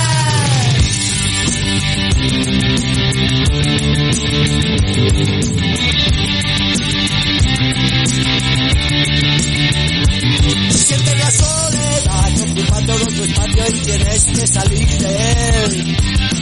Siente 10.84 11.16
la 11.16 11.30
soledad 11.30 12.42
ocupa 12.42 12.80
todo 12.86 13.06
tu 13.06 13.24
espacio 13.24 13.64
y 13.68 13.80
tienes 13.80 14.24
que 14.24 14.46
salir 14.46 14.86
de 14.86 15.64
él. 15.64 15.96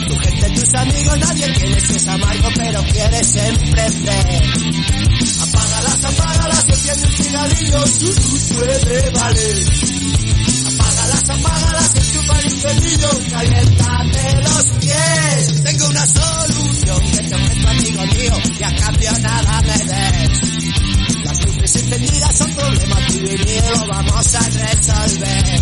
Tu 0.07 0.19
gente, 0.19 0.49
tus 0.49 0.73
amigos, 0.73 1.17
nadie 1.19 1.47
tienes 1.53 1.87
que 1.87 1.95
es 1.95 2.07
amargo, 2.09 2.49
pero 2.53 2.83
quieres 2.91 3.35
emprender. 3.37 4.43
Apágalas, 5.39 6.03
apágalas, 6.03 6.65
enciende 6.67 7.07
un 7.07 7.13
cigarrillo, 7.13 7.87
su 7.87 8.05
luz 8.05 8.43
puede 8.53 9.09
valer. 9.11 9.67
Apágalas, 10.67 11.29
apágalas, 11.29 11.95
enchufa 11.95 12.39
el 12.39 12.45
infernillo, 12.45 13.09
caliéntate 13.29 14.41
los 14.43 14.65
pies. 14.81 15.63
Tengo 15.63 15.87
una 15.87 16.05
solución 16.05 16.99
que 17.11 17.17
te 17.29 17.35
ofrezco, 17.35 17.69
amigo 17.69 18.05
mío, 18.07 18.33
y 18.59 18.63
a 18.63 18.75
cambio 18.75 19.11
nada 19.19 19.61
me 19.61 19.77
des. 19.85 20.52
Encendidas 21.75 22.37
son 22.37 22.53
problemas 22.53 23.13
mío, 23.13 23.63
lo 23.79 23.87
vamos 23.87 24.35
a 24.35 24.39
resolver. 24.39 25.61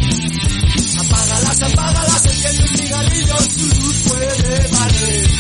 Apágalas, 0.99 1.61
apágalas, 1.61 2.25
enciende 2.25 2.63
un 2.63 2.77
cigarrillo, 2.77 3.35
luz 3.79 4.03
puede 4.07 4.67
valer. 4.67 5.31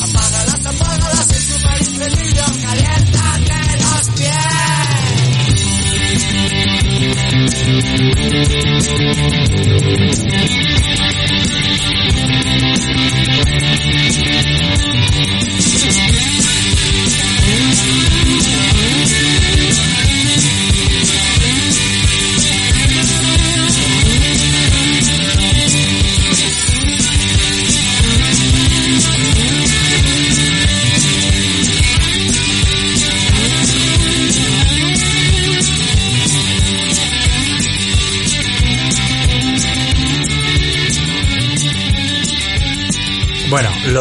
Apágalas, 0.00 0.66
apágalas, 0.66 1.30
enchufa 1.32 1.74
el 1.74 1.88
infernillo, 1.88 2.44
caliéntate 2.62 2.97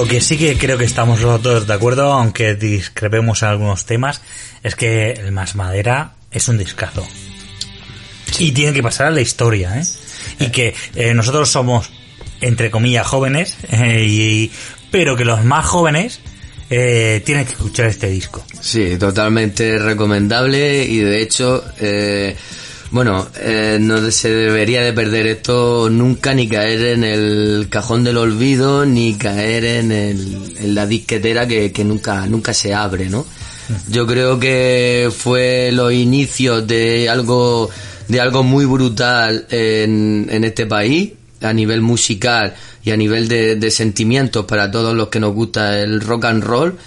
lo 0.08 0.12
que 0.12 0.22
sí 0.22 0.38
que 0.38 0.58
creo 0.58 0.78
que 0.78 0.86
estamos 0.86 1.20
todos 1.20 1.68
de 1.68 1.74
acuerdo, 1.74 2.14
aunque 2.14 2.56
discrepemos 2.56 3.44
en 3.44 3.50
algunos 3.50 3.86
temas, 3.86 4.22
es 4.64 4.74
que 4.76 5.12
el 5.12 5.34
Más 5.34 5.56
Madera 5.56 6.14
es 6.32 6.48
un 6.48 6.58
discazo. 6.58 7.06
Y 8.40 8.54
tiene 8.54 8.72
que 8.72 8.82
pasar 8.82 9.08
a 9.08 9.12
la 9.12 9.20
historia, 9.20 9.78
¿eh? 9.78 9.84
Y 10.40 10.50
que 10.50 10.74
eh, 10.96 11.14
nosotros 11.14 11.50
somos, 11.50 11.90
entre 12.40 12.72
comillas, 12.72 13.06
jóvenes, 13.06 13.58
eh, 13.70 14.06
y, 14.08 14.52
pero 14.92 15.18
que 15.18 15.26
los 15.26 15.44
más 15.44 15.66
jóvenes 15.66 16.22
eh, 16.70 17.22
tienen 17.26 17.44
que 17.44 17.52
escuchar 17.52 17.88
este 17.88 18.08
disco. 18.08 18.46
Sí, 18.62 18.98
totalmente 18.98 19.78
recomendable 19.78 20.86
y 20.86 21.00
de 21.00 21.22
hecho, 21.22 21.66
eh, 21.82 22.34
bueno, 22.92 23.28
eh, 23.40 23.78
no 23.82 24.10
se 24.12 24.30
debería 24.30 24.82
de 24.82 24.94
perder 24.94 25.28
esto 25.28 25.90
nunca 25.90 26.34
ni 26.34 26.48
caer 26.48 26.82
en 26.94 27.04
el 27.04 27.68
cajón 27.70 28.04
del 28.04 28.18
olvido 28.18 28.86
ni 28.86 29.16
caer 29.16 29.66
en, 29.66 29.92
el, 29.92 30.54
en 30.60 30.76
la 30.76 30.88
disquetera 30.88 31.48
que, 31.48 31.72
que 31.72 31.84
nunca, 31.84 32.26
nunca 32.28 32.54
se 32.54 32.74
abre, 32.74 33.10
¿no? 33.10 33.26
Yo 33.90 34.08
creo 34.08 34.40
que 34.40 35.10
fue 35.16 35.72
los 35.74 35.92
inicios 35.92 36.66
de 36.66 37.10
algo, 37.10 37.70
de 38.08 38.22
algo 38.22 38.44
muy 38.44 38.66
brutal 38.66 39.46
en, 39.50 40.28
en 40.30 40.44
este 40.46 40.66
país 40.66 41.12
a 41.42 41.52
nivel 41.52 41.82
musical 41.82 42.56
y 42.84 42.92
a 42.92 42.98
nivel 42.98 43.28
de, 43.28 43.58
de 43.58 43.72
sentimientos 43.72 44.46
para 44.46 44.72
todos 44.72 44.96
los 44.96 45.10
que 45.10 45.20
nos 45.20 45.34
gusta 45.34 45.80
el 45.82 46.00
rock 46.00 46.26
and 46.26 46.44
roll 46.44 46.78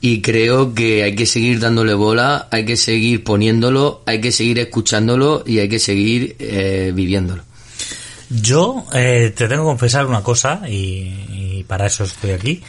y 0.00 0.20
creo 0.22 0.74
que 0.74 1.02
hay 1.02 1.14
que 1.14 1.26
seguir 1.26 1.60
dándole 1.60 1.94
bola, 1.94 2.48
hay 2.50 2.64
que 2.64 2.76
seguir 2.76 3.24
poniéndolo, 3.24 4.02
hay 4.06 4.20
que 4.20 4.32
seguir 4.32 4.58
escuchándolo 4.58 5.42
y 5.46 5.58
hay 5.58 5.68
que 5.68 5.78
seguir 5.78 6.36
eh, 6.38 6.92
viviéndolo. 6.94 7.42
Yo 8.30 8.84
eh, 8.92 9.32
te 9.34 9.48
tengo 9.48 9.62
que 9.62 9.68
confesar 9.68 10.06
una 10.06 10.22
cosa 10.22 10.62
y, 10.68 11.58
y 11.58 11.64
para 11.66 11.86
eso 11.86 12.04
estoy 12.04 12.32
aquí. 12.32 12.62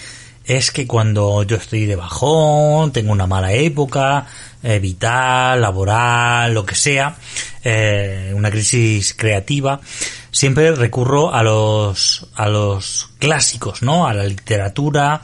Es 0.45 0.71
que 0.71 0.88
cuando 0.88 1.43
yo 1.43 1.57
estoy 1.57 1.86
de 1.86 1.95
bajón, 1.95 2.91
tengo 2.91 3.11
una 3.11 3.27
mala 3.27 3.53
época, 3.53 4.25
eh, 4.61 4.80
vital, 4.80 5.61
laboral, 5.61 6.53
lo 6.53 6.65
que 6.65 6.75
sea, 6.75 7.15
eh, 7.63 8.34
una 8.36 8.51
crisis 8.51 9.13
creativa, 9.13 9.80
siempre 10.32 10.75
recurro 10.75 11.34
a 11.34 11.43
los, 11.43 12.27
a 12.36 12.49
los 12.49 13.09
clásicos, 13.19 13.84
¿no? 13.84 14.05
A 14.05 14.13
la 14.13 14.25
literatura, 14.25 15.21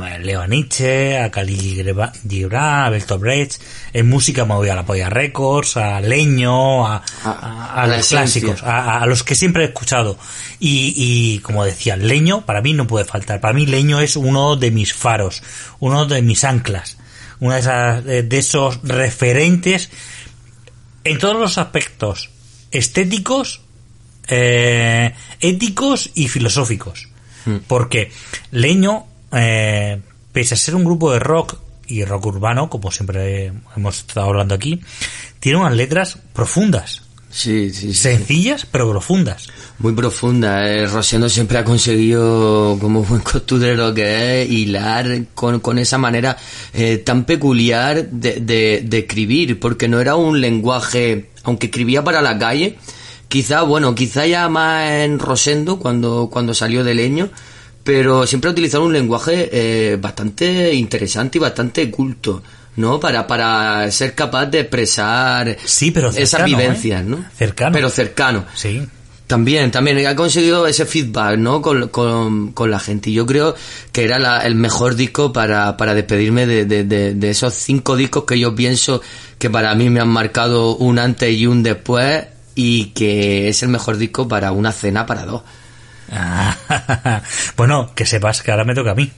pues 0.00 0.20
leo 0.24 0.40
a 0.42 0.46
Nietzsche, 0.46 1.18
a 1.18 1.30
Khalil 1.30 2.12
Gibran, 2.28 2.84
a 2.86 2.90
Bertolt 2.90 3.20
Brecht, 3.20 3.62
en 3.92 4.08
música 4.08 4.44
me 4.44 4.54
voy 4.54 4.68
a 4.68 4.74
la 4.74 4.84
Polla 4.86 5.08
Records, 5.10 5.76
a 5.76 6.00
Leño, 6.00 6.86
a, 6.86 7.02
a- 7.24 7.30
a 7.30 7.82
a 7.82 7.86
la 7.86 7.96
los 7.98 8.08
clásicos, 8.08 8.62
a, 8.62 9.06
los 9.06 9.22
que 9.22 9.34
siempre 9.34 9.62
he 9.64 9.66
escuchado. 9.66 10.18
Y, 10.60 10.94
y 10.96 11.38
como 11.40 11.64
decía, 11.64 11.96
Leño 11.96 12.44
para 12.46 12.60
mí 12.62 12.72
no 12.72 12.86
puede 12.86 13.04
faltar. 13.04 13.40
Para 13.40 13.54
mí 13.54 13.66
Leño 13.66 14.00
es 14.00 14.16
uno 14.16 14.56
de 14.56 14.70
mis 14.70 14.94
faros, 14.94 15.42
uno 15.80 16.06
de 16.06 16.22
mis 16.22 16.44
anclas, 16.44 16.96
una 17.40 17.54
de 17.54 17.60
esas, 17.60 18.04
de 18.04 18.22
de 18.22 18.38
esos 18.38 18.80
referentes 18.82 19.90
en 21.04 21.18
todos 21.18 21.36
los 21.36 21.58
aspectos 21.58 22.30
estéticos, 22.70 23.60
eh, 24.28 25.14
éticos 25.40 26.10
y 26.14 26.28
filosóficos. 26.28 27.08
Porque 27.66 28.10
Leño, 28.52 29.04
eh, 29.34 30.00
pese 30.32 30.54
a 30.54 30.56
ser 30.56 30.74
un 30.74 30.84
grupo 30.84 31.12
de 31.12 31.18
rock 31.18 31.56
y 31.86 32.04
rock 32.04 32.26
urbano, 32.26 32.70
como 32.70 32.90
siempre 32.90 33.52
hemos 33.76 33.98
estado 33.98 34.28
hablando 34.28 34.54
aquí, 34.54 34.80
tiene 35.40 35.58
unas 35.58 35.74
letras 35.74 36.18
profundas, 36.32 37.02
Sí, 37.34 37.70
sí, 37.70 37.88
sí. 37.88 37.94
sencillas 37.94 38.64
pero 38.64 38.88
profundas. 38.88 39.48
Muy 39.80 39.92
profunda. 39.92 40.70
Eh. 40.70 40.86
Rosendo 40.86 41.28
siempre 41.28 41.58
ha 41.58 41.64
conseguido, 41.64 42.78
como 42.80 43.02
buen 43.02 43.22
costurero 43.22 43.92
que 43.92 44.42
es, 44.42 44.50
hilar 44.50 45.24
con, 45.34 45.58
con 45.58 45.78
esa 45.78 45.98
manera 45.98 46.36
eh, 46.72 46.98
tan 46.98 47.24
peculiar 47.24 48.08
de, 48.08 48.38
de, 48.40 48.82
de 48.86 48.98
escribir, 48.98 49.58
porque 49.58 49.88
no 49.88 50.00
era 50.00 50.14
un 50.14 50.40
lenguaje, 50.40 51.30
aunque 51.42 51.66
escribía 51.66 52.04
para 52.04 52.22
la 52.22 52.38
calle, 52.38 52.78
quizá, 53.26 53.62
bueno, 53.62 53.96
quizá 53.96 54.26
ya 54.26 54.48
más 54.48 54.88
en 54.88 55.18
Rosendo, 55.18 55.80
cuando, 55.80 56.28
cuando 56.32 56.54
salió 56.54 56.84
de 56.84 56.94
leño, 56.94 57.30
pero 57.84 58.26
siempre 58.26 58.48
ha 58.48 58.52
utilizado 58.52 58.82
un 58.84 58.92
lenguaje 58.92 59.48
eh, 59.52 59.96
bastante 60.00 60.72
interesante 60.74 61.38
y 61.38 61.40
bastante 61.40 61.90
culto. 61.90 62.42
¿No? 62.76 62.98
Para, 62.98 63.24
para 63.24 63.88
ser 63.92 64.16
capaz 64.16 64.46
de 64.46 64.58
expresar 64.58 65.56
Sí, 65.64 65.92
pero 65.92 66.08
esas 66.08 66.28
cercano, 66.28 66.46
vivencias, 66.58 67.02
¿eh? 67.02 67.04
¿no? 67.06 67.24
Cercano. 67.38 67.72
Pero 67.72 67.88
cercano. 67.88 68.44
Sí. 68.52 68.82
También, 69.28 69.70
también 69.70 70.04
ha 70.08 70.16
conseguido 70.16 70.66
ese 70.66 70.84
feedback, 70.84 71.38
¿no? 71.38 71.62
Con, 71.62 71.86
con, 71.90 72.50
con 72.50 72.72
la 72.72 72.80
gente. 72.80 73.10
Y 73.10 73.12
yo 73.14 73.26
creo 73.26 73.54
que 73.92 74.02
era 74.04 74.18
la- 74.18 74.40
el 74.40 74.56
mejor 74.56 74.96
disco 74.96 75.32
para, 75.32 75.76
para 75.76 75.94
despedirme 75.94 76.46
de, 76.48 76.64
de, 76.64 76.82
de, 76.82 77.14
de 77.14 77.30
esos 77.30 77.54
cinco 77.54 77.94
discos 77.94 78.24
que 78.24 78.40
yo 78.40 78.56
pienso 78.56 79.00
que 79.38 79.48
para 79.48 79.72
mí 79.76 79.88
me 79.88 80.00
han 80.00 80.08
marcado 80.08 80.74
un 80.74 80.98
antes 80.98 81.32
y 81.32 81.46
un 81.46 81.62
después 81.62 82.24
y 82.56 82.86
que 82.86 83.48
es 83.50 83.62
el 83.62 83.68
mejor 83.68 83.98
disco 83.98 84.26
para 84.26 84.50
una 84.50 84.72
cena 84.72 85.06
para 85.06 85.24
dos. 85.26 85.42
Bueno, 87.56 87.90
que 87.94 88.06
sepas 88.06 88.42
que 88.42 88.50
ahora 88.50 88.64
me 88.64 88.74
toca 88.74 88.92
a 88.92 88.94
mí. 88.94 89.10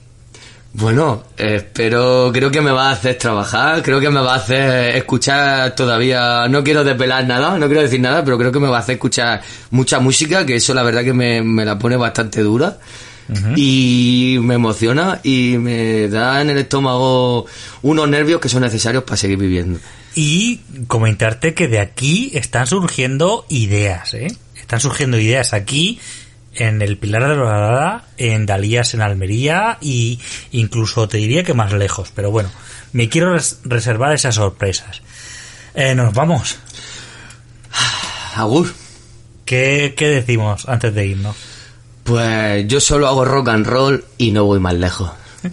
Bueno, 0.79 1.25
espero, 1.39 2.31
creo 2.35 2.51
que 2.51 2.61
me 2.61 2.71
va 2.71 2.91
a 2.91 2.93
hacer 2.93 3.17
trabajar, 3.17 3.83
creo 3.83 3.99
que 3.99 4.11
me 4.11 4.21
va 4.21 4.35
a 4.35 4.37
hacer 4.37 4.95
escuchar 4.95 5.75
todavía, 5.75 6.49
no 6.49 6.63
quiero 6.63 6.85
desvelar 6.85 7.27
nada, 7.27 7.59
no 7.59 7.67
quiero 7.67 7.81
decir 7.81 7.99
nada, 7.99 8.23
pero 8.23 8.37
creo 8.37 8.53
que 8.53 8.61
me 8.61 8.69
va 8.69 8.77
a 8.77 8.81
hacer 8.81 8.97
escuchar 8.97 9.41
mucha 9.71 10.01
música, 10.01 10.45
que 10.45 10.57
eso 10.57 10.75
la 10.75 10.83
verdad 10.83 11.03
que 11.03 11.15
me, 11.15 11.41
me 11.43 11.65
la 11.65 11.79
pone 11.79 11.97
bastante 11.97 12.43
dura. 12.43 12.79
Y 13.57 14.39
me 14.43 14.55
emociona 14.55 15.19
y 15.25 15.57
me 15.59 16.07
da 16.09 16.41
en 16.41 16.51
el 16.51 16.59
estómago 16.59 17.47
unos 17.83 18.09
nervios 18.09 18.41
que 18.41 18.49
son 18.49 18.63
necesarios 18.63 19.03
para 19.03 19.17
seguir 19.17 19.39
viviendo. 19.39 19.81
Y 20.15 20.61
comentarte 20.87 21.53
que 21.53 21.67
de 21.67 21.81
aquí 21.81 22.31
están 22.35 22.69
surgiendo 22.69 23.45
ideas, 23.49 24.15
¿eh? 24.15 24.29
Están 24.55 24.79
surgiendo 24.79 25.19
ideas 25.19 25.55
aquí 25.55 25.99
en 26.57 26.83
el 26.83 26.99
Pilar 26.99 27.23
de 27.23 27.29
la 27.29 27.35
Dorada, 27.35 28.05
en 28.17 28.47
Dalías 28.47 28.95
en 28.95 29.03
Almería 29.03 29.79
y 29.81 30.21
incluso 30.53 31.09
te 31.09 31.19
diría 31.19 31.43
que 31.45 31.55
más 31.55 31.73
lejos, 31.73 32.11
pero 32.15 32.31
bueno, 32.31 32.51
me 32.93 33.09
quiero 33.09 33.33
res- 33.33 33.59
reservar 33.65 34.13
esas 34.13 34.35
sorpresas. 34.37 35.03
Eh, 35.75 35.95
nos 35.95 36.13
vamos. 36.15 36.57
Agur. 38.35 38.73
¿Qué, 39.45 39.95
¿Qué 39.97 40.09
decimos 40.09 40.69
antes 40.69 40.95
de 40.95 41.07
irnos? 41.07 41.37
Pues 42.05 42.67
yo 42.69 42.81
solo 42.81 43.07
hago 43.09 43.25
rock 43.25 43.49
and 43.49 43.67
roll 43.67 44.05
y 44.19 44.31
no 44.33 44.45
voy 44.45 44.59
más 44.61 44.75
lejos. 44.75 45.11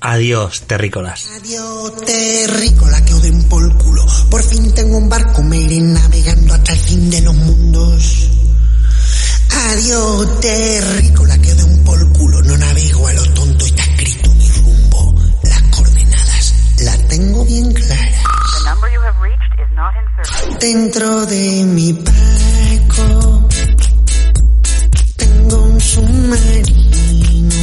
Adiós, 0.00 0.62
terrícolas. 0.68 1.28
Adiós, 1.40 1.96
terrícola 2.04 3.04
que 3.04 3.14
os 3.14 3.22
den 3.22 3.42
por 3.48 3.76
culo. 3.78 4.04
Por 4.30 4.42
fin 4.44 4.72
tengo 4.72 4.96
un 4.96 5.08
barco, 5.08 5.42
me 5.42 5.56
iré 5.58 5.80
navegando 5.80 6.54
hasta 6.54 6.72
el 6.72 6.78
fin 6.78 7.10
de 7.10 7.20
los 7.22 7.34
mundos. 7.34 8.30
Adiós, 9.50 10.40
terrícola 10.40 11.38
que 11.38 11.52
os 11.52 11.56
den 11.58 11.84
por 11.84 12.12
culo. 12.12 12.42
No 12.42 12.56
navego 12.56 13.06
a 13.08 13.12
lo 13.12 13.24
tonto 13.34 13.64
y 13.64 13.68
está 13.68 13.82
escrito 13.82 14.30
mi 14.34 14.48
rumbo. 14.48 15.14
Las 15.42 15.62
coordenadas 15.74 16.54
las 16.80 17.08
tengo 17.08 17.44
bien 17.44 17.72
claras. 17.72 18.22
The 18.58 18.64
number 18.70 18.88
you 18.92 19.00
have 19.00 19.18
reached 19.22 19.52
is 19.58 19.70
not 19.74 19.92
in 19.98 20.04
service. 20.16 20.58
Dentro 20.60 21.26
de 21.26 21.64
mi 21.64 21.92
barco 21.92 23.48
tengo 25.16 25.56
un 25.62 25.80
submarino 25.80 27.57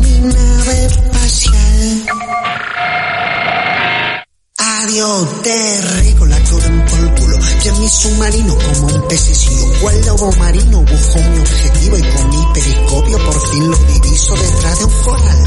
mi 0.00 0.18
nave 0.20 0.86
espacial? 0.86 2.06
Adiós, 4.58 5.42
terrícola 5.42 6.38
den 6.38 6.84
por 6.86 7.14
culo. 7.14 7.38
Que 7.62 7.68
en 7.68 7.80
mi 7.80 7.88
submarino 7.88 8.56
como 8.56 8.86
un 8.86 9.08
pececillo. 9.08 9.66
Cual 9.80 10.06
lobo 10.06 10.32
marino 10.32 10.82
busco 10.82 11.18
mi 11.18 11.38
objetivo 11.38 11.98
y 11.98 12.02
con 12.02 12.28
mi 12.30 12.46
periscopio 12.54 13.18
por 13.24 13.50
fin 13.50 13.70
lo 13.70 13.76
diviso 13.76 14.34
detrás 14.34 14.78
de 14.78 14.84
un 14.84 14.92
coral. 15.02 15.44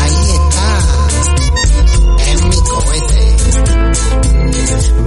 Ahí 0.00 0.30
está. 0.38 0.68
En 2.30 2.48
mi 2.48 2.56
cohete. 2.56 3.36